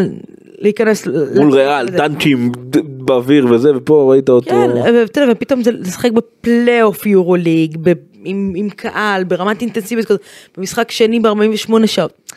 להיכנס. 0.59 1.07
מול 1.37 1.53
ריאל, 1.55 1.85
לזה. 1.87 1.97
דנקים 1.99 2.53
ד- 2.71 3.05
באוויר 3.07 3.47
וזה 3.51 3.77
ופה 3.77 4.09
ראית 4.11 4.29
אותו. 4.29 4.51
כן, 4.51 4.71
ואתה 4.95 5.21
יודע, 5.21 5.33
ופתאום 5.33 5.63
זה 5.63 5.71
לשחק 5.73 6.11
בפלייאוף 6.13 7.07
יורוליג, 7.07 7.77
עם 8.25 8.53
עם 8.57 8.71
קהל, 8.71 9.25
ברמת 9.25 9.61
אינטנסיביות 9.61 10.07
כזאת, 10.09 10.21
במשחק 10.59 10.91
שני 10.91 11.21
ב-48 11.21 11.87
שעות. 11.87 12.33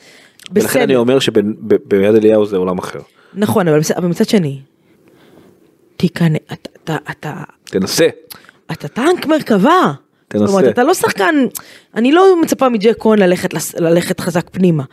ולכן 0.52 0.82
אני 0.82 0.96
אומר 0.96 1.20
שביד 1.20 2.16
אליהו 2.16 2.46
זה 2.46 2.58
עולם 2.58 2.78
אחר. 2.78 3.00
נכון, 3.34 3.68
אבל 3.68 4.08
מצד 4.08 4.30
שני, 4.30 4.62
תיכנס, 5.98 6.40
אתה, 6.54 6.70
אתה, 6.84 6.98
אתה, 7.12 7.34
תנסה. 7.64 8.08
אתה 8.72 8.88
טנק 8.88 9.26
מרכבה. 9.26 9.94
תנסה. 10.28 10.46
זאת 10.46 10.56
אומרת, 10.56 10.74
אתה 10.74 10.84
לא 10.84 10.94
שחקן, 10.94 11.36
אני 11.96 12.12
לא 12.12 12.42
מצפה 12.42 12.70
מג'ייק 12.70 12.96
כהן 13.00 13.20
ללכת, 13.20 13.50
ללכת 13.80 14.20
חזק 14.20 14.50
פנימה. 14.50 14.84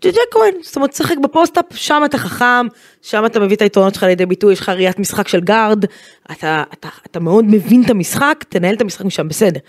ג'ייק 0.00 0.14
כהן, 0.30 0.54
זאת 0.62 0.76
אומרת, 0.76 0.90
תשחק 0.90 1.16
ב 1.22 1.27
post-up, 1.27 1.64
שם 1.74 2.02
אתה 2.04 2.18
חכם, 2.18 2.66
שם 3.02 3.26
אתה 3.26 3.40
מביא 3.40 3.56
את 3.56 3.62
היתרונות 3.62 3.94
שלך 3.94 4.02
לידי 4.02 4.26
ביטוי, 4.26 4.52
יש 4.52 4.60
לך 4.60 4.68
ראיית 4.68 4.98
משחק 4.98 5.28
של 5.28 5.40
גארד, 5.40 5.84
אתה, 6.32 6.62
אתה, 6.72 6.88
אתה 7.06 7.20
מאוד 7.20 7.44
מבין 7.48 7.82
את 7.84 7.90
המשחק, 7.90 8.44
תנהל 8.48 8.74
את 8.74 8.80
המשחק 8.80 9.04
משם, 9.04 9.28
בסדר. 9.28 9.60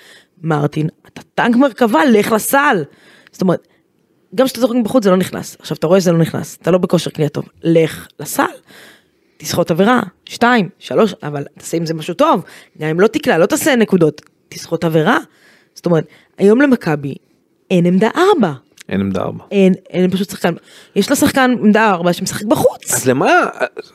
מרטין, 0.44 0.88
אתה 1.14 1.22
טנק 1.36 1.56
מרכבה, 1.56 2.06
לך 2.06 2.32
לסל. 2.32 2.84
זאת 3.32 3.42
אומרת, 3.42 3.68
גם 4.36 4.46
כשאתה 4.46 4.62
זורק 4.62 4.76
בחוץ 4.84 5.04
זה 5.04 5.10
לא 5.12 5.18
נכנס. 5.18 5.58
עכשיו, 5.60 5.78
אתה 5.78 5.88
רואה 5.88 6.02
שזה 6.02 6.12
לא 6.12 6.18
נכנס, 6.18 6.58
אתה 6.62 6.72
לא 6.72 6.78
בכושר 6.78 7.12
קנייה 7.12 7.30
טוב, 7.30 7.46
לך 7.64 8.08
לסל. 8.20 8.44
תסחוט 9.38 9.72
עבירה, 9.72 10.02
שתיים, 10.26 10.70
שלוש, 10.80 11.16
אבל 11.24 11.44
תעשה 11.58 11.78
עם 11.78 11.86
זה 11.86 11.94
משהו 11.94 12.14
טוב, 12.14 12.44
גם 12.82 12.88
אם 12.90 13.00
לא 13.00 13.08
תקלע, 13.08 13.38
לא 13.38 13.46
תעשה 13.46 13.76
נקודות, 13.76 14.22
תסחוט 14.50 14.84
עבירה. 14.84 15.18
זאת 15.76 15.86
אומרת, 15.86 16.08
היום 16.38 16.62
למכבי 16.62 17.16
אין 17.72 17.86
עמדה 17.86 18.10
ארבע, 18.16 18.54
אין 18.90 19.02
עמדה 19.02 19.22
ארבע. 19.22 19.44
אין, 19.52 19.74
אין 19.90 20.12
פשוט 20.12 20.30
שחקן, 20.30 20.54
יש 20.96 21.10
לה 21.10 21.16
שחקן 21.16 21.52
עמדה 21.62 21.90
ארבע 21.90 22.14
שמשחק 22.14 22.46
בחוץ. 22.46 22.94
אז 22.94 23.08
למה, 23.08 23.28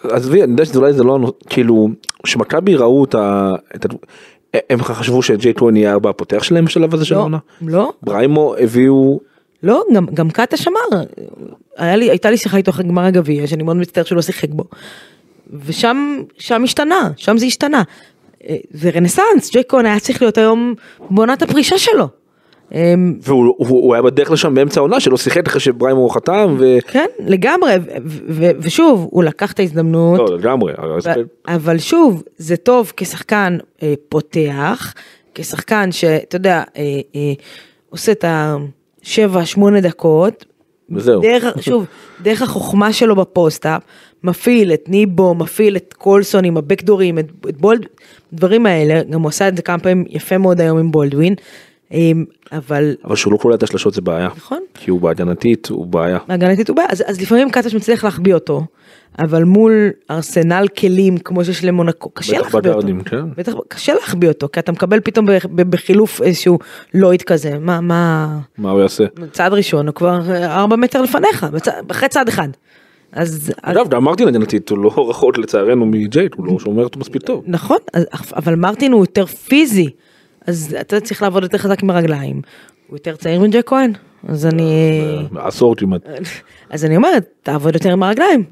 עזבי, 0.02 0.42
אני 0.42 0.50
יודע 0.52 0.64
שזה 0.64 0.78
אולי 0.78 0.92
זה 0.92 1.04
לא, 1.04 1.32
כאילו, 1.48 1.88
שמכבי 2.26 2.76
ראו 2.76 3.04
את 3.04 3.14
ה... 3.14 3.52
את 3.74 3.84
ה- 3.84 3.88
הם 4.70 4.82
חשבו 4.82 5.22
שג'יי 5.22 5.54
כהן 5.54 5.76
יהיה 5.76 5.90
הארבע 5.90 6.10
הפותח 6.10 6.42
שלהם 6.42 6.64
בשלב 6.64 6.94
הזה 6.94 7.04
של 7.04 7.14
לא, 7.14 7.20
העונה? 7.20 7.38
לא, 7.62 7.92
בריימו 8.02 8.54
הביאו, 8.58 9.20
לא, 9.64 9.82
גם, 9.94 10.06
גם 10.14 10.30
קאטה 10.30 10.56
שמר, 10.56 11.02
היה 11.76 11.96
לי, 11.96 12.10
הייתה 12.10 12.30
לי 12.30 12.36
שיחה 12.36 12.56
איתו 12.56 12.70
אחרי 12.70 12.84
גמר 12.84 13.04
הגביע, 13.04 13.46
שאני 13.46 13.62
מאוד 13.62 13.76
מצטער 13.76 14.04
שהוא 14.04 14.16
לא 14.16 14.22
שיחק 14.22 14.48
בו. 14.48 14.64
ושם, 15.66 16.22
שם 16.38 16.64
השתנה, 16.64 17.10
שם 17.16 17.38
זה 17.38 17.46
השתנה. 17.46 17.82
אה, 18.48 18.56
זה 18.70 18.90
רנסאנס, 18.90 19.50
ג'ק 19.52 19.64
כהן 19.68 19.86
היה 19.86 20.00
צריך 20.00 20.22
להיות 20.22 20.38
היום 20.38 20.74
בעונת 21.10 21.42
הפרישה 21.42 21.78
שלו. 21.78 22.08
אמ, 22.72 23.14
והוא 23.22 23.54
הוא, 23.58 23.68
הוא 23.68 23.94
היה 23.94 24.02
בדרך 24.02 24.30
לשם 24.30 24.54
באמצע 24.54 24.80
העונה 24.80 25.00
שלא 25.00 25.16
שיחק 25.16 25.46
אחרי 25.46 25.60
שבריימו 25.60 26.08
חתם, 26.08 26.56
ו... 26.58 26.76
כן, 26.86 27.06
לגמרי, 27.18 27.72
ו- 27.84 28.18
ו- 28.28 28.50
ושוב, 28.58 29.08
הוא 29.10 29.24
לקח 29.24 29.52
את 29.52 29.58
ההזדמנות, 29.58 30.18
לא, 30.18 30.38
לגמרי. 30.38 30.72
ו- 31.04 31.10
אבל 31.48 31.78
שוב, 31.78 32.22
זה 32.36 32.56
טוב 32.56 32.92
כשחקן 32.96 33.58
אה, 33.82 33.94
פותח, 34.08 34.94
כשחקן 35.34 35.92
שאתה 35.92 36.36
יודע, 36.36 36.62
אה, 36.76 36.82
אה, 37.14 37.32
עושה 37.90 38.12
את 38.12 38.24
השבע, 39.04 39.44
שמונה 39.44 39.80
דקות, 39.80 40.44
וזהו. 40.90 41.22
דרך, 41.22 41.44
שוב, 41.66 41.86
דרך 42.22 42.42
החוכמה 42.42 42.92
שלו 42.92 43.16
ב 43.16 43.23
post-up, 43.23 43.82
מפעיל 44.24 44.72
את 44.72 44.84
ניבו, 44.88 45.34
מפעיל 45.34 45.76
את 45.76 45.94
קולסון 45.98 46.44
עם 46.44 46.56
הבקדורים, 46.56 47.18
את, 47.18 47.26
את 47.48 47.56
בולד, 47.56 47.86
דברים 48.32 48.66
האלה, 48.66 49.02
גם 49.02 49.22
הוא 49.22 49.28
עשה 49.28 49.48
את 49.48 49.56
זה 49.56 49.62
כמה 49.62 49.78
פעמים 49.78 50.04
יפה 50.08 50.38
מאוד 50.38 50.60
היום 50.60 50.78
עם 50.78 50.90
בולדווין, 50.90 51.34
אבל 52.52 52.96
אבל 53.04 53.16
שהוא 53.16 53.32
לא 53.32 53.38
קולע 53.38 53.54
את 53.54 53.62
השלשות 53.62 53.94
זה 53.94 54.00
בעיה. 54.00 54.28
נכון. 54.36 54.58
כי 54.74 54.90
הוא 54.90 55.00
בהגנתית, 55.00 55.66
הוא 55.66 55.86
בעיה. 55.86 56.18
הגנתית 56.28 56.68
הוא 56.68 56.76
בעיה, 56.76 56.88
אז, 56.90 57.02
אז 57.06 57.20
לפעמים 57.20 57.50
קטש 57.50 57.74
מצליח 57.74 58.04
להחביא 58.04 58.34
אותו, 58.34 58.62
אבל 59.18 59.44
מול 59.44 59.90
ארסנל 60.10 60.66
כלים 60.78 61.18
כמו 61.18 61.44
שיש 61.44 61.64
למונקו, 61.64 62.10
קשה 62.10 62.38
להחביא 62.38 62.70
אותו. 62.70 62.88
כן. 63.04 63.30
בטח, 63.36 63.52
קשה 63.68 63.94
להחביא 63.94 64.28
אותו, 64.28 64.48
כי 64.52 64.60
אתה 64.60 64.72
מקבל 64.72 65.00
פתאום 65.00 65.26
בחילוף 65.56 66.22
איזשהו 66.22 66.58
לויד 66.94 67.22
כזה, 67.22 67.58
מה, 67.58 67.80
מה, 67.80 68.38
מה 68.58 68.70
הוא 68.70 68.80
יעשה? 68.80 69.04
צעד 69.32 69.52
ראשון 69.52 69.86
הוא 69.86 69.94
כבר 69.94 70.20
אה, 70.30 70.56
ארבע 70.56 70.76
מטר 70.76 71.02
לפניך, 71.02 71.46
אחרי 71.90 72.08
צעד 72.08 72.28
אחד. 72.28 72.48
אז, 73.12 73.52
אגב, 73.62 73.88
גם 73.88 74.04
מרטין 74.04 74.28
הגנתית 74.28 74.70
הוא 74.70 74.78
לא 74.78 74.88
רחוק 75.10 75.38
לצערנו 75.38 75.86
מג'ייט, 75.86 76.34
הוא 76.34 76.46
לא 76.46 76.58
שומר 76.58 76.84
אותו 76.84 76.98
מספיק 76.98 77.22
טוב. 77.22 77.44
נכון, 77.46 77.78
אבל 78.36 78.54
מרטין 78.54 78.92
הוא 78.92 79.02
יותר 79.02 79.26
פיזי, 79.26 79.90
אז 80.46 80.76
אתה 80.80 81.00
צריך 81.00 81.22
לעבוד 81.22 81.42
יותר 81.42 81.58
חזק 81.58 81.82
עם 81.82 81.90
הרגליים. 81.90 82.40
הוא 82.86 82.96
יותר 82.96 83.16
צעיר 83.16 83.40
מג'ק 83.40 83.68
כהן, 83.68 83.92
אז 84.28 84.46
אני... 84.46 85.00
עשור 85.36 85.76
כמעט. 85.76 86.08
אז 86.70 86.84
אני 86.84 86.96
אומרת, 86.96 87.26
תעבוד 87.42 87.74
יותר 87.74 87.92
עם 87.92 88.02
הרגליים, 88.02 88.44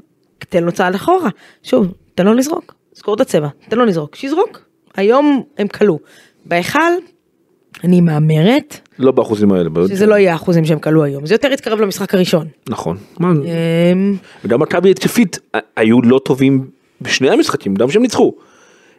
תן 0.49 0.65
לו 0.65 0.73
צעד 0.73 0.95
אחורה. 0.95 1.31
שוב, 1.63 1.95
תן 2.15 2.27
לו 2.27 2.35
לזרוק, 2.35 2.75
זכור 2.93 3.15
את 3.15 3.21
הצבע, 3.21 3.49
תן 3.69 3.79
לו 3.79 3.85
לזרוק, 3.85 4.17
שיזרוק. 4.17 4.61
היום 4.95 5.43
הם 5.59 5.69
כלו. 5.69 5.99
בהיכל, 6.45 6.79
אני 7.85 8.01
מהמרת 8.01 8.89
לא 8.99 9.13
באחוזים 9.13 9.53
האלה. 9.53 9.71
שזה 9.89 10.07
לא 10.07 10.15
יהיה 10.15 10.33
האחוזים 10.33 10.65
שהם 10.65 10.79
כלו 10.79 11.05
היום, 11.05 11.27
זה 11.27 11.35
יותר 11.35 11.53
יתקרב 11.53 11.81
למשחק 11.81 12.15
הראשון. 12.15 12.47
נכון. 12.69 12.97
אמ, 13.21 14.17
וגם 14.45 14.61
מכבי 14.61 14.91
התקפית 14.91 15.39
היו 15.77 16.03
לא 16.03 16.21
טובים 16.25 16.67
בשני 17.01 17.31
המשחקים, 17.31 17.75
גם 17.75 17.91
שהם 17.91 18.03
ניצחו. 18.03 18.33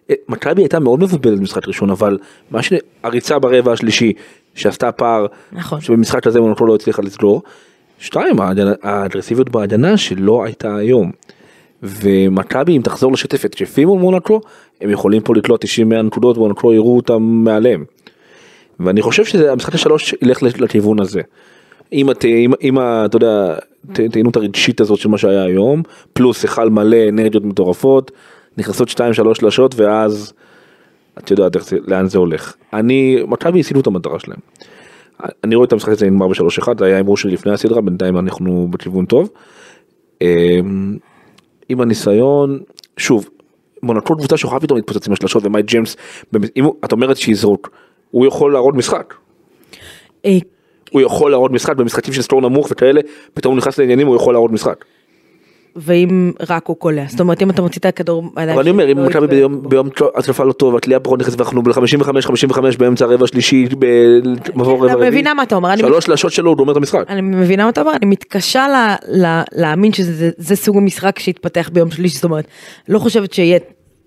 אה, 0.09 0.15
מכבי 0.29 0.61
הייתה 0.61 0.79
מאוד 0.79 0.99
מבולבלת 0.99 1.39
במשחק 1.39 1.67
ראשון, 1.67 1.89
אבל 1.89 2.17
מה 2.51 2.59
שהריצה 2.63 3.39
ברבע 3.39 3.71
השלישי 3.71 4.13
שעשתה 4.55 4.91
פער, 4.91 5.25
נכון. 5.51 5.81
שבמשחק 5.81 6.27
הזה 6.27 6.41
מונקלו 6.41 6.67
לא 6.67 6.75
הצליחה 6.75 7.01
לסגור. 7.01 7.41
שתיים, 7.99 8.35
האגרסיביות 8.83 9.49
בהגנה 9.49 9.97
שלא 9.97 10.43
הייתה 10.43 10.75
היום. 10.75 11.11
ומכבי 11.83 12.77
אם 12.77 12.81
תחזור 12.81 13.11
לשתף 13.11 13.45
התקפים 13.45 13.87
מול 13.87 13.99
מונקלו, 13.99 14.41
הם 14.81 14.89
יכולים 14.89 15.21
פה 15.21 15.35
לקלוט 15.35 15.65
90-100 15.65 16.01
נקודות 16.01 16.37
ומונקלו 16.37 16.73
יראו 16.73 16.95
אותם 16.95 17.21
מעליהם. 17.23 17.83
ואני 18.79 19.01
חושב 19.01 19.25
שהמשחק 19.25 19.73
השלוש 19.73 20.15
ילך 20.21 20.43
לכיוון 20.43 20.99
הזה. 20.99 21.21
אם 21.93 22.11
את, 22.11 22.25
אם, 22.25 22.51
אם 22.61 22.79
אתה 22.79 23.15
יודע, 23.15 23.55
ת- 23.93 24.11
טעינות 24.11 24.35
הרגשית 24.35 24.81
הזאת 24.81 24.99
של 24.99 25.09
מה 25.09 25.17
שהיה 25.17 25.43
היום, 25.43 25.81
פלוס 26.13 26.43
היכל 26.43 26.69
מלא 26.69 26.97
אנרגיות 27.09 27.43
מטורפות, 27.45 28.11
נכנסות 28.57 28.89
2-3 28.89 28.93
שלשות 29.33 29.75
ואז 29.75 30.33
את 31.17 31.31
יודעת 31.31 31.55
לאן 31.87 32.07
זה 32.07 32.17
הולך. 32.17 32.55
אני, 32.73 33.17
מכבי 33.27 33.59
השיגו 33.59 33.79
את 33.79 33.87
המטרה 33.87 34.19
שלהם. 34.19 34.39
אני 35.43 35.55
רואה 35.55 35.65
את 35.67 35.73
המשחק 35.73 35.89
הזה 35.89 36.05
נגמר 36.05 36.27
ב-3-1, 36.27 36.67
זה 36.79 36.85
היה 36.85 36.95
הימור 36.97 37.17
שלי 37.17 37.31
לפני 37.31 37.51
הסדרה, 37.51 37.81
בינתיים 37.81 38.17
אנחנו 38.17 38.67
בכיוון 38.71 39.05
טוב. 39.05 39.29
עם 41.69 41.81
הניסיון, 41.81 42.59
שוב, 42.97 43.29
מונקו 43.83 44.15
קבוצה 44.17 44.37
שיכולה 44.37 44.59
פתאום 44.59 44.77
להתפוצץ 44.77 45.07
עם 45.07 45.13
השלשות 45.13 45.45
ומייק 45.45 45.65
ג'יימס, 45.65 45.95
אם 46.57 46.65
את 46.85 46.91
אומרת 46.91 47.17
שיזרוק, 47.17 47.69
הוא 48.11 48.25
יכול 48.25 48.53
להראות 48.53 48.75
משחק. 48.75 49.13
אה, 50.25 50.37
הוא 50.91 51.01
יכול 51.01 51.31
להראות 51.31 51.51
משחק 51.51 51.75
במשחקים 51.75 52.13
של 52.13 52.21
סטור 52.21 52.41
נמוך 52.41 52.67
וכאלה, 52.71 53.01
פתאום 53.33 53.53
הוא 53.53 53.57
נכנס 53.57 53.79
לעניינים 53.79 54.07
הוא 54.07 54.15
יכול 54.15 54.33
להראות 54.33 54.51
משחק. 54.51 54.85
ואם 55.75 56.31
רק 56.49 56.67
הוא 56.67 56.77
קולע, 56.77 57.03
זאת 57.07 57.19
אומרת 57.19 57.41
אם 57.41 57.49
אתה 57.49 57.61
מוציא 57.61 57.79
את 57.79 57.85
הכדור, 57.85 58.23
אבל 58.35 58.59
אני 58.59 58.69
אומר, 58.69 58.91
אם 58.91 59.05
מכבי 59.05 59.27
ביום 59.27 59.69
ביום 59.69 59.89
התקפה 60.15 60.43
לא 60.43 60.53
טוב, 60.53 60.75
התלייה 60.75 60.99
פחות 60.99 61.19
נכנסת 61.19 61.39
ואנחנו 61.39 61.63
ב-55-55 61.63 62.59
באמצע 62.77 63.05
הרבע 63.05 63.23
השלישי, 63.23 63.65
במבוא 63.79 64.77
רבע 64.77 64.85
אני 64.85 64.93
רביעי, 64.93 65.09
מבינה 65.09 65.33
מה 65.33 65.43
אתה 65.43 65.55
אומר, 65.55 65.73
אני 65.73 65.81
שלוש 65.81 66.05
שלשות 66.05 66.31
שלו 66.31 66.49
הוא 66.49 66.57
גומר 66.57 66.71
את 66.71 66.77
המשחק. 66.77 67.05
אני 67.09 67.21
מבינה 67.21 67.63
מה 67.63 67.69
אתה 67.69 67.81
אומר, 67.81 67.91
אני 67.95 68.05
מתקשה 68.05 68.67
לה, 68.67 68.95
לה, 69.07 69.43
להאמין 69.51 69.93
שזה 69.93 70.13
זה, 70.13 70.29
זה 70.37 70.55
סוג 70.55 70.77
המשחק 70.77 71.19
שיתפתח 71.19 71.69
ביום 71.73 71.91
שלישי, 71.91 72.15
זאת 72.15 72.23
אומרת, 72.23 72.47
לא 72.87 72.99
חושבת 72.99 73.33
שיהיה, 73.33 73.59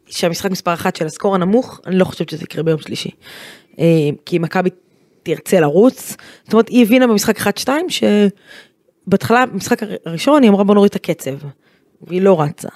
שהמשחק 0.06 0.50
מספר 0.50 0.74
אחת 0.74 0.96
של 0.96 1.06
הסקור 1.06 1.34
הנמוך, 1.34 1.80
אני 1.86 1.98
לא 1.98 2.04
חושבת 2.04 2.28
שזה 2.28 2.44
יקרה 2.44 2.62
ביום 2.62 2.78
שלישי. 2.78 3.10
אה, 3.78 3.84
כי 4.26 4.38
מכבי 4.38 4.70
תרצה 5.22 5.60
לרוץ, 5.60 6.16
זאת 6.44 6.52
אומרת, 6.52 6.68
היא 6.68 6.82
הבינה 6.82 7.06
במשחק 7.06 7.40
1-2 7.40 7.68
שבהתחלה, 9.06 9.46
במשחק 9.46 9.82
הר- 9.82 9.94
הראשון 10.06 10.42
היא 10.42 10.50
אמרה 10.50 10.64
בוא 10.64 10.74
נוריד 10.74 10.90
את 10.90 10.96
הקצב, 10.96 11.30
והיא 12.02 12.22
לא 12.22 12.40
רצה. 12.40 12.68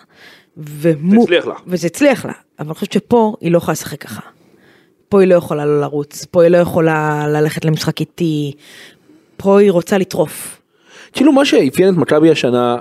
ומו- 0.57 1.23
הצליח 1.23 1.47
לה. 1.47 1.55
וזה 1.67 1.87
הצליח 1.87 2.25
לה, 2.25 2.33
אבל 2.59 2.67
אני 2.69 2.75
חושבת 2.75 2.93
שפה 2.93 3.35
היא 3.41 3.53
לא 3.53 3.59
יכולה 3.59 3.73
לשחק 3.73 4.01
ככה. 4.03 4.21
פה 5.09 5.21
היא 5.21 5.29
לא 5.29 5.35
יכולה 5.35 5.67
לא 5.67 5.81
לרוץ, 5.81 6.25
פה 6.31 6.43
היא 6.43 6.51
לא 6.51 6.57
יכולה 6.59 7.27
ללכת 7.29 7.65
למשחק 7.65 8.01
איטי, 8.01 8.53
פה 9.37 9.61
היא 9.61 9.71
רוצה 9.71 9.99
לטרוף. 9.99 10.61
כאילו 11.13 11.33
מה 11.33 11.45
שאפיין 11.45 11.89
את 11.95 11.99
מכבי 11.99 12.31
השנה, 12.31 12.77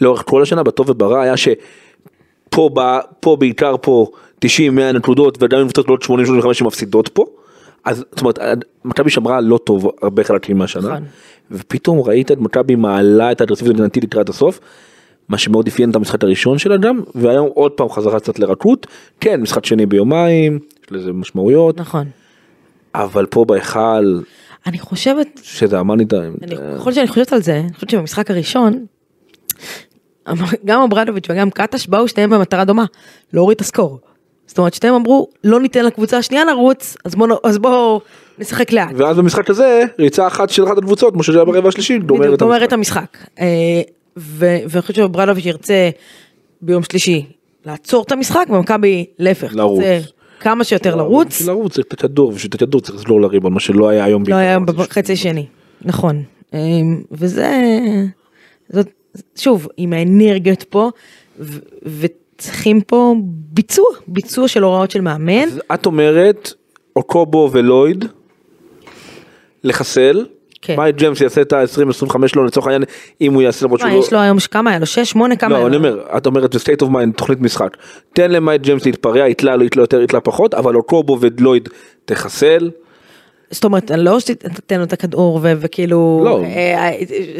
לאורך 0.00 0.22
כל 0.26 0.42
השנה, 0.42 0.62
בטוב 0.62 0.90
וברע, 0.90 1.22
היה 1.22 1.36
שפה 1.36 2.68
פה 3.20 3.36
בעיקר 3.36 3.74
פה 3.82 4.06
90-100 4.44 4.48
נקודות, 4.94 5.42
ועדיין 5.42 5.62
קבוצות 5.62 5.84
גדולות 5.84 6.02
80-85 6.50 6.52
שמפסידות 6.54 7.08
פה. 7.08 7.24
אז 7.84 8.04
זאת 8.10 8.20
אומרת, 8.20 8.38
מכבי 8.84 9.10
שמרה 9.10 9.40
לא 9.40 9.58
טוב 9.58 9.90
הרבה 10.02 10.24
חלקים 10.24 10.58
מהשנה, 10.58 10.88
נכון. 10.88 11.04
ופתאום 11.50 12.00
ראית 12.00 12.32
את 12.32 12.38
מכבי 12.38 12.74
מעלה 12.74 13.32
את 13.32 13.40
האגרסיביות 13.40 13.76
ההגנתית 13.76 14.04
לקראת 14.04 14.28
הסוף, 14.28 14.60
מה 15.28 15.38
שמאוד 15.38 15.66
אפיין 15.66 15.90
את 15.90 15.96
המשחק 15.96 16.24
הראשון 16.24 16.58
שלה 16.58 16.76
גם, 16.76 17.00
והיום 17.14 17.48
עוד 17.54 17.72
פעם 17.72 17.88
חזרה 17.88 18.20
קצת 18.20 18.38
לרכות, 18.38 18.86
כן, 19.20 19.40
משחק 19.40 19.66
שני 19.66 19.86
ביומיים, 19.86 20.58
יש 20.84 20.92
לזה 20.92 21.12
משמעויות, 21.12 21.80
נכון. 21.80 22.06
אבל 22.94 23.26
פה 23.26 23.44
בהיכל, 23.44 24.20
אני 24.66 24.78
חושבת, 24.78 25.40
שזה 25.42 25.78
המאני 25.78 26.06
טיים, 26.06 26.36
ככל 26.78 26.92
שאני 26.92 27.08
חושבת 27.08 27.32
על 27.32 27.42
זה, 27.42 27.60
אני 27.60 27.72
חושבת 27.74 27.90
שבמשחק 27.90 28.30
הראשון, 28.30 28.86
גם 30.64 30.82
אברדוביץ' 30.82 31.26
וגם 31.30 31.50
קטש 31.50 31.86
באו 31.86 32.08
שניהם 32.08 32.30
במטרה 32.30 32.64
דומה, 32.64 32.84
להוריד 33.32 33.56
את 33.56 33.60
הסקור. 33.60 34.00
זאת 34.52 34.58
אומרת, 34.58 34.74
שניהם 34.74 34.94
אמרו, 34.94 35.28
לא 35.44 35.60
ניתן 35.60 35.84
לקבוצה 35.84 36.18
השנייה 36.18 36.44
לרוץ, 36.44 36.96
אז 37.04 37.14
בואו 37.14 37.36
אז 37.44 37.58
בוא 37.58 38.00
נשחק 38.38 38.72
לאט. 38.72 38.90
ואז 38.96 39.16
במשחק 39.16 39.50
הזה, 39.50 39.84
ריצה 39.98 40.26
אחת 40.26 40.50
של 40.50 40.64
אחת 40.64 40.78
הקבוצות, 40.78 41.14
כמו 41.14 41.22
שהיה 41.22 41.44
ברבע 41.44 41.68
השלישי, 41.68 41.98
גומר 41.98 42.34
את 42.34 42.42
המשחק. 42.42 42.62
את 42.62 42.72
המשחק. 42.72 43.16
אה, 43.40 43.46
ואני 44.16 44.80
חושבת 44.82 44.96
שברדוביץ' 44.96 45.46
ירצה 45.46 45.90
ביום 46.60 46.82
שלישי 46.82 47.26
לעצור 47.66 48.02
את 48.02 48.12
המשחק, 48.12 48.46
ומכבי 48.50 49.06
להפך, 49.18 49.54
לרוץ. 49.54 49.84
כמה 50.40 50.64
שיותר 50.64 50.94
לרוץ, 50.94 51.40
לרוץ 51.40 51.72
צריך 51.72 51.86
את 51.86 51.92
הכדור, 51.92 52.28
ובשביל 52.28 52.48
את 52.48 52.54
הכדור 52.54 52.80
צריך 52.80 52.98
לסגור 52.98 53.20
לריבון, 53.20 53.52
מה 53.52 53.60
שלא 53.60 53.88
היה 53.88 54.04
היום. 54.04 54.22
לא. 54.28 54.34
היה 54.34 54.58
בחצי 54.60 55.12
השני, 55.12 55.46
נכון. 55.82 56.22
אה, 56.54 56.58
וזה, 57.12 57.60
זאת, 58.68 58.88
שוב, 59.36 59.68
עם 59.76 59.92
האנרגיות 59.92 60.62
פה, 60.62 60.90
ו- 61.40 62.06
וצריכים 62.42 62.80
פה 62.80 63.14
ביצוע, 63.24 63.86
ביצוע 64.08 64.48
של 64.48 64.62
הוראות 64.62 64.90
של 64.90 65.00
מאמן. 65.00 65.42
אז 65.42 65.60
את 65.74 65.86
אומרת, 65.86 66.52
אוקובו 66.96 67.50
ולויד, 67.52 68.04
לחסל, 69.64 70.26
כן. 70.62 70.76
מייק 70.76 70.96
ג'יימס 70.96 71.20
יעשה 71.20 71.40
את 71.40 71.52
ה-20-25 71.52 72.16
לו 72.36 72.44
לצורך 72.44 72.66
העניין, 72.66 72.82
אם 73.20 73.34
הוא 73.34 73.42
יעשה 73.42 73.66
למרות 73.66 73.80
שהוא 73.80 73.90
לא... 73.90 73.98
יש 73.98 74.12
לו 74.12 74.18
היום, 74.18 74.38
כמה 74.50 74.70
היה 74.70 74.78
לו? 74.78 74.86
שש, 74.86 75.10
שמונה, 75.10 75.36
כמה 75.36 75.58
לא, 75.58 75.66
אני? 75.66 75.76
אומר, 75.76 76.00
את 76.16 76.26
אומרת 76.26 76.54
ב-state 76.54 76.82
of 76.82 76.88
mind, 76.88 77.16
תוכנית 77.16 77.40
משחק. 77.40 77.76
תן 78.12 78.30
למייק 78.30 78.62
ג'יימס 78.62 78.86
להתפרע, 78.86 79.28
יתלה 79.28 79.56
לו, 79.56 79.64
יתלה 79.64 79.82
יותר, 79.82 80.02
יתלה 80.02 80.20
פחות, 80.20 80.54
אבל 80.54 80.76
אוקובו 80.76 81.18
ולויד 81.20 81.68
תחסל. 82.04 82.70
זאת 83.50 83.64
אומרת, 83.64 83.90
לא 83.90 84.20
שתתן 84.20 84.78
לו 84.78 84.84
את 84.84 84.92
הכדור 84.92 85.40
וכאילו, 85.42 86.22
לא. 86.24 86.42
אה, 86.42 86.48
אה, 86.48 86.98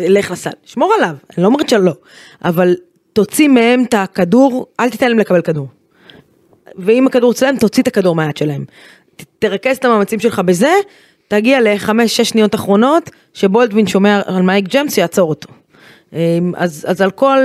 לך 0.09 0.31
לסל, 0.31 0.51
שמור 0.65 0.93
עליו, 0.99 1.15
אני 1.37 1.43
לא 1.43 1.49
אומרת 1.49 1.69
שלא, 1.69 1.93
אבל 2.45 2.75
תוציא 3.13 3.49
מהם 3.49 3.85
את 3.89 3.95
הכדור, 3.95 4.67
אל 4.81 4.91
תיתן 4.91 5.09
להם 5.09 5.19
לקבל 5.19 5.41
כדור. 5.43 5.67
ואם 6.77 7.07
הכדור 7.07 7.33
אצלם, 7.33 7.57
תוציא 7.61 7.83
את 7.83 7.89
הכדור 7.89 8.15
מהיד 8.15 8.37
שלהם. 8.37 8.65
ת- 9.17 9.25
תרכז 9.39 9.77
את 9.77 9.85
המאמצים 9.85 10.19
שלך 10.21 10.39
בזה, 10.39 10.73
תגיע 11.29 11.59
לחמש, 11.63 12.17
שש 12.17 12.29
שניות 12.29 12.55
אחרונות, 12.55 13.11
שבולדווין 13.35 13.87
שומע 13.87 14.21
על 14.27 14.43
מייק 14.43 14.75
ג'מס, 14.75 14.99
יעצור 14.99 15.29
אותו. 15.31 15.49
אה, 16.15 16.39
אז, 16.57 16.85
אז 16.89 17.01
על 17.01 17.11
כל 17.11 17.39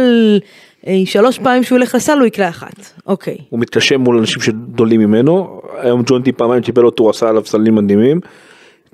אה, 0.88 1.02
שלוש 1.06 1.40
פעמים 1.40 1.64
שהוא 1.64 1.78
ילך 1.78 1.96
לסל, 1.96 2.18
הוא 2.20 2.26
יקלע 2.26 2.50
אחת. 2.50 2.76
אוקיי. 3.08 3.38
הוא 3.50 3.60
מתקשה 3.60 3.98
מול 3.98 4.18
אנשים 4.18 4.42
שגדולים 4.42 5.00
ממנו, 5.02 5.62
היום 5.78 6.04
ג'ונטי 6.06 6.32
פעמיים 6.32 6.62
קיבל 6.64 6.86
אותו, 6.86 7.04
הוא 7.04 7.10
עשה 7.10 7.30
עליו 7.30 7.46
סלים 7.46 7.76
מדהימים. 7.76 8.20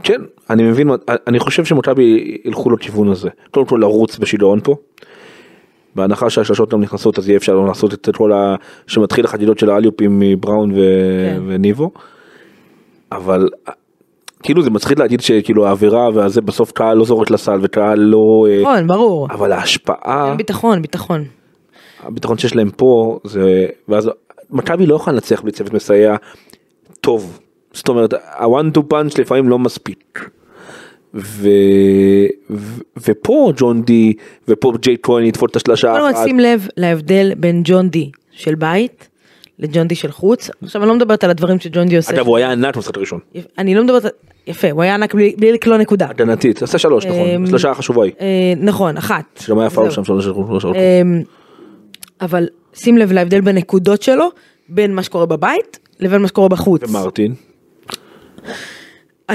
כן, 0.03 0.21
אני 0.49 0.63
מבין, 0.63 0.89
אני 1.28 1.39
חושב 1.39 1.65
שמכבי 1.65 2.38
ילכו 2.45 2.69
לכיוון 2.71 3.11
הזה. 3.11 3.30
קודם 3.51 3.65
כל 3.65 3.78
לרוץ 3.82 4.17
בשיגעון 4.17 4.59
פה. 4.63 4.76
בהנחה 5.95 6.29
שהשלשות 6.29 6.69
גם 6.69 6.81
נכנסות 6.81 7.19
אז 7.19 7.29
יהיה 7.29 7.37
אפשר 7.37 7.53
לא 7.53 7.67
לעשות 7.67 7.93
את 7.93 8.09
כל 8.15 8.33
ה... 8.33 8.55
שמתחיל 8.87 9.25
החדידות 9.25 9.59
של 9.59 9.69
האליופים 9.69 10.19
מבראון 10.19 10.71
ו... 10.71 10.75
כן. 10.75 11.41
וניבו. 11.47 11.91
אבל 13.11 13.49
כאילו 14.43 14.63
זה 14.63 14.69
מצחיק 14.69 14.99
להגיד 14.99 15.21
שכאילו 15.21 15.67
האווירה 15.67 16.09
והזה 16.13 16.41
בסוף 16.41 16.71
קהל 16.71 16.97
לא 16.97 17.05
זורק 17.05 17.31
לסל 17.31 17.59
וקהל 17.61 17.99
לא... 17.99 18.47
אה, 18.49 18.61
נכון, 18.61 18.87
ברור. 18.87 19.27
אבל 19.31 19.51
ההשפעה, 19.51 20.35
ביטחון, 20.37 20.81
ביטחון. 20.81 21.25
הביטחון 22.03 22.37
שיש 22.37 22.55
להם 22.55 22.69
פה 22.69 23.19
זה 23.23 23.67
ואז 23.87 24.09
מכבי 24.49 24.85
לא 24.85 24.95
יכולה 24.95 25.13
לנצח 25.13 25.41
בלי 25.41 25.51
צוות 25.51 25.73
מסייע 25.73 26.15
טוב. 27.01 27.39
זאת 27.73 27.89
אומרת 27.89 28.13
ה 28.39 28.71
one-two 28.71 28.89
punch 28.89 29.17
לפעמים 29.17 29.49
לא 29.49 29.59
מספיק. 29.59 30.29
ו... 31.14 31.49
ו... 32.49 32.82
ופה 33.07 33.51
ג'ון 33.57 33.84
די 33.84 34.14
ופה 34.47 34.74
ג'ייק 34.82 34.97
כהן 35.03 35.26
יתפוס 35.26 35.51
את 35.51 35.55
השלושה 35.55 35.91
קודם 35.91 36.14
כל 36.14 36.20
אחת. 36.20 36.26
שים 36.26 36.39
לב 36.39 36.68
להבדל 36.78 37.32
בין 37.38 37.61
ג'ון 37.66 37.89
די 37.89 38.11
של 38.32 38.55
בית 38.55 39.09
לג'ון 39.59 39.88
די 39.88 39.95
של 39.95 40.11
חוץ. 40.11 40.49
עכשיו 40.64 40.82
אני 40.82 40.89
לא 40.89 40.95
מדברת 40.95 41.24
על 41.24 41.30
הדברים 41.30 41.59
שג'ון 41.59 41.88
די 41.88 41.97
עושה. 41.97 42.16
אגב 42.16 42.28
הוא 42.28 42.38
היה 42.38 42.51
ענק 42.51 42.76
במשחק 42.76 42.97
הראשון. 42.97 43.20
אני 43.57 43.76
לא 43.76 43.84
מדברת, 43.84 44.05
יפה, 44.47 44.72
הוא 44.72 44.82
היה 44.82 44.93
ענק 44.93 45.14
בלי 45.14 45.51
לקלוע 45.51 45.78
נקודה. 45.78 46.07
הגנתית 46.09 46.61
עשה 46.61 46.78
שלוש 46.78 47.05
נכון 47.05 47.28
אמ, 47.28 47.47
שלושה 47.47 47.74
חשובה 47.74 48.03
היא. 48.03 48.14
אה, 48.22 48.53
נכון, 48.57 48.97
אחת. 48.97 49.24
שגם 49.39 49.59
היה 49.59 49.70
פאול. 49.70 49.91
שם 49.91 50.03
שלוש 50.03 50.26
שלוש 50.26 50.61
שלוש. 50.61 50.78
אמ, 50.78 51.22
אבל 52.22 52.47
שים 52.74 52.97
לב 52.97 53.11
להבדל 53.11 53.41
בנקודות 53.41 54.01
שלו 54.01 54.30
בין 54.70 54.95
מה 54.95 55.03
שקורה 55.03 55.26
בבית 55.26 55.80
לבין 55.99 56.22
מה 56.22 56.28
שקורה 56.28 56.49
בחוץ. 56.49 56.89
ומרטין. 56.89 57.34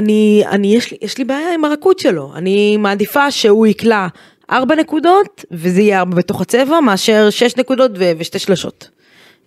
אני, 0.02 0.42
אני, 0.50 0.76
יש 0.76 0.90
לי, 0.90 0.96
יש 1.02 1.18
לי 1.18 1.24
בעיה 1.24 1.54
עם 1.54 1.64
הרכות 1.64 1.98
שלו. 1.98 2.32
אני 2.34 2.76
מעדיפה 2.76 3.30
שהוא 3.30 3.66
יקלע 3.66 4.06
ארבע 4.50 4.74
נקודות, 4.74 5.44
וזה 5.50 5.80
יהיה 5.80 5.98
ארבע 6.00 6.14
בתוך 6.16 6.40
הצבע, 6.40 6.80
מאשר 6.80 7.30
שש 7.30 7.56
נקודות 7.56 7.90
ו- 7.98 8.12
ושתי 8.18 8.38
שלשות. 8.38 8.88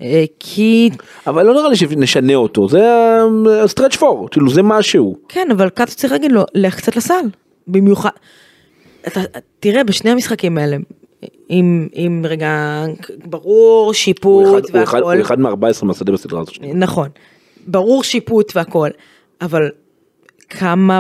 אה, 0.02 0.24
כי, 0.40 0.90
אבל 1.28 1.46
לא 1.46 1.54
נראה 1.54 1.70
לי 1.70 1.76
שנשנה 1.76 2.36
אותו 2.36 2.70
זה 2.70 2.82
סטרץ' 3.66 3.96
פור 3.96 4.28
כאילו 4.32 4.50
זה 4.50 4.62
משהו. 4.64 5.16
כן, 5.30 5.48
אבל 5.52 5.70
קאטו 5.70 5.96
צריך 5.96 6.14
להגיד 6.14 6.32
לו, 6.32 6.44
לך 6.56 6.76
קצת 6.78 6.96
לסל. 6.96 7.26
במיוחד, 7.68 8.10
אתה, 9.08 9.22
תראה, 9.60 9.84
בשני 9.84 10.12
המשחקים 10.12 10.58
האלה, 10.58 10.78
עם, 11.50 11.88
עם 11.94 12.26
רגע, 12.28 12.86
ברור, 13.26 13.94
שיפוט 13.94 14.44
אחד- 14.46 14.76
הוא 14.76 14.84
אחד- 14.84 15.00
והכל. 15.02 15.14
הוא 15.16 15.22
אחד 15.22 15.40
מ-14 15.40 15.54
מהשדה 15.86 16.12
בסדרה 16.12 16.42
הזאת. 16.42 16.56
נכון, 16.74 17.10
ברור 17.68 18.04
שיפוט 18.04 18.52
והכל, 18.56 18.90
אבל 19.42 19.70
כמה 20.52 21.00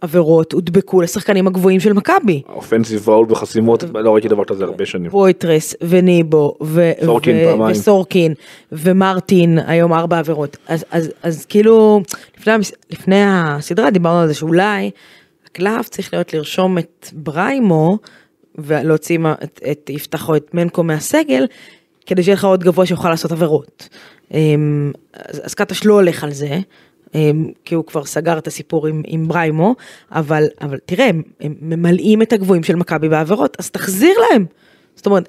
עבירות 0.00 0.52
הודבקו 0.52 1.00
לשחקנים 1.00 1.46
הגבוהים 1.46 1.80
של 1.80 1.92
מכבי. 1.92 2.42
offensive 2.48 3.00
foul 3.00 3.26
וחסימות 3.28 3.84
לא 3.94 4.14
ראיתי 4.14 4.28
דבר 4.28 4.44
כזה 4.44 4.64
הרבה 4.64 4.86
שנים. 4.86 5.10
פוית'רס 5.14 5.74
וניבו 5.82 6.54
ו- 6.62 6.92
סורקין 7.04 7.36
ו- 7.36 7.44
פעמיים. 7.44 7.72
וסורקין 7.72 8.34
ומרטין 8.72 9.58
היום 9.66 9.92
ארבע 9.92 10.18
עבירות 10.18 10.56
אז, 10.68 10.84
אז, 10.90 11.10
אז 11.22 11.44
כאילו 11.44 12.02
לפני, 12.38 12.52
לפני 12.90 13.22
הסדרה 13.26 13.90
דיברנו 13.90 14.20
על 14.20 14.28
זה 14.28 14.34
שאולי 14.34 14.90
הקלף 15.46 15.88
צריך 15.88 16.14
להיות 16.14 16.34
לרשום 16.34 16.78
את 16.78 17.08
בריימו 17.12 17.98
ולהוציא 18.58 19.18
את, 19.44 19.60
את 19.70 19.90
יפתח 19.90 20.28
או 20.28 20.36
את 20.36 20.54
מנקו 20.54 20.82
מהסגל 20.82 21.46
כדי 22.06 22.22
שיהיה 22.22 22.34
לך 22.34 22.44
עוד 22.44 22.64
גבוה 22.64 22.86
שיוכל 22.86 23.10
לעשות 23.10 23.32
עבירות. 23.32 23.88
אמ, 24.34 24.92
אז, 25.12 25.40
אז 25.44 25.54
קטש 25.54 25.84
לא 25.84 25.94
הולך 25.94 26.24
על 26.24 26.32
זה. 26.32 26.58
אמ, 27.14 27.48
כי 27.64 27.74
הוא 27.74 27.84
כבר 27.84 28.04
סגר 28.04 28.38
את 28.38 28.46
הסיפור 28.46 28.86
עם, 28.86 29.02
עם 29.06 29.28
בריימו, 29.28 29.74
אבל, 30.12 30.44
אבל 30.60 30.78
תראה, 30.86 31.06
הם, 31.06 31.22
הם 31.40 31.54
ממלאים 31.60 32.22
את 32.22 32.32
הגבוהים 32.32 32.62
של 32.62 32.76
מכבי 32.76 33.08
בעבירות, 33.08 33.56
אז 33.58 33.70
תחזיר 33.70 34.14
להם. 34.30 34.44
זאת 34.96 35.06
אומרת, 35.06 35.28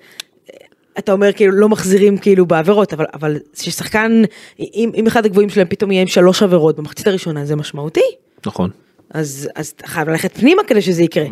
אתה 1.00 1.12
אומר 1.12 1.32
כאילו 1.32 1.52
לא 1.52 1.70
מחזירים 1.70 2.18
כאילו 2.18 2.46
בעבירות, 2.46 2.94
אבל, 2.94 3.06
אבל 3.14 3.38
ששחקן, 3.54 4.22
אם, 4.60 4.92
אם 4.96 5.08
אחד 5.08 5.26
הגבוהים 5.26 5.50
שלהם 5.50 5.68
פתאום 5.70 5.92
יהיה 5.92 6.02
עם 6.02 6.08
שלוש 6.08 6.44
עבירות 6.44 6.76
במחצית 6.78 7.08
הראשונה, 7.08 7.46
זה 7.46 7.56
משמעותי. 7.56 8.02
נכון. 8.46 8.70
אז, 9.12 9.50
אז 9.56 9.68
אתה 9.76 9.88
חייב 9.88 10.10
ללכת 10.10 10.38
פנימה 10.38 10.62
כדי 10.68 10.82
שזה 10.82 11.04
יקרה. 11.04 11.26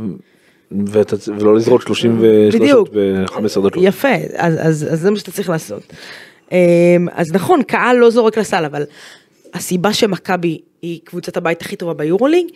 ואתה- 0.88 1.16
ולא 1.40 1.56
לזרוק 1.56 1.82
33 1.82 2.56
בדיוק. 2.56 2.90
ב-15 2.94 3.40
דקות. 3.68 3.74
יפה, 3.82 4.08
אז, 4.36 4.54
אז, 4.60 4.88
אז 4.94 5.00
זה 5.02 5.12
מה 5.12 5.18
שאתה 5.18 5.32
צריך 5.32 5.50
לעשות. 5.50 5.94
אמ, 6.52 6.58
אז 7.14 7.28
נכון, 7.34 7.64
קהל 7.64 7.98
לא 7.98 8.10
זורק 8.10 8.38
לסל, 8.38 8.66
אבל 8.66 8.84
הסיבה 9.54 9.94
שמכבי 9.94 10.62
היא 10.82 11.00
קבוצת 11.04 11.38
הבית 11.38 11.62
הכי 11.62 11.76
טובה 11.76 11.94
ביורוליג, 11.94 12.48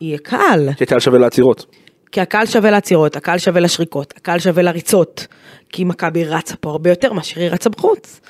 היא 0.00 0.14
הקהל. 0.14 0.68
כי 0.76 0.86
קהל 0.86 1.00
שווה 1.00 1.18
לעצירות. 1.18 1.66
כי 2.12 2.20
הקהל 2.20 2.46
שווה 2.46 2.70
לעצירות, 2.70 3.16
הקהל 3.16 3.38
שווה 3.38 3.60
לשריקות, 3.60 4.14
הקהל 4.16 4.38
שווה 4.38 4.62
לריצות. 4.62 5.26
כי 5.68 5.84
מכבי 5.84 6.24
רצה 6.24 6.56
פה 6.56 6.70
הרבה 6.70 6.90
יותר 6.90 7.12
מאשר 7.12 7.40
היא 7.40 7.50
רצה 7.50 7.70
בחוץ. 7.70 8.20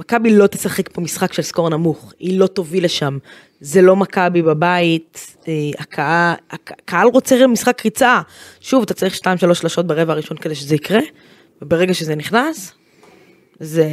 מכבי 0.00 0.30
לא 0.30 0.46
תשחק 0.46 0.88
פה 0.88 1.00
משחק 1.00 1.32
של 1.32 1.42
סקור 1.42 1.68
נמוך, 1.68 2.12
היא 2.18 2.38
לא 2.38 2.46
תוביל 2.46 2.84
לשם. 2.84 3.18
זה 3.60 3.82
לא 3.82 3.96
מכבי 3.96 4.42
בבית, 4.42 5.36
אה, 5.48 5.52
הקהל, 5.78 6.34
הקהל 6.50 7.08
רוצה 7.08 7.46
משחק 7.46 7.84
ריצה. 7.84 8.20
שוב, 8.60 8.82
אתה 8.82 8.94
צריך 8.94 9.14
2-3 9.14 9.54
שלשות 9.54 9.86
ברבע 9.86 10.12
הראשון 10.12 10.36
כדי 10.36 10.54
שזה 10.54 10.74
יקרה, 10.74 11.00
וברגע 11.62 11.94
שזה 11.94 12.14
נכנס, 12.14 12.72
זה, 13.60 13.88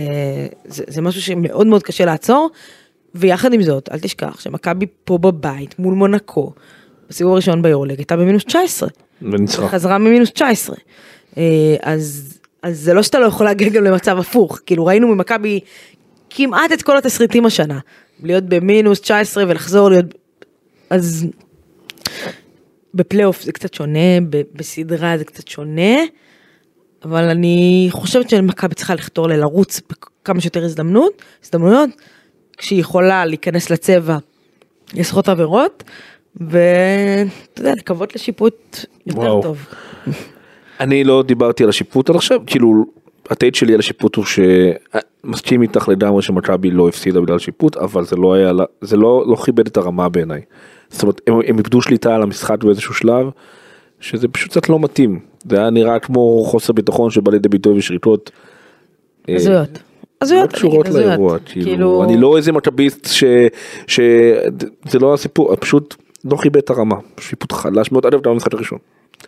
זה, 0.66 0.84
זה 0.88 1.02
משהו 1.02 1.22
שמאוד 1.22 1.68
מאוד 1.68 1.84
קשה 1.84 2.06
לעצור. 2.06 2.50
ויחד 3.16 3.54
עם 3.54 3.64
זאת, 3.64 3.90
אל 3.92 4.00
תשכח 4.00 4.40
שמכבי 4.40 4.86
פה 5.04 5.18
בבית 5.18 5.80
מול 5.80 5.94
מונקו, 5.94 6.54
בסיבוב 7.10 7.34
הראשון 7.34 7.62
ביורליג 7.62 7.98
הייתה 7.98 8.18
במינוס 8.18 8.44
19. 8.44 8.90
וניצחה. 9.22 9.68
חזרה 9.68 9.98
ממינוס 9.98 10.32
19. 10.32 10.76
אה, 11.38 11.76
אז, 11.82 12.34
אז 12.62 12.80
זה 12.80 12.94
לא 12.94 13.04
שאתה 13.04 13.20
לא 13.20 13.26
יכול 13.26 13.46
להגיע 13.46 13.70
גם 13.70 13.84
למצב 13.84 14.18
הפוך, 14.18 14.60
כאילו 14.66 14.86
ראינו 14.86 15.08
ממכבי 15.08 15.60
כמעט 16.30 16.72
את 16.74 16.82
כל 16.82 16.98
התסריטים 16.98 17.46
השנה, 17.46 17.80
להיות 18.24 18.44
במינוס 18.44 19.02
19 19.02 19.44
ולחזור 19.48 19.90
להיות, 19.90 20.06
אז 20.90 21.28
בפלייאוף 22.94 23.42
זה 23.42 23.52
קצת 23.52 23.74
שונה, 23.74 24.20
בסדרה 24.54 25.18
זה 25.18 25.26
קצת 25.26 25.48
שונה, 25.48 25.96
אבל 27.06 27.24
אני 27.24 27.88
חושבת 27.92 28.30
שמכבי 28.30 28.76
צריכה 28.76 28.96
לחתור 28.96 29.28
ללרוץ 29.28 29.82
בכמה 29.90 30.42
שיותר 30.42 30.64
הזדמנות, 30.64 31.22
הזדמנויות, 31.44 31.90
כשהיא 32.58 32.80
יכולה 32.80 33.26
להיכנס 33.26 33.70
לצבע, 33.70 34.18
לסחוט 34.94 35.30
עבירות, 35.30 35.84
ואתה 36.36 37.60
יודע, 37.62 37.74
לקוות 37.78 38.16
לשיפוט 38.16 38.86
יותר 39.06 39.20
וואו. 39.20 39.42
טוב. 39.42 39.66
אני 40.80 41.04
לא 41.04 41.24
דיברתי 41.24 41.64
על 41.64 41.70
השיפוט 41.70 42.10
עד 42.10 42.16
עכשיו, 42.16 42.40
כאילו 42.46 42.86
הטייט 43.30 43.56
שלי 43.56 43.74
על 43.74 43.80
השיפוט 43.80 44.16
הוא 44.16 44.26
שמסכים 44.26 45.62
איתך 45.62 45.88
לגמרי 45.88 46.22
שמכבי 46.22 46.72
לא 46.72 46.88
הפסידה 46.88 47.22
בגלל 47.22 47.40
שיפוט, 47.40 47.78
אבל 47.78 48.06
זה 48.06 48.16
לא 48.16 48.34
היה, 48.34 48.52
זה 48.82 48.98
לא, 48.98 49.24
לא 49.28 49.36
כיבד 49.36 49.68
את 49.68 49.78
הרמה 49.78 50.10
בעיניי. 50.10 50.42
זאת 50.90 51.02
אומרת, 51.02 51.22
הם, 51.28 51.34
הם 51.48 51.58
איבדו 51.58 51.82
שליטה 51.82 52.16
על 52.16 52.22
המשחק 52.22 52.64
באיזשהו 52.64 52.94
שלב, 52.94 53.30
שזה 54.00 54.28
פשוט 54.28 54.52
קצת 54.52 54.70
לא 54.70 54.80
מתאים. 54.80 55.20
זה 55.50 55.60
היה 55.60 55.70
נראה 55.70 56.00
כמו 56.00 56.44
חוסר 56.46 56.74
ביטחון 56.74 57.10
שבא 57.10 57.32
לידי 57.32 57.50
ביטוי 57.50 57.78
בשריטות. 57.78 58.32
אה, 59.30 59.64
הזויות. 60.24 60.54
לא 60.54 60.58
קשורות. 60.58 60.90
לאירוע, 60.90 61.38
כאילו, 61.46 62.04
אני 62.04 62.18
לא 62.18 62.38
איזה 62.38 62.52
מכביסט 62.52 63.08
ש... 63.08 63.24
ש... 63.88 64.00
זה 64.90 65.00
לא 65.00 65.14
הסיפור, 65.14 65.56
פשוט 65.56 65.96
לא 66.26 66.38
כיבד 66.38 66.58
את 66.58 66.70
הרמה, 66.70 66.96
שיפוט 67.20 67.52
חלש 67.52 67.92
מאוד, 67.92 68.06
אגב 68.06 68.22
גם 68.22 68.32
במשחק 68.32 68.54
הראשון. 68.54 68.78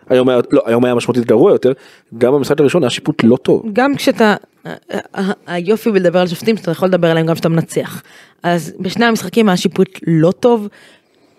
היום 0.09 0.29
היה, 0.29 0.39
לא, 0.51 0.61
היום 0.65 0.85
היה 0.85 0.95
משמעותית 0.95 1.25
גרוע 1.25 1.51
יותר, 1.51 1.71
גם 2.17 2.33
במשחק 2.33 2.59
הראשון 2.59 2.83
היה 2.83 2.89
שיפוט 2.89 3.23
לא 3.23 3.37
טוב. 3.37 3.63
גם 3.73 3.95
כשאתה, 3.95 4.35
ה- 4.65 5.19
ה- 5.21 5.31
היופי 5.47 5.91
בלדבר 5.91 6.19
על 6.19 6.27
שופטים, 6.27 6.57
שאתה 6.57 6.71
יכול 6.71 6.87
לדבר 6.87 7.11
עליהם 7.11 7.25
גם 7.27 7.33
כשאתה 7.33 7.49
מנצח. 7.49 8.01
אז 8.43 8.73
בשני 8.79 9.05
המשחקים 9.05 9.49
היה 9.49 9.57
שיפוט 9.57 9.99
לא 10.07 10.31
טוב, 10.31 10.67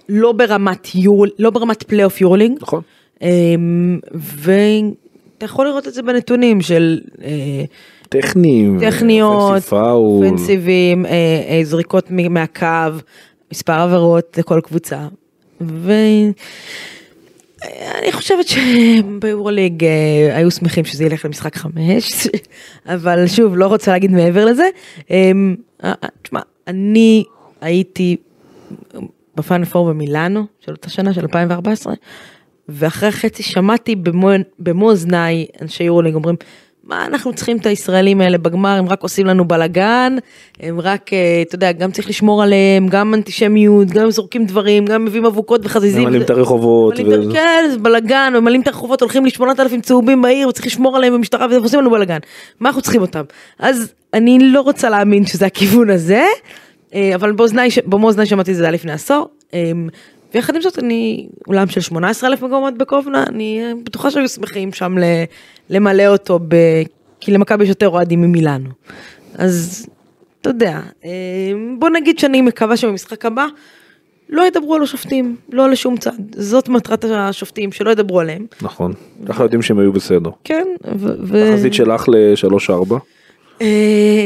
לא 0.08 0.32
ברמת 0.32 0.94
יורו, 0.94 1.24
לא 1.38 1.50
ברמת 1.50 1.82
פלייאוף 1.82 2.20
יורוליג. 2.20 2.58
נכון. 2.62 2.82
אמ, 3.22 3.98
ואתה 4.14 5.44
יכול 5.44 5.66
לראות 5.66 5.88
את 5.88 5.94
זה 5.94 6.02
בנתונים 6.02 6.60
של 6.60 7.00
אה, 7.24 7.64
טכניים, 8.22 8.80
טכניות. 8.80 9.72
אופנסיביים, 9.72 11.06
אה, 11.06 11.10
אה, 11.48 11.60
זריקות 11.64 12.10
מהקו, 12.10 12.66
מספר 13.52 13.72
עבירות 13.72 14.38
לכל 14.38 14.60
קבוצה. 14.60 15.06
ואני 15.60 16.32
חושבת 18.12 18.46
שביורוליג 18.48 19.84
אה, 19.84 20.36
היו 20.36 20.50
שמחים 20.50 20.84
שזה 20.84 21.04
ילך 21.04 21.24
למשחק 21.24 21.56
חמש, 21.56 22.28
אבל 22.94 23.26
שוב, 23.26 23.56
לא 23.56 23.66
רוצה 23.66 23.90
להגיד 23.90 24.10
מעבר 24.10 24.44
לזה. 24.44 24.66
אה, 25.10 25.32
תשמע, 26.22 26.40
אני 26.66 27.24
הייתי 27.60 28.16
בפיינל 29.36 29.64
פור 29.64 29.88
במילאנו 29.88 30.46
של 30.60 30.72
אותה 30.72 30.90
שנה, 30.90 31.14
של 31.14 31.20
2014, 31.20 31.94
ואחרי 32.68 33.12
חצי 33.12 33.42
שמעתי 33.42 33.96
במו, 34.58 34.90
אוזניי 34.90 35.46
אנשי 35.62 35.84
יורולינג 35.84 36.14
אומרים, 36.14 36.36
מה 36.86 37.06
אנחנו 37.06 37.32
צריכים 37.32 37.56
את 37.56 37.66
הישראלים 37.66 38.20
האלה 38.20 38.38
בגמר, 38.38 38.68
הם 38.78 38.88
רק 38.88 39.02
עושים 39.02 39.26
לנו 39.26 39.44
בלאגן, 39.44 40.16
הם 40.60 40.80
רק, 40.80 41.12
אה, 41.12 41.42
אתה 41.42 41.54
יודע, 41.54 41.72
גם 41.72 41.90
צריך 41.90 42.08
לשמור 42.08 42.42
עליהם, 42.42 42.88
גם 42.88 43.14
אנטישמיות, 43.14 43.88
גם 43.88 44.10
זורקים 44.10 44.46
דברים, 44.46 44.86
גם 44.86 45.04
מביאים 45.04 45.26
אבוקות 45.26 45.60
וחזיזים. 45.64 46.02
ממלאים 46.02 46.22
את 46.22 46.30
הרחובות. 46.30 46.94
כן, 47.32 47.64
זה 47.70 47.78
בלאגן, 47.78 48.32
ממלאים 48.36 48.60
את 48.60 48.66
הרחובות, 48.66 49.00
הולכים 49.00 49.26
לשמונת 49.26 49.60
אלפים 49.60 49.80
צהובים 49.80 50.22
בעיר, 50.22 50.48
וצריך 50.48 50.66
לשמור 50.66 50.96
עליהם 50.96 51.12
במשטרה, 51.12 51.46
וזה 51.46 51.56
עושים 51.58 51.80
לנו 51.80 51.90
בלאגן. 51.90 52.18
מה 52.60 52.68
אנחנו 52.68 52.82
צריכים 52.82 53.00
אותם? 53.00 53.22
אז 53.58 53.92
אני 54.14 54.38
לא 54.40 54.60
רוצה 54.60 54.90
להאמין 54.90 55.26
שזה 55.26 55.46
הכיוון 55.46 55.90
הזה, 55.90 56.24
אה, 56.94 57.10
אבל 57.14 57.32
במו 57.86 58.06
אוזניי 58.06 58.26
שמעתי 58.26 58.50
את 58.50 58.56
זה 58.56 58.70
לפני 58.70 58.92
עשור. 58.92 59.28
ויחד 60.34 60.54
עם 60.54 60.60
זאת, 60.62 60.78
אני, 60.78 61.28
אולם 61.48 61.66
של 61.66 61.80
18 61.80 62.30
אלף 62.30 62.42
מקומות 62.42 62.78
בקובנה, 62.78 63.24
אני 63.28 63.62
אה, 63.62 63.72
בטוחה 63.84 64.10
שהיו 64.10 64.28
שמחים 64.28 64.72
שם 64.72 64.94
למלא 65.70 66.06
אותו, 66.06 66.38
ב... 66.48 66.56
כי 67.20 67.32
למכבי 67.32 67.64
יש 67.64 67.68
יותר 67.68 67.88
אוהדים 67.88 68.20
ממילאנו. 68.20 68.70
אז, 69.34 69.86
אתה 70.40 70.50
יודע, 70.50 70.80
אה, 71.04 71.10
בוא 71.78 71.88
נגיד 71.88 72.18
שאני 72.18 72.42
מקווה 72.42 72.76
שבמשחק 72.76 73.24
הבא, 73.24 73.46
לא 74.28 74.46
ידברו 74.46 74.74
על 74.74 74.82
השופטים, 74.82 75.36
לא 75.52 75.70
לשום 75.70 75.96
צד. 75.96 76.10
זאת 76.36 76.68
מטרת 76.68 77.04
השופטים, 77.04 77.72
שלא 77.72 77.90
ידברו 77.90 78.20
עליהם. 78.20 78.46
נכון. 78.62 78.92
ככה 79.26 79.42
יודעים 79.42 79.62
שהם 79.62 79.78
היו 79.78 79.92
בסדר. 79.92 80.30
כן, 80.44 80.66
ו... 80.98 81.52
תחזית 81.52 81.74
שלך 81.74 82.04
לשלוש 82.08 82.70
ארבע. 82.70 82.96
אה, 82.96 83.15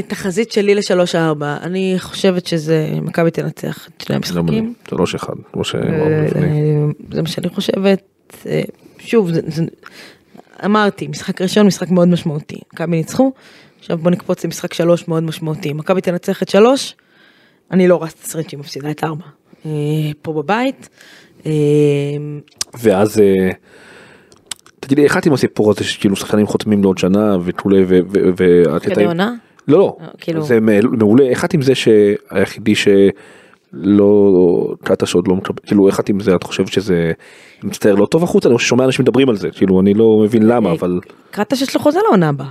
תחזית 0.08 0.52
שלי 0.52 0.74
לשלוש 0.74 1.14
ארבע, 1.14 1.56
אני 1.62 1.94
חושבת 1.98 2.46
שזה, 2.46 2.88
מכבי 3.02 3.30
תנצח 3.30 3.88
את 3.88 4.00
שני 4.00 4.16
המשחקים. 4.16 4.74
שלוש 4.88 5.14
אחד. 5.14 5.34
כמו 5.52 5.60
אה, 5.60 5.64
שאמרנו 5.64 6.24
לפני. 6.24 6.46
אה, 6.46 6.86
זה 7.12 7.22
מה 7.22 7.28
שאני 7.28 7.48
חושבת. 7.48 8.02
אה, 8.46 8.62
שוב, 8.98 9.30
אמרתי, 10.64 11.08
משחק 11.08 11.42
ראשון, 11.42 11.66
משחק 11.66 11.90
מאוד 11.90 12.08
משמעותי. 12.08 12.58
מכבי 12.72 12.96
ניצחו, 12.96 13.32
עכשיו 13.78 13.98
בוא 13.98 14.10
נקפוץ 14.10 14.44
למשחק 14.44 14.74
שלוש 14.74 15.08
מאוד 15.08 15.22
משמעותי. 15.22 15.72
מכבי 15.72 16.00
תנצח 16.00 16.42
את 16.42 16.48
שלוש, 16.48 16.96
אני 17.70 17.88
לא 17.88 17.96
רואה 17.96 18.08
תסריט 18.08 18.48
שהיא 18.48 18.60
מפסידה 18.60 18.90
את 18.90 19.04
ארבע. 19.04 19.24
אה, 19.66 19.70
פה 20.22 20.32
בבית. 20.32 20.88
אה, 21.46 21.52
ואז 22.80 23.22
אה, 24.84 24.86
תגידי 24.86 25.04
איך 25.04 25.16
את 25.16 25.26
עם 25.26 25.32
הסיפור 25.32 25.70
הזה 25.70 25.84
שכאילו 25.84 26.16
שחקנים 26.16 26.46
חותמים 26.46 26.82
לעוד 26.82 26.98
שנה 26.98 27.36
וכולי 27.44 27.82
ו- 27.82 28.00
ו- 28.08 28.30
ואת 28.36 28.82
שחקני 28.82 28.94
הייתה- 28.96 29.04
עונה? 29.04 29.34
לא 29.68 29.78
לא. 29.78 29.96
אה, 30.00 30.06
כאילו- 30.18 30.42
זה 30.42 30.58
מעולה. 30.60 31.24
איך 31.24 31.44
את 31.44 31.54
עם 31.54 31.62
זה 31.62 31.72
שהיחידי 31.74 32.74
שלא 32.74 34.34
קטע 34.84 35.06
שעוד 35.06 35.28
לא 35.28 35.34
מקבל? 35.36 35.58
כאילו 35.66 35.86
איך 35.86 36.00
את 36.00 36.08
עם 36.08 36.20
זה? 36.20 36.34
את 36.34 36.42
חושבת 36.42 36.68
שזה 36.68 37.12
מצטער 37.62 37.94
לא 37.94 38.06
טוב 38.06 38.24
החוצה? 38.24 38.48
אני 38.48 38.58
שומע 38.58 38.84
אנשים 38.84 39.02
מדברים 39.02 39.28
על 39.28 39.36
זה. 39.36 39.50
כאילו 39.50 39.80
אני 39.80 39.94
לא 39.94 40.20
מבין 40.24 40.42
למה 40.46 40.68
אה, 40.68 40.74
אבל 40.74 41.00
קראת 41.30 41.56
שיש 41.56 41.74
לו 41.74 41.80
חוזה 41.80 41.98
לעונה 42.08 42.28
הבאה. 42.28 42.46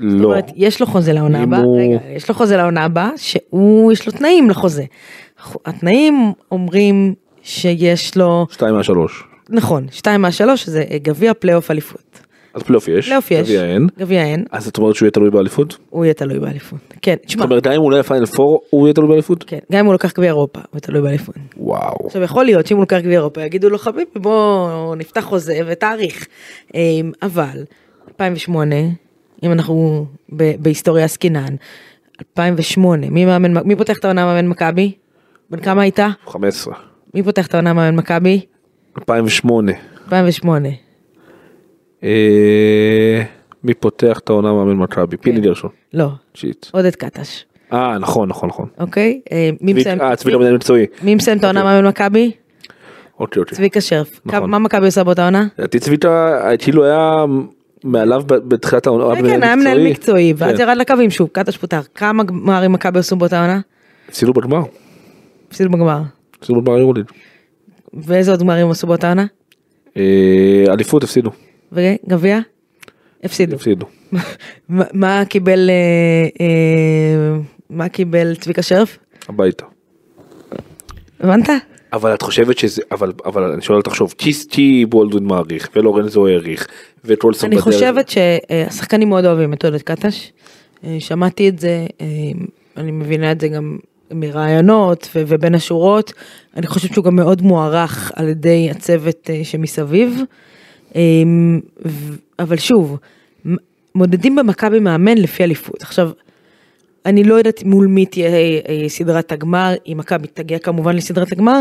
לא. 0.00 0.24
אומרת, 0.24 0.50
יש 0.56 0.80
לו 0.80 0.86
חוזה 0.86 1.12
לעונה 1.12 1.42
הבאה, 1.42 1.58
הוא- 1.60 1.80
רגע, 1.80 1.98
יש 2.16 2.28
לו 2.28 2.34
חוזה 2.34 2.56
לעונה 2.56 2.84
הבאה, 2.84 3.10
שהוא, 3.16 3.92
יש 3.92 4.06
לו 4.06 4.12
תנאים 4.12 4.50
לחוזה. 4.50 4.84
התנאים 5.66 6.32
אומרים 6.52 7.14
שיש 7.42 8.16
לו, 8.16 8.46
שתיים 8.50 8.74
מהשלוש 8.74 9.24
נכון, 9.50 9.86
שתיים 9.90 10.22
מהשלוש, 10.22 10.68
זה 10.68 10.84
גביע 11.02 11.34
פלייאוף 11.34 11.70
אליפות. 11.70 12.20
אז 12.54 12.62
פלייאוף 12.62 12.88
יש 12.88 13.04
פלייאוף 13.06 13.30
יש, 13.30 13.40
גביע 13.48 13.64
אין 13.64 13.86
גביע 13.98 14.22
אין, 14.24 14.44
אז 14.50 14.68
את 14.68 14.78
אומרת 14.78 14.94
שהוא 14.94 15.06
יהיה 15.06 15.10
תלוי 15.10 15.30
באליפות? 15.30 15.76
הוא 15.90 16.04
יהיה 16.04 16.14
תלוי 16.14 16.38
באליפות. 16.38 16.78
כן, 17.02 17.16
זאת 17.26 17.40
אומרת 17.40 17.62
גם 17.62 17.72
אם 17.72 17.80
הוא 17.80 17.90
לא 17.90 17.96
יהיה 17.96 18.02
פיינל 18.02 18.26
פור 18.26 18.60
הוא 18.70 18.86
יהיה 18.86 18.94
תלוי 18.94 19.08
באליפות? 19.08 19.44
כן, 19.46 19.58
גם 19.72 19.78
אם 19.78 19.86
הוא 19.86 19.92
לוקח 19.92 20.12
גביע 20.12 20.26
אירופה, 20.28 20.60
הוא 20.60 20.68
יהיה 20.72 20.80
תלוי 20.80 21.02
באליפות. 21.02 21.34
וואו 21.56 22.06
עכשיו 22.06 22.22
יכול 22.22 22.44
להיות 22.44 22.66
שאם 22.66 22.76
הוא 22.76 22.82
לוקח 22.82 22.98
גביע 22.98 23.12
אירופה 23.18 23.42
יגידו 23.42 23.70
לו 23.70 23.78
חביבי 23.78 24.10
בוא 24.16 24.96
נפתח 24.96 25.20
חוזה 25.20 25.60
ונאריך. 25.66 26.26
אמ, 26.74 27.12
אבל 27.22 27.64
2008 28.08 28.76
אם 29.42 29.52
אנחנו 29.52 30.06
ב- 30.36 30.54
בהיסטוריה 30.62 31.04
עסקינן 31.04 31.54
2008 32.20 33.10
מי 33.10 33.24
מאמן 33.24 33.52
מי 33.64 33.76
פותח 33.76 33.98
את 33.98 34.04
העונה 34.04 34.24
מאמן 34.24 34.48
מכבי? 34.48 34.92
בן 35.50 35.60
כמה 35.60 35.82
היית? 35.82 36.08
15 36.26 36.74
מי 37.14 37.22
פותח 37.22 37.46
את 37.46 37.54
העונה 37.54 37.72
מאמן 37.72 37.96
מכבי? 37.96 38.40
2008 38.98 39.72
2008. 40.04 40.68
אה, 42.02 43.22
מי 43.64 43.74
פותח 43.74 44.18
את 44.18 44.30
העונה 44.30 44.52
מאמן 44.52 44.76
מכבי? 44.76 45.16
פיני 45.16 45.40
גרשון. 45.40 45.70
לא, 45.94 46.08
שיט. 46.34 46.66
עודד 46.72 46.94
קטש. 46.94 47.44
אה 47.72 47.98
נכון 47.98 48.28
נכון 48.28 48.48
נכון. 48.48 48.68
אוקיי? 48.80 49.20
אה, 49.32 49.50
מי 49.60 49.72
מסיים- 49.72 50.00
אה 50.00 50.16
צביקה 50.16 50.38
מנהל 50.38 50.54
מקצועי. 50.54 50.86
מי 51.02 51.14
מסיים 51.14 51.38
את 51.38 51.44
העונה 51.44 51.60
אוקיי. 51.60 51.74
מאמן 51.74 51.88
מכבי? 51.88 52.30
אוקיי 53.20 53.40
אוקיי. 53.40 53.56
צביקה 53.56 53.80
שרף. 53.80 54.20
נכון. 54.26 54.50
מה 54.50 54.58
מכבי 54.58 54.86
עושה 54.86 55.04
באותה 55.04 55.24
עונה? 55.24 55.46
לדעתי 55.58 55.78
צביקה 55.78 56.40
כאילו 56.58 56.84
היה 56.84 57.24
מעליו 57.84 58.22
בתחילת 58.26 58.86
העונה. 58.86 59.16
כן, 59.16 59.26
כן, 59.28 59.42
היה 59.42 59.56
מנהל 59.56 59.86
מקצועי, 59.90 60.34
ואז 60.36 60.56
כן. 60.56 60.62
ירד 60.62 60.76
לקווים 60.76 61.10
שוב, 61.10 61.28
קטש 61.32 61.56
פוטר. 61.56 61.80
כמה 61.94 62.24
גמרים 62.24 62.72
מכבי 62.72 62.98
עשו 62.98 63.16
באותה 63.16 63.40
עונה? 63.40 63.60
הפסידו 64.08 64.32
בגמר. 64.32 64.62
הפסידו 65.48 65.70
בגמר. 65.70 66.02
הפסידו 66.38 66.60
בגמר 66.60 66.78
יורוליד. 66.78 67.06
ואיזה 68.02 68.30
עוד 68.30 68.40
גמרים 68.40 68.70
עשו 68.70 68.86
באותה 68.86 69.08
עונה? 69.08 69.26
אה, 69.96 70.02
אליפות 70.68 71.04
הפסידו. 71.04 71.30
וגביע? 71.72 72.38
הפסידו. 73.24 73.56
הפסידו. 73.56 73.86
מה- 74.68 75.24
קיבל 75.24 75.70
אה, 75.70 76.44
אה, 76.46 77.36
מה 77.70 77.88
קיבל 77.88 78.34
צביקה 78.34 78.62
שרף? 78.62 78.98
הביתה. 79.28 79.64
הבנת? 81.20 81.48
אבל 81.92 82.14
את 82.14 82.22
חושבת 82.22 82.58
שזה 82.58 82.82
אבל 82.90 83.12
אבל 83.24 83.42
אני 83.52 83.62
שואל 83.62 83.82
תחשוב 83.82 84.14
כי 84.18 84.32
כי 84.50 84.86
בולדווין 84.88 85.24
מעריך 85.24 85.68
ולורנזו 85.76 86.26
העריך 86.26 86.66
וטולסון 87.04 87.46
אני 87.46 87.56
בדרך. 87.56 87.64
חושבת 87.64 88.08
שהשחקנים 88.08 89.08
מאוד 89.08 89.24
אוהבים 89.24 89.52
את 89.52 89.64
עודד 89.64 89.82
קטש. 89.82 90.32
שמעתי 90.98 91.48
את 91.48 91.58
זה, 91.58 91.86
אני 92.76 92.90
מבינה 92.90 93.32
את 93.32 93.40
זה 93.40 93.48
גם 93.48 93.78
מרעיונות 94.10 95.08
ו- 95.14 95.22
ובין 95.26 95.54
השורות. 95.54 96.12
אני 96.56 96.66
חושבת 96.66 96.92
שהוא 96.92 97.04
גם 97.04 97.16
מאוד 97.16 97.42
מוערך 97.42 98.12
על 98.14 98.28
ידי 98.28 98.70
הצוות 98.70 99.30
אה, 99.30 99.44
שמסביב. 99.44 100.20
אמ, 100.94 101.60
אבל 102.38 102.56
שוב, 102.56 102.98
מודדים 103.94 104.36
במכבי 104.36 104.80
מאמן 104.80 105.18
לפי 105.18 105.44
אליפות. 105.44 105.82
עכשיו, 105.82 106.10
אני 107.06 107.24
לא 107.24 107.34
יודעת 107.34 107.62
מול 107.62 107.86
מי 107.86 108.06
תהיה 108.06 108.30
אה, 108.68 108.88
סדרת 108.88 109.32
הגמר, 109.32 109.74
אם 109.86 109.96
מכבי 109.98 110.26
תגיע 110.26 110.58
כמובן 110.58 110.96
לסדרת 110.96 111.32
הגמר, 111.32 111.60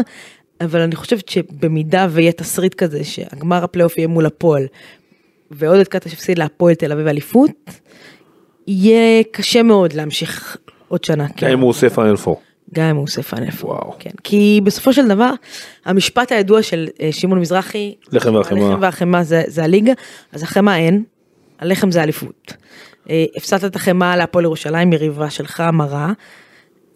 אבל 0.62 0.82
אני 0.82 0.96
חושבת 0.96 1.30
שבמידה 1.30 2.08
ויהיה 2.10 2.32
תסריט 2.32 2.74
כזה 2.74 3.04
שהגמר 3.04 3.64
הפלייאוף 3.64 3.98
יהיה 3.98 4.08
מול 4.08 4.26
הפועל, 4.26 4.66
ועודד 5.52 5.88
קטש 5.88 6.14
יפסיד 6.14 6.38
להפועל 6.40 6.76
תל 6.76 6.92
אביב 6.92 7.08
אליפות, 7.08 7.52
יהיה 8.68 9.24
קשה 9.32 9.64
מאוד 9.64 9.94
להמשיך 9.94 10.58
עוד 10.88 11.04
שנה. 11.04 11.28
גם 11.42 11.52
אם 11.52 11.60
הוא 11.60 11.70
עושה 11.70 11.90
פיינל 11.90 12.16
פור. 12.16 12.42
גם 12.74 12.86
אם 12.86 12.96
הוא 12.96 13.04
עושה 13.04 13.24
פיינל 13.24 13.52
פור. 13.52 13.72
וואו. 13.72 13.96
כן. 14.00 14.10
כי 14.24 14.62
בסופו 14.64 14.94
של 14.94 15.08
דבר, 15.08 15.32
המשפט 15.86 16.32
הידוע 16.32 16.62
של 16.64 16.88
אה, 17.02 17.10
שמעון 17.12 17.40
מזרחי, 17.40 17.96
לחם 18.12 18.36
והחמאה. 18.36 18.68
הלחם 18.68 18.82
והחמאה 18.82 19.24
זה, 19.24 19.44
זה 19.48 19.64
הליגה, 19.64 19.94
אז 20.32 20.44
החמאה 20.44 20.78
אין, 20.78 21.04
הלחם 21.60 21.92
זה 21.92 22.04
אליפות. 22.04 22.54
אה, 23.10 23.26
הפסדת 23.36 23.64
את 23.64 23.76
החמאה 23.76 24.16
להפועל 24.16 24.46
ירושלים, 24.46 24.94
יריבה 24.94 25.30
שלך 25.30 25.64
מרה. 25.74 26.12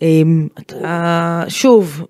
אה, 0.01 0.07
אתה, 0.59 1.43
שוב, 1.47 2.05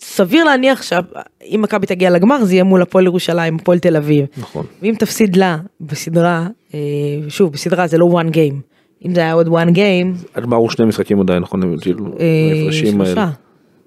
סביר 0.00 0.44
להניח 0.44 0.82
שאם 0.82 1.62
מכבי 1.62 1.86
תגיע 1.86 2.10
לגמר 2.10 2.44
זה 2.44 2.54
יהיה 2.54 2.64
מול 2.64 2.82
הפועל 2.82 3.04
ירושלים, 3.04 3.56
הפועל 3.56 3.78
תל 3.78 3.96
אביב. 3.96 4.26
נכון. 4.36 4.66
ואם 4.82 4.94
תפסיד 4.98 5.36
לה 5.36 5.56
בסדרה, 5.80 6.46
אה, 6.74 6.78
שוב, 7.28 7.52
בסדרה 7.52 7.86
זה 7.86 7.98
לא 7.98 8.08
one 8.22 8.32
game. 8.32 8.67
אם 9.06 9.14
זה 9.14 9.20
היה 9.20 9.32
עוד 9.32 9.46
one 9.46 9.74
game, 9.74 10.40
הוא 10.54 10.70
שני 10.70 10.86
משחקים 10.86 11.20
עדיין, 11.20 11.42
נכון? 11.42 11.78
כאילו, 11.80 12.06
אה. 12.06 12.72
שלושה. 12.72 13.30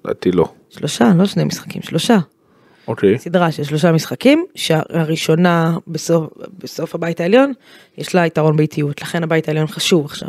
לדעתי 0.04 0.32
לא. 0.32 0.48
שלושה, 0.70 1.12
לא 1.16 1.26
שני 1.26 1.44
משחקים, 1.44 1.82
שלושה. 1.82 2.18
אוקיי. 2.88 3.18
סדרה 3.18 3.52
של 3.52 3.64
שלושה 3.64 3.92
משחקים, 3.92 4.44
שהראשונה 4.54 5.76
בסוף, 5.86 6.30
בסוף 6.58 6.94
הבית 6.94 7.20
העליון, 7.20 7.52
יש 7.98 8.14
לה 8.14 8.26
יתרון 8.26 8.56
באיטיות, 8.56 9.02
לכן 9.02 9.22
הבית 9.22 9.48
העליון 9.48 9.66
חשוב 9.66 10.04
עכשיו. 10.04 10.28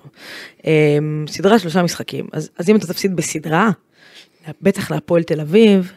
אמ, 0.65 1.25
סדרה 1.27 1.59
שלושה 1.59 1.83
משחקים, 1.83 2.25
אז, 2.31 2.49
אז 2.57 2.69
אם 2.69 2.75
אתה 2.75 2.87
תפסיד 2.87 3.15
בסדרה, 3.15 3.71
בטח 4.61 4.91
להפועל 4.91 5.23
תל 5.23 5.41
אביב, 5.41 5.91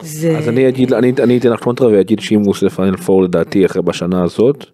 זה... 0.00 0.38
אז 0.38 0.48
אני 0.48 0.68
אגיד, 0.68 0.92
אני, 0.92 1.12
אני 1.22 1.38
אתן 1.38 1.48
לך 1.48 1.60
קונטרה 1.60 1.88
ואגיד 1.88 2.20
שאם 2.20 2.40
הוא 2.40 2.50
עושה 2.50 2.70
פיינל 2.70 2.96
פור 2.96 3.22
לדעתי 3.22 3.66
אחרי 3.66 3.82
בשנה 3.82 4.22
הזאת, 4.22 4.66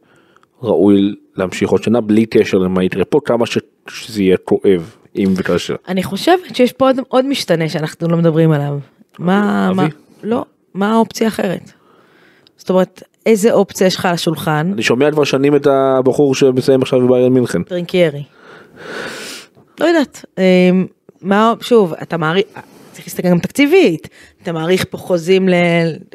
ראוי 0.65 1.15
להמשיך 1.37 1.71
עוד 1.71 1.83
שנה 1.83 2.01
בלי 2.01 2.27
קשר 2.27 2.59
למה 2.59 2.85
יקרה 2.85 3.05
פה, 3.05 3.21
כמה 3.25 3.47
ש, 3.47 3.59
שזה 3.89 4.23
יהיה 4.23 4.37
כואב, 4.37 4.97
אם 5.17 5.29
וכאשר. 5.37 5.75
אני 5.89 6.03
חושבת 6.03 6.57
שיש 6.57 6.73
פה 6.73 6.87
עוד, 6.87 6.97
עוד 7.09 7.27
משתנה 7.27 7.69
שאנחנו 7.69 8.09
לא 8.09 8.17
מדברים 8.17 8.53
עליו. 8.53 8.79
מה? 9.19 9.73
מה, 9.75 9.87
לא, 10.23 10.45
מה 10.75 10.93
האופציה 10.93 11.27
האחרת? 11.27 11.73
זאת 12.57 12.71
אומרת, 12.71 13.03
איזה 13.27 13.53
אופציה 13.53 13.87
יש 13.87 13.97
לך 13.97 14.07
על 14.07 14.15
השולחן? 14.15 14.71
אני 14.73 14.83
שומע 14.83 15.11
כבר 15.11 15.25
שנים 15.25 15.57
את 15.57 15.67
הבחור 15.67 16.35
שמסיים 16.35 16.83
עכשיו 16.83 17.01
בביירן 17.01 17.33
מינכן. 17.33 17.62
טרינקיירי. 17.62 18.23
לא 19.81 19.87
יודעת, 19.87 20.25
אמ, 20.39 20.87
מה, 21.23 21.55
שוב, 21.61 21.95
אתה 22.03 22.17
מאריך, 22.16 22.45
צריך 22.93 23.07
להסתכל 23.07 23.29
גם 23.29 23.39
תקציבית, 23.39 24.09
אתה 24.43 24.53
מאריך 24.53 24.85
פה 24.91 24.99
חוזים 24.99 25.49
ל... 25.49 25.55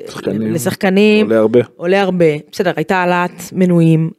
שחקנים. 0.07 0.53
לשחקנים, 0.53 1.25
עולה 1.25 1.39
הרבה. 1.39 1.59
עולה 1.75 2.01
הרבה, 2.01 2.25
בסדר, 2.51 2.71
הייתה 2.75 2.97
העלאת 2.97 3.41
מנויים, 3.51 4.09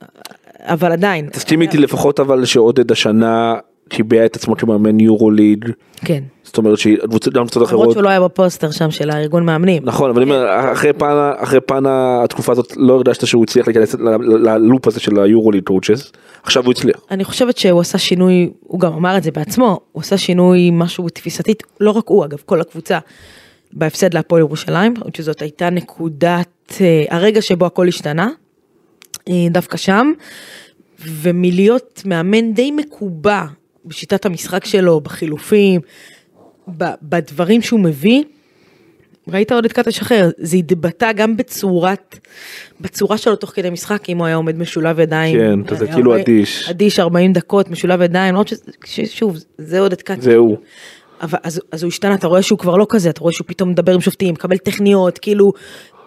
אבל 0.63 0.93
עדיין, 0.93 1.29
תסכים 1.33 1.63
איתי 1.63 1.79
לפחות 1.79 2.21
אבל 2.21 2.45
שעודד 2.45 2.93
השנה 2.93 3.55
קיבע 3.89 4.25
את 4.25 4.37
עצמו 4.37 4.57
כמאמן 4.57 5.01
יורוליג, 5.01 5.65
כן, 6.05 6.23
זאת 6.43 6.59
אומרת 6.59 6.79
שקבוצות 6.79 7.35
גם 7.35 7.43
קבוצות 7.43 7.57
למרות 7.57 7.69
אחרות. 7.69 7.93
שהוא 7.93 8.03
לא 8.03 8.09
היה 8.09 8.21
בפוסטר 8.21 8.71
שם 8.71 8.91
של 8.91 9.11
הארגון 9.11 9.45
מאמנים, 9.45 9.83
נכון 9.85 10.11
אבל 10.11 10.47
אחרי 10.73 10.93
פן 10.93 11.31
אחרי 11.37 11.61
פן 11.61 11.85
התקופה 11.87 12.53
הזאת 12.53 12.73
לא 12.77 12.95
הרגשת 12.95 13.27
שהוא 13.27 13.45
הצליח 13.45 13.67
להיכנס 13.67 13.95
ל 14.45 14.53
loop 14.53 14.87
הזה 14.87 15.01
של 15.01 15.21
ה 15.21 15.53
Euroleague 15.53 15.65
coaches 15.65 16.13
עכשיו 16.43 16.65
הוא 16.65 16.73
הצליח. 16.73 17.01
אני 17.11 17.25
חושבת 17.25 17.57
שהוא 17.59 17.81
עשה 17.81 17.99
שינוי, 17.99 18.51
הוא 18.61 18.81
גם 18.81 18.93
אמר 18.93 19.17
את 19.17 19.23
זה 19.23 19.31
בעצמו, 19.31 19.81
הוא 19.93 20.01
עשה 20.01 20.19
שינוי 20.19 20.71
משהו 20.73 21.09
תפיסתית, 21.09 21.63
לא 21.81 21.91
רק 21.91 22.05
הוא 22.07 22.25
אגב, 22.25 22.39
כל 22.47 22.61
הקבוצה, 22.61 22.99
בהפסד 23.73 24.15
להפועל 24.15 24.41
ירושלים, 24.41 24.95
שזאת 25.17 25.43
הייתה 25.43 25.71
נקודת, 25.71 26.75
אה, 26.81 27.05
הרגע 27.11 27.43
שבו 27.43 27.67
הכל 27.67 27.89
השתנה, 27.89 28.29
דווקא 29.51 29.77
שם, 29.77 30.13
ומלהיות 30.99 32.03
מאמן 32.07 32.53
די 32.53 32.71
מקובע 32.71 33.45
בשיטת 33.85 34.27
המשחק 34.27 34.65
שלו, 34.65 35.01
בחילופים, 35.01 35.81
בדברים 37.03 37.63
שהוא 37.63 37.81
מביא, 37.81 38.23
ראית 39.29 39.53
עוד 39.53 39.65
את 39.65 39.73
קטש 39.73 40.01
אחר, 40.01 40.31
זה 40.39 40.57
התבטא 40.57 41.13
גם 41.13 41.37
בצורת, 41.37 42.19
בצורה 42.81 43.19
שלו 43.19 43.37
תוך 43.37 43.51
כדי 43.51 43.71
משחק, 43.71 44.09
אם 44.09 44.19
הוא 44.19 44.27
היה 44.27 44.37
עומד 44.37 44.59
משולב 44.59 45.01
ידיים. 45.01 45.39
כן, 45.39 45.61
אתה 45.61 45.75
זה 45.75 45.87
אה, 45.87 45.93
כאילו 45.93 46.17
אדיש. 46.17 46.69
אדיש 46.71 47.01
40 47.01 47.33
דקות, 47.33 47.71
משולב 47.71 48.03
ידיים, 48.03 48.35
למרות 48.35 48.53
ששוב, 48.85 49.37
זה 49.59 49.81
עוד 49.81 49.93
את 49.93 50.03
קטש. 50.03 50.25
זה 50.25 50.37
הוא. 50.37 50.57
אבל 51.23 51.39
אז, 51.43 51.61
אז 51.73 51.83
הוא 51.83 51.89
השתנה, 51.89 52.15
אתה 52.15 52.27
רואה 52.27 52.43
שהוא 52.43 52.59
כבר 52.59 52.77
לא 52.77 52.87
כזה, 52.89 53.11
אתה 53.11 53.21
רואה 53.21 53.33
שהוא 53.33 53.45
פתאום 53.49 53.71
מדבר 53.71 53.95
עם 53.95 54.01
שופטים, 54.01 54.35
מקבל 54.35 54.57
טכניות, 54.57 55.19
כאילו, 55.19 55.53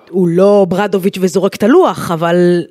הוא 0.10 0.28
לא 0.28 0.66
ברדוביץ' 0.70 1.18
וזורק 1.22 1.56
את 1.56 1.64
הלוח, 1.64 2.12
אבל 2.12 2.64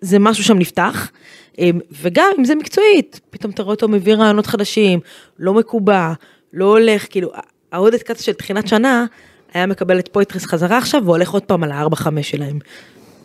זה 0.00 0.18
משהו 0.18 0.44
שם 0.44 0.58
נפתח. 0.58 1.10
אמ, 1.58 1.78
וגם 2.02 2.30
אם 2.38 2.44
זה 2.44 2.54
מקצועית, 2.54 3.20
פתאום 3.30 3.52
אתה 3.52 3.62
רואה 3.62 3.74
אותו 3.74 3.88
מביא 3.88 4.14
רעיונות 4.14 4.46
חדשים, 4.46 5.00
לא 5.38 5.54
מקובע, 5.54 6.12
לא 6.52 6.64
הולך, 6.64 7.06
כאילו, 7.10 7.30
העודד 7.72 8.02
קטע 8.02 8.22
של 8.22 8.32
תחילת 8.32 8.68
שנה, 8.68 9.06
היה 9.54 9.66
מקבל 9.66 9.98
את 9.98 10.08
פויטרס 10.08 10.44
חזרה 10.44 10.78
עכשיו, 10.78 11.02
והולך 11.04 11.30
עוד 11.30 11.42
פעם 11.42 11.64
על 11.64 11.72
ה-4-5 11.72 12.22
שלהם. 12.22 12.58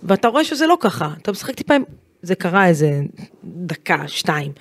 ואתה 0.03 0.27
רואה 0.27 0.43
שזה 0.43 0.67
לא 0.67 0.77
ככה, 0.79 1.09
אתה 1.21 1.31
משחק 1.31 1.55
טיפה 1.55 1.75
עם, 1.75 1.83
זה 2.21 2.35
קרה 2.35 2.67
איזה 2.67 3.01
דקה, 3.43 4.03
שתיים, 4.07 4.51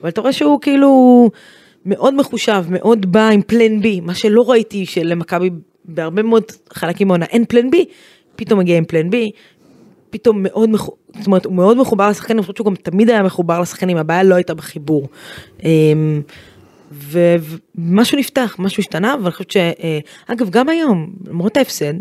אבל 0.00 0.08
אתה 0.08 0.20
רואה 0.20 0.32
שהוא 0.32 0.60
כאילו 0.60 1.30
מאוד 1.86 2.14
מחושב, 2.14 2.64
מאוד 2.68 3.12
בא 3.12 3.28
עם 3.28 3.42
פלן 3.42 3.80
בי, 3.80 4.00
מה 4.00 4.14
שלא 4.14 4.50
ראיתי 4.50 4.86
שלמכבי 4.86 5.50
בהרבה 5.84 6.22
מאוד 6.22 6.44
חלקים 6.72 7.08
מהעונה 7.08 7.26
אין 7.26 7.44
פלן 7.44 7.70
בי, 7.70 7.84
פתאום 8.36 8.60
מגיע 8.60 8.76
עם 8.76 8.84
פלן 8.84 9.10
בי, 9.10 9.30
פתאום 10.14 10.42
מאוד, 10.42 10.70
מחו- 10.70 10.96
זאת 11.18 11.26
אומרת, 11.26 11.44
הוא 11.44 11.54
מאוד 11.54 11.76
מחובר 11.76 12.08
לשחקנים, 12.08 12.38
אני 12.38 12.42
חושבת 12.42 12.56
שהוא 12.56 12.66
גם 12.66 12.74
תמיד 12.74 13.10
היה 13.10 13.22
מחובר 13.22 13.60
לשחקנים, 13.60 13.96
הבעיה 13.96 14.22
לא 14.22 14.34
הייתה 14.34 14.54
בחיבור. 14.54 15.08
אמ, 15.64 16.22
ומשהו 16.92 18.18
נפתח, 18.18 18.56
משהו 18.58 18.80
השתנה, 18.80 19.16
ואני 19.22 19.32
חושבת 19.32 19.50
ש... 19.50 19.56
אה, 19.56 19.98
אגב, 20.26 20.50
גם 20.50 20.68
היום, 20.68 21.10
למרות 21.26 21.56
ההפסד, 21.56 21.94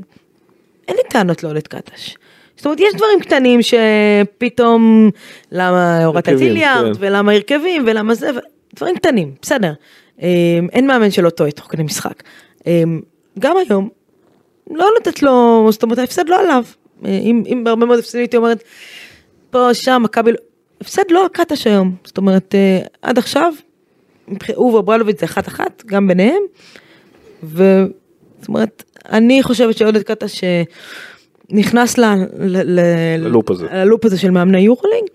אין 0.87 0.95
לי 0.95 1.03
טענות 1.09 1.43
לעודד 1.43 1.67
קטש. 1.67 2.15
זאת 2.55 2.65
אומרת, 2.65 2.79
יש 2.79 2.93
דברים 2.95 3.19
קטנים 3.19 3.59
שפתאום, 3.61 5.09
למה 5.51 6.05
הורדת 6.05 6.29
איליארד, 6.29 6.97
כן. 6.97 6.99
ולמה 6.99 7.31
הרכבים, 7.31 7.83
ולמה 7.87 8.15
זה, 8.15 8.29
דברים 8.75 8.95
קטנים, 8.95 9.31
בסדר. 9.41 9.73
אמ, 10.21 10.27
אין 10.71 10.87
מאמן 10.87 11.11
שלא 11.11 11.29
טועה 11.29 11.51
תוך 11.51 11.65
כדי 11.71 11.83
משחק. 11.83 12.23
אמ, 12.67 13.01
גם 13.39 13.55
היום, 13.57 13.89
לא 14.71 14.89
לתת 14.99 15.23
לו, 15.23 15.67
זאת 15.71 15.83
אומרת, 15.83 15.97
ההפסד 15.97 16.29
לא 16.29 16.39
עליו. 16.39 16.63
אה, 17.05 17.19
אם, 17.23 17.43
אם 17.45 17.63
בהרבה 17.63 17.85
מאוד 17.85 17.99
הפסדים 17.99 18.21
הייתי 18.21 18.37
אומרת, 18.37 18.63
פה, 19.49 19.73
שם, 19.73 20.01
מכבי, 20.05 20.31
לא- 20.31 20.37
הפסד 20.81 21.03
לא 21.09 21.29
קטש 21.33 21.67
היום. 21.67 21.95
זאת 22.03 22.17
אומרת, 22.17 22.55
אה, 22.55 22.79
עד 23.01 23.17
עכשיו, 23.17 23.53
הוא 24.55 24.79
וברלוביץ' 24.79 25.19
זה 25.19 25.25
אחת 25.25 25.47
אחת, 25.47 25.83
גם 25.85 26.07
ביניהם. 26.07 26.41
וזאת 27.43 28.47
אומרת, 28.47 28.83
אני 29.09 29.43
חושבת 29.43 29.77
שעודד 29.77 30.03
קטש 30.03 30.43
אה, 30.43 30.63
נכנס 31.49 31.97
ל, 31.97 32.05
ל, 32.39 32.79
ל, 32.79 32.79
ללופ 33.17 33.51
הזה. 33.51 33.67
ללופ 33.73 34.05
הזה 34.05 34.17
של 34.17 34.31
מאמני 34.31 34.61
יורולינג, 34.61 35.07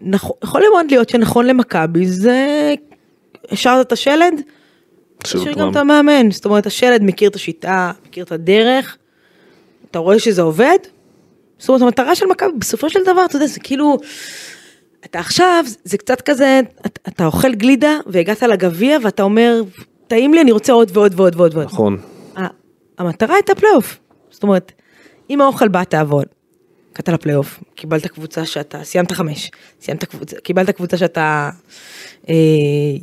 ויכול 0.00 0.62
מאוד 0.72 0.86
להיות 0.90 1.08
שנכון 1.08 1.46
למכבי 1.46 2.06
זה 2.06 2.74
השארת 3.50 3.86
את 3.86 3.92
השלד, 3.92 4.40
תשאיר 5.18 5.52
גם 5.52 5.70
את 5.70 5.76
המאמן, 5.76 6.30
זאת 6.30 6.44
אומרת 6.44 6.66
השלד 6.66 7.02
מכיר 7.02 7.30
את 7.30 7.36
השיטה, 7.36 7.92
מכיר 8.06 8.24
את 8.24 8.32
הדרך, 8.32 8.96
אתה 9.90 9.98
רואה 9.98 10.18
שזה 10.18 10.42
עובד, 10.42 10.78
זאת 11.58 11.68
אומרת 11.68 11.82
המטרה 11.82 12.14
של 12.14 12.26
מכבי 12.26 12.52
בסופו 12.58 12.90
של 12.90 13.00
דבר, 13.02 13.24
אתה 13.24 13.36
יודע, 13.36 13.46
זה 13.46 13.60
כאילו, 13.60 13.98
אתה 15.04 15.18
עכשיו, 15.18 15.64
זה 15.84 15.98
קצת 15.98 16.20
כזה, 16.20 16.60
אתה, 16.86 17.00
אתה 17.08 17.26
אוכל 17.26 17.54
גלידה 17.54 17.98
והגעת 18.06 18.42
לגביע 18.42 18.98
ואתה 19.02 19.22
אומר, 19.22 19.62
טעים 20.06 20.34
לי, 20.34 20.40
אני 20.40 20.52
רוצה 20.52 20.72
עוד 20.72 20.90
ועוד 20.92 21.12
ועוד 21.16 21.36
ועוד 21.36 21.54
ועוד. 21.54 21.66
נכון. 21.66 21.98
המטרה 22.98 23.34
הייתה 23.34 23.54
פלייאוף, 23.54 23.98
זאת 24.30 24.42
אומרת, 24.42 24.72
עם 25.30 25.40
האוכל 25.40 25.68
בא 25.68 25.84
התיאבון, 25.84 26.26
הגעת 26.92 27.08
לפלייאוף, 27.08 27.60
קיבלת 27.74 28.06
קבוצה 28.06 28.46
שאתה, 28.46 28.84
סיימת 28.84 29.12
חמש, 29.12 29.50
סיימת 29.80 30.04
קבוצה, 30.04 30.36
קיבלת 30.36 30.70
קבוצה 30.70 30.96
שאתה 30.96 31.50
אה, 32.28 32.34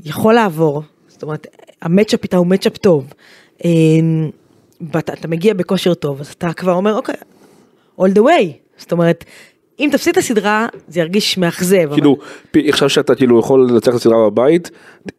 יכול 0.06 0.34
לעבור, 0.34 0.84
זאת 1.08 1.24
אומרת, 1.24 1.48
ה 1.82 1.87
matchup 1.87 2.24
איתה 2.24 2.38
הוא 2.38 2.48
matchup 2.48 2.78
טוב, 2.78 3.14
אה, 3.66 3.70
ואתה 4.94 5.14
אתה 5.14 5.28
מגיע 5.28 5.54
בכושר 5.54 5.94
טוב, 5.94 6.22
אז 6.22 6.28
אתה 6.28 6.54
כבר 6.54 6.74
אומר, 6.74 6.94
אוקיי, 6.96 7.16
all 8.02 8.10
the 8.16 8.22
way, 8.22 8.46
זאת 8.78 8.92
אומרת, 8.92 9.26
אם 9.80 9.90
תפסיד 9.92 10.12
את 10.12 10.18
הסדרה, 10.18 10.68
זה 10.88 11.00
ירגיש 11.00 11.38
מאכזב. 11.38 11.78
אבל- 11.78 11.94
כאילו 11.96 12.18
פי- 12.52 12.70
עכשיו 12.70 12.90
שאתה 12.90 13.16
כאילו 13.16 13.40
יכול 13.40 13.68
לנצח 13.72 13.90
את 13.90 13.96
הסדרה 13.96 14.30
בבית 14.30 14.72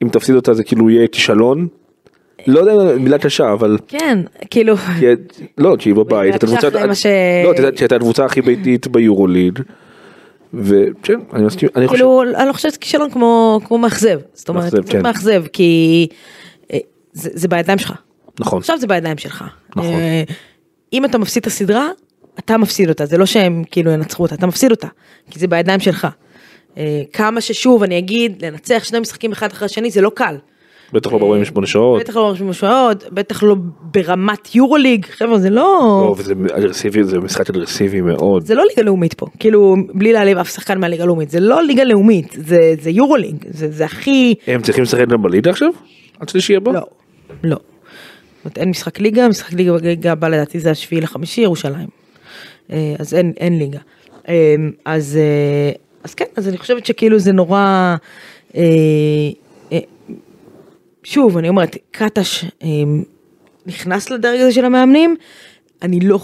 אם 0.03 0.09
תפסיד 0.09 0.35
אותה 0.35 0.55
זה 0.55 0.65
כאילו 0.65 0.91
יהיה 0.91 1.09
כישלון 1.09 1.69
לא 2.47 2.61
יודע 2.61 2.97
מילה 2.97 3.19
קשה 3.19 3.53
אבל 3.53 3.79
כן, 3.89 4.19
כאילו, 4.51 4.75
לא 5.59 5.77
כי 5.79 5.89
היא 5.89 5.95
בבית 5.95 6.13
מילה 6.45 6.59
הייתה 6.63 6.69
קשה 6.69 6.81
קבוצה- 6.81 7.43
לא 7.45 7.51
את 7.53 7.57
יודעת 7.59 7.77
שהייתה 7.79 7.97
הקבוצה 7.97 8.25
הכי 8.25 8.41
ביתית 8.43 8.87
ביורוליג. 8.87 9.59
וכן 10.55 11.21
אני 11.33 11.45
מסכים 11.45 11.69
אני 11.77 11.87
חושב 11.89 11.99
כאילו, 11.99 12.23
אני 12.23 12.49
לא 12.49 12.53
חושבת 12.53 12.77
כישלון 12.77 13.11
כמו 13.11 13.61
כמו 13.65 13.79
מאכזב. 13.79 14.21
זאת 14.35 14.49
אומרת, 14.49 14.75
מאכזב, 15.03 15.43
כן. 15.43 15.49
כי 15.53 16.09
אה, 16.73 16.79
זה 17.13 17.49
בידיים 17.49 17.79
שלך. 17.79 17.93
נכון 18.41 18.59
עכשיו 18.59 18.79
זה 18.79 18.87
בידיים 18.87 19.19
שלך. 19.19 19.45
נכון. 19.77 19.93
אה, 19.95 20.23
אם 20.93 21.05
אתה 21.05 21.19
מפסיד 21.19 21.41
את 21.41 21.47
הסדרה, 21.47 21.89
אתה 22.39 22.57
מפסיד 22.59 22.89
אותה, 22.89 23.07
זה 23.07 23.19
לא 23.19 23.27
שהם 23.27 23.65
כאילו 23.71 23.91
ינצחו 23.91 24.23
אותה, 24.23 24.35
אתה 24.35 24.47
מפסיד 24.47 24.71
אותה, 24.71 24.89
כי 25.31 25.39
זה 25.39 25.47
בידיים 25.47 25.81
שלך. 25.81 26.07
אה, 26.79 27.03
כמה 27.13 27.41
ששוב 27.41 27.83
אני 27.83 27.99
אגיד, 27.99 28.45
לנצח 28.45 28.85
שני 28.85 29.01
משחקים 29.01 29.33
אחד 29.33 29.53
אחרי 29.53 29.67
השני 29.67 29.91
זה 29.91 30.01
לא 30.01 30.11
קל. 30.15 30.37
בטח 30.93 31.13
לא 31.13 31.19
ב-48 31.19 31.67
שעות. 31.67 32.01
בטח 32.01 32.17
לא 32.17 32.29
ברשימה 32.29 32.53
שעות, 32.53 33.05
בטח 33.13 33.43
לא 33.43 33.57
ברמת 33.81 34.55
יורוליג, 34.55 35.07
חבר'ה 35.07 35.39
זה 35.39 35.51
לא, 35.51 35.63
לא, 36.05 36.15
וזה 36.19 36.35
אגרסיבי 36.53 37.05
זה 37.05 37.19
משחק 37.19 37.51
אגרסיבי 37.51 38.01
מאוד. 38.01 38.47
זה 38.47 38.55
לא 38.55 38.65
ליגה 38.69 38.83
לאומית 38.83 39.15
פה, 39.15 39.27
כאילו 39.39 39.77
בלי 39.95 40.13
להעליב 40.13 40.39
אף 40.39 40.49
שחקן 40.51 40.81
מהליגה 40.81 41.03
הלאומית, 41.03 41.31
זה 41.31 41.41
לא 41.41 41.63
ליגה 41.63 41.85
לאומית, 41.85 42.37
זה 42.39 42.75
זה 42.81 42.91
יורוליג, 42.91 43.37
זה 43.51 43.71
זה 43.71 43.85
הכי, 43.85 44.35
הם 44.47 44.63
צריכים 44.63 44.85
לשחק 44.85 45.09
גם 45.09 45.23
בליגה 45.23 45.51
עכשיו? 45.51 45.69
עד 46.21 46.29
שלישי 46.29 46.57
הבא? 46.57 46.73
לא, 46.73 46.81
לא. 47.45 47.57
אומרת, 48.47 48.59
אין 48.59 48.71
משחק 48.71 49.01
ליגה, 49.01 49.29
משחק 49.29 49.53
ליגה 49.53 49.73
ליגה 49.83 50.13
הבא 50.13 50.29
לדעתי 50.29 50.61
זה 50.61 50.71
השביעי 50.71 51.01
לחמישי 51.01 51.41
ירושלים. 51.41 51.89
אה, 52.71 52.95
אז 52.99 53.15
אין, 53.15 53.33
אין 53.37 53.59
ליגה. 53.59 53.79
אה, 54.29 54.55
אז, 54.85 55.17
אה, 55.17 55.73
אז 56.05 56.15
כן, 56.15 56.25
אז 56.37 56.49
אני 56.49 56.59
חושבת 56.59 56.87
שכאילו 56.87 57.19
זה 57.19 57.33
נורא, 57.33 57.97
שוב, 61.05 61.39
אני 61.39 61.49
אומרת, 61.49 61.77
קטש 61.91 62.45
נכנס 63.67 64.11
לדרג 64.11 64.41
הזה 64.41 64.53
של 64.53 64.65
המאמנים, 64.65 65.17
אני 65.83 66.01
לא, 66.01 66.19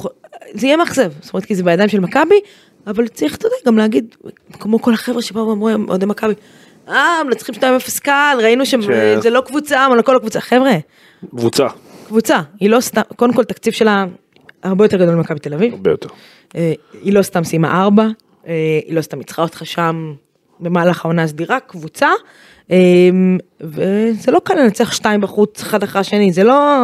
זה 0.55 0.67
יהיה 0.67 0.77
מאכזב, 0.77 1.13
זאת 1.21 1.35
אומרת, 1.35 1.45
כי 1.45 1.55
זה 1.55 1.63
בידיים 1.63 1.89
של 1.89 2.01
מכבי, 2.01 2.41
אבל 2.87 3.09
צריך, 3.09 3.37
אתה 3.37 3.47
יודע, 3.47 3.57
גם 3.67 3.79
להגיד, 3.79 4.17
כמו 4.53 4.83
כל 4.83 4.95
החבר'ה 4.95 5.23
שבאו 5.23 5.49
ואמרו, 5.49 5.69
אוהדי 5.89 6.07
מכבי, 6.07 6.35
אה, 6.89 7.25
מנצחים 7.27 7.55
2-0 7.55 8.01
קל, 8.01 8.39
ראינו. 8.43 8.67
שזה 8.67 9.31
לא 9.31 9.41
קבוצה, 9.41 9.87
אבל 9.87 10.03
כל 10.03 10.17
הקבוצה, 10.17 10.41
חבר'ה, 10.41 10.73
קבוצה. 11.31 11.67
קבוצה, 12.07 12.41
היא 12.61 12.71
לא 12.71 12.81
סתם, 12.81 13.01
קודם 13.17 13.33
כל 13.35 13.45
תקציב 13.45 13.73
שלה 13.73 14.05
הרבה 14.63 14.85
יותר 14.85 14.97
גדול 14.97 15.15
ממכבי 15.15 15.39
תל 15.39 15.55
אביב, 15.55 15.73
הרבה 15.73 15.91
יותר. 15.91 16.09
אה, 16.57 16.73
היא 17.03 17.13
לא 17.13 17.23
סתם 17.23 17.45
סיימה 17.45 17.83
ארבע, 17.83 18.07
אה, 18.47 18.81
היא 18.87 18.95
לא 18.97 19.03
סתם 19.03 19.19
ניצחה 19.19 19.43
אותך 19.43 19.67
שם 19.67 20.15
במהלך 20.61 21.05
העונה 21.05 21.23
הסדירה, 21.23 21.61
קבוצה, 21.61 22.09
אה, 22.71 22.79
וזה 23.61 24.33
לא 24.33 24.41
קל 24.45 24.55
לנצח 24.55 24.93
שתיים 24.93 25.21
בחוץ 25.21 25.63
אחד 25.63 25.83
אחרי 25.83 26.01
השני, 26.01 26.33
זה 26.33 26.45
לא... 26.45 26.79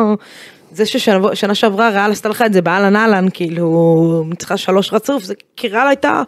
זה 0.73 0.87
ששנה 0.87 1.55
שעברה 1.55 1.89
ריאל 1.91 2.11
עשתה 2.11 2.29
לך 2.29 2.43
את 2.43 2.53
זה 2.53 2.63
באהלן 2.63 2.97
אהלן, 2.97 3.27
כאילו, 3.33 4.25
ניצחה 4.29 4.57
שלוש 4.57 4.93
רצוף, 4.93 5.23
זה 5.23 5.35
כי 5.57 5.69
ריאל 5.69 5.87
הייתה 5.87 6.23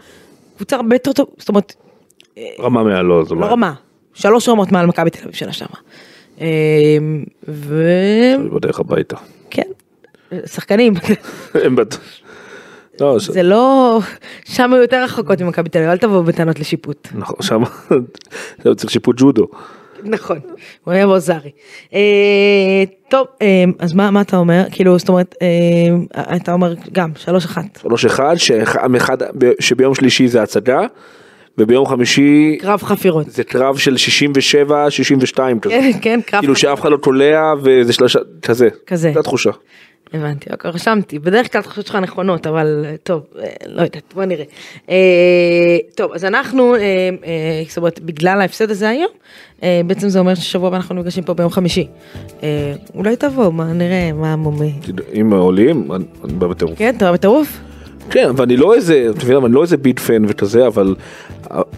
קבוצה 0.56 0.76
הרבה 0.76 0.94
יותר 0.94 1.12
טוב, 1.12 1.26
זאת 1.38 1.48
אומרת, 1.48 1.74
רמה 2.60 2.82
מעלו. 2.82 3.24
זה 3.24 3.34
לא 3.34 3.46
רמה, 3.46 3.72
שלוש 4.14 4.48
רמות 4.48 4.72
מעל 4.72 4.86
מכבי 4.86 5.10
תל 5.10 5.22
אביב 5.22 5.34
שנה 5.34 5.52
שעברה. 5.52 5.80
אה, 6.40 6.46
וכן, 7.48 8.48
בדרך 8.54 8.80
הביתה. 8.80 9.16
שחקנים, 10.46 10.92
הם 11.64 11.76
בד... 11.76 11.84
לא, 13.00 13.16
זה 13.18 13.42
לא, 13.42 14.00
שם 14.44 14.72
היו 14.72 14.82
יותר 14.82 15.04
רחוקות 15.04 15.40
ממכבי 15.42 15.68
תל 15.68 15.78
אביב, 15.78 15.90
אל 15.90 15.98
תבואו 15.98 16.22
בטענות 16.22 16.60
לשיפוט. 16.60 17.08
נכון, 17.14 17.36
שם 17.42 17.62
צריך 18.76 18.90
שיפוט 18.90 19.16
ג'ודו. 19.20 19.46
נכון, 20.04 20.38
הוא 20.84 20.94
היה 20.94 21.06
בוזרי. 21.06 21.50
אה, 21.94 21.98
טוב, 23.08 23.26
אה, 23.42 23.64
אז 23.78 23.92
מה 23.92 24.20
אתה 24.20 24.36
אומר? 24.36 24.64
כאילו, 24.70 24.98
זאת 24.98 25.08
אומרת, 25.08 25.34
אה, 25.42 25.48
אתה 26.36 26.52
אומר 26.52 26.74
גם, 26.92 27.10
שלוש 27.16 27.44
אחת. 27.44 27.78
שלוש 27.82 28.04
אחד, 28.04 28.34
שאחד- 28.36 28.94
אחד- 28.96 29.16
שביום 29.60 29.94
שלישי 29.94 30.28
זה 30.28 30.42
הצגה, 30.42 30.80
וביום 31.60 31.86
חמישי 31.86 32.58
קרב 32.60 32.82
חפירות. 32.82 33.30
זה 33.30 33.44
קרב 33.44 33.76
של 33.76 33.96
67, 33.96 34.90
62 34.90 35.60
כזה. 35.60 35.74
כן, 35.74 35.90
כן, 36.02 36.20
קרב 36.26 36.40
כאילו. 36.40 36.56
שאף 36.56 36.80
אחד 36.80 36.90
לא 36.90 36.96
תולע 36.96 37.54
וזה 37.62 37.92
שלושה, 37.92 38.18
כזה. 38.42 38.68
כזה. 38.86 39.10
זו 39.14 39.20
התחושה. 39.20 39.50
הבנתי, 40.14 40.50
אוקיי, 40.52 40.70
רשמתי. 40.70 41.18
בדרך 41.18 41.52
כלל 41.52 41.58
התחושות 41.58 41.86
שלך 41.86 41.96
נכונות, 41.96 42.46
אבל 42.46 42.84
אה, 42.86 42.94
טוב, 43.02 43.22
אה, 43.38 43.44
לא 43.66 43.82
יודעת, 43.82 44.02
בוא 44.14 44.24
נראה. 44.24 44.44
אה, 44.90 44.96
טוב, 45.94 46.12
אז 46.12 46.24
אנחנו, 46.24 46.74
אה, 46.74 46.80
אה, 46.80 47.62
זאת 47.68 47.76
אומרת, 47.76 48.00
בגלל 48.00 48.40
ההפסד 48.40 48.70
הזה 48.70 48.88
היום, 48.88 49.10
אה, 49.62 49.80
בעצם 49.86 50.08
זה 50.08 50.18
אומר 50.18 50.34
ששבוע 50.34 50.68
הבא 50.68 50.76
אנחנו 50.76 50.94
נפגשים 50.94 51.24
פה 51.24 51.34
ביום 51.34 51.50
חמישי. 51.50 51.86
אה, 52.42 52.74
אולי 52.94 53.16
תבוא, 53.16 53.52
מה 53.52 53.72
נראה, 53.72 54.12
מה 54.12 54.36
מומי. 54.36 54.72
אם 55.20 55.32
עולים, 55.32 55.92
אני 55.92 56.04
אני 56.24 56.32
בא 56.32 56.46
בטירוף. 56.46 56.78
כן, 56.78 56.94
אתה 56.96 57.12
בטירוף? 57.12 57.58
כן, 58.10 58.30
ואני 58.36 58.56
לא 58.56 58.74
איזה, 58.74 59.06
אתה 59.10 59.24
מבין, 59.24 59.36
אני 59.36 59.54
לא 59.54 59.62
איזה 59.62 59.76
big 59.76 59.98
fan 59.98 60.22
וכזה, 60.28 60.66
אבל, 60.66 60.94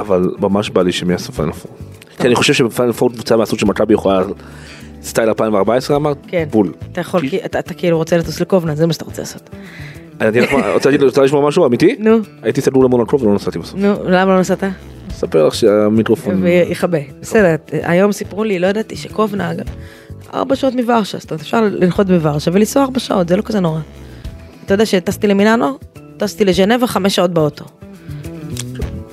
אבל 0.01 0.31
ממש 0.41 0.71
בא 0.71 0.83
לי 0.83 0.93
שהם 0.93 1.11
יעשו 1.11 1.33
פיינל 1.33 1.53
פור. 1.53 1.73
כי 2.19 2.27
אני 2.27 2.35
חושב 2.35 2.53
שפיינל 2.55 2.93
פור 2.93 3.13
קבוצה 3.13 3.37
מהסוג 3.37 3.59
שמכבי 3.59 3.95
יכולה, 3.95 4.23
סטייל 5.03 5.29
2014 5.29 5.97
אמרת? 5.97 6.17
כן. 6.29 6.45
בול. 6.51 6.73
אתה 6.93 7.01
יכול, 7.01 7.29
כי- 7.29 7.45
אתה 7.45 7.59
אתה 7.59 7.75
כאילו 7.75 7.97
רוצה 7.99 8.17
לטוס 8.17 8.41
לקובנה, 8.41 8.75
זה 8.75 8.87
מה 8.87 8.93
שאתה 8.93 9.05
רוצה 9.05 9.23
לעשות. 9.23 9.51
אני 10.21 10.41
רוצה 11.05 11.23
לשמוע 11.23 11.49
משהו 11.49 11.67
אמיתי? 11.67 11.97
נו, 11.99 12.17
הייתי 12.43 12.61
סגור 12.61 12.85
למונקו 12.85 13.21
ולא 13.21 13.35
נסעתי 13.35 13.59
בסוף. 13.59 13.75
נו, 13.79 13.95
למה 14.05 14.35
לא 14.35 14.41
נסעת? 14.41 14.65
אספר 15.11 15.47
לך 15.47 15.55
שהמיקרופון... 15.55 16.43
ויכבה. 16.43 16.99
בסדר, 17.21 17.55
היום 17.73 18.13
סיפרו 18.13 18.45
לי, 18.45 18.59
לא 18.59 18.67
ידעתי 18.67 18.97
שקובנה, 18.97 19.53
ארבע 20.35 20.57
שעות 20.57 20.75
מוורשה, 20.75 21.19
זאת 21.19 21.31
אומרת 21.31 21.41
אפשר 21.41 21.61
לנחות 21.61 22.07
בוורשה 22.07 22.51
ולנסוע 22.55 22.83
ארבע 22.83 23.01
שעות, 23.01 23.29
זה 23.29 23.37
לא 23.37 23.43
כזה 23.43 23.61
נורא. 23.61 23.81
אתה 24.65 24.75
יודע 24.75 24.87
שטסתי 24.87 25.27
למילאנו, 25.27 25.79
טסתי 26.17 26.45
לז'נבה 26.45 26.87
חמש 26.87 27.17
שעות 27.17 27.31
באוטו. 27.31 27.65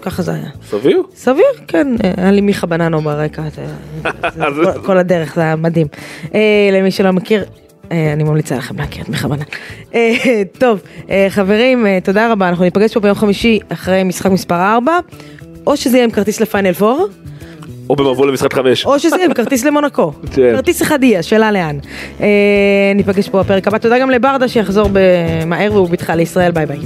ככה 0.02 0.22
זה 0.22 0.32
היה. 0.34 0.50
סביר? 0.70 1.04
סביר, 1.16 1.44
כן, 1.68 1.88
היה 2.18 2.32
לי 2.32 2.42
מיכה 2.42 2.68
בננו 2.68 3.02
ברקע, 3.02 3.42
כל- 4.86 4.98
הדרך, 4.98 5.36
זה 5.36 5.42
היה 5.42 5.56
מדהים. 5.56 5.88
אה, 6.36 6.40
למי 6.74 6.92
שלא 6.92 7.12
מכיר, 7.12 7.44
אה, 7.92 8.14
אני 8.14 8.24
ממליצה 8.24 8.58
לכם 8.58 8.78
להכיר 8.78 9.04
את 9.04 9.10
מיכה 9.10 9.28
בנן. 9.28 9.44
אה, 9.96 10.14
טוב, 10.60 10.82
חברים, 11.30 11.86
תודה 12.04 12.32
רבה, 12.32 12.50
אנחנו 12.50 12.64
ניפגש 12.64 12.94
פה 12.94 13.00
ביום 13.00 13.16
חמישי 13.16 13.60
אחרי 13.70 14.04
משחק 14.04 14.32
מספר 14.32 14.56
4, 14.74 14.98
או 15.68 15.78
שזה 15.78 15.98
יהיה 15.98 16.04
עם 16.06 16.12
כרטיס 16.12 16.42
לפיינל 16.42 16.72
4, 16.82 16.94
או 17.90 17.96
במבוא 17.96 18.28
למשחק 18.28 18.54
חמש. 18.54 18.86
או 18.86 19.00
שזה 19.00 19.16
יהיה 19.16 19.26
עם 19.26 19.34
כרטיס 19.34 19.66
למונקו. 19.66 20.12
כן. 20.36 20.52
כרטיס 20.56 20.82
אחד 20.82 21.04
יהיה, 21.04 21.24
שאלה 21.24 21.52
לאן. 21.52 21.78
ניפגש 22.96 23.30
פה 23.30 23.40
בפרק 23.44 23.68
הבא, 23.68 23.78
תודה 23.78 24.00
גם 24.00 24.10
לברדה 24.10 24.48
שיחזור 24.48 24.90
מהר 25.46 25.74
ובבטחה 25.82 26.16
לישראל, 26.16 26.52
ביי 26.52 26.66
ביי. 26.66 26.80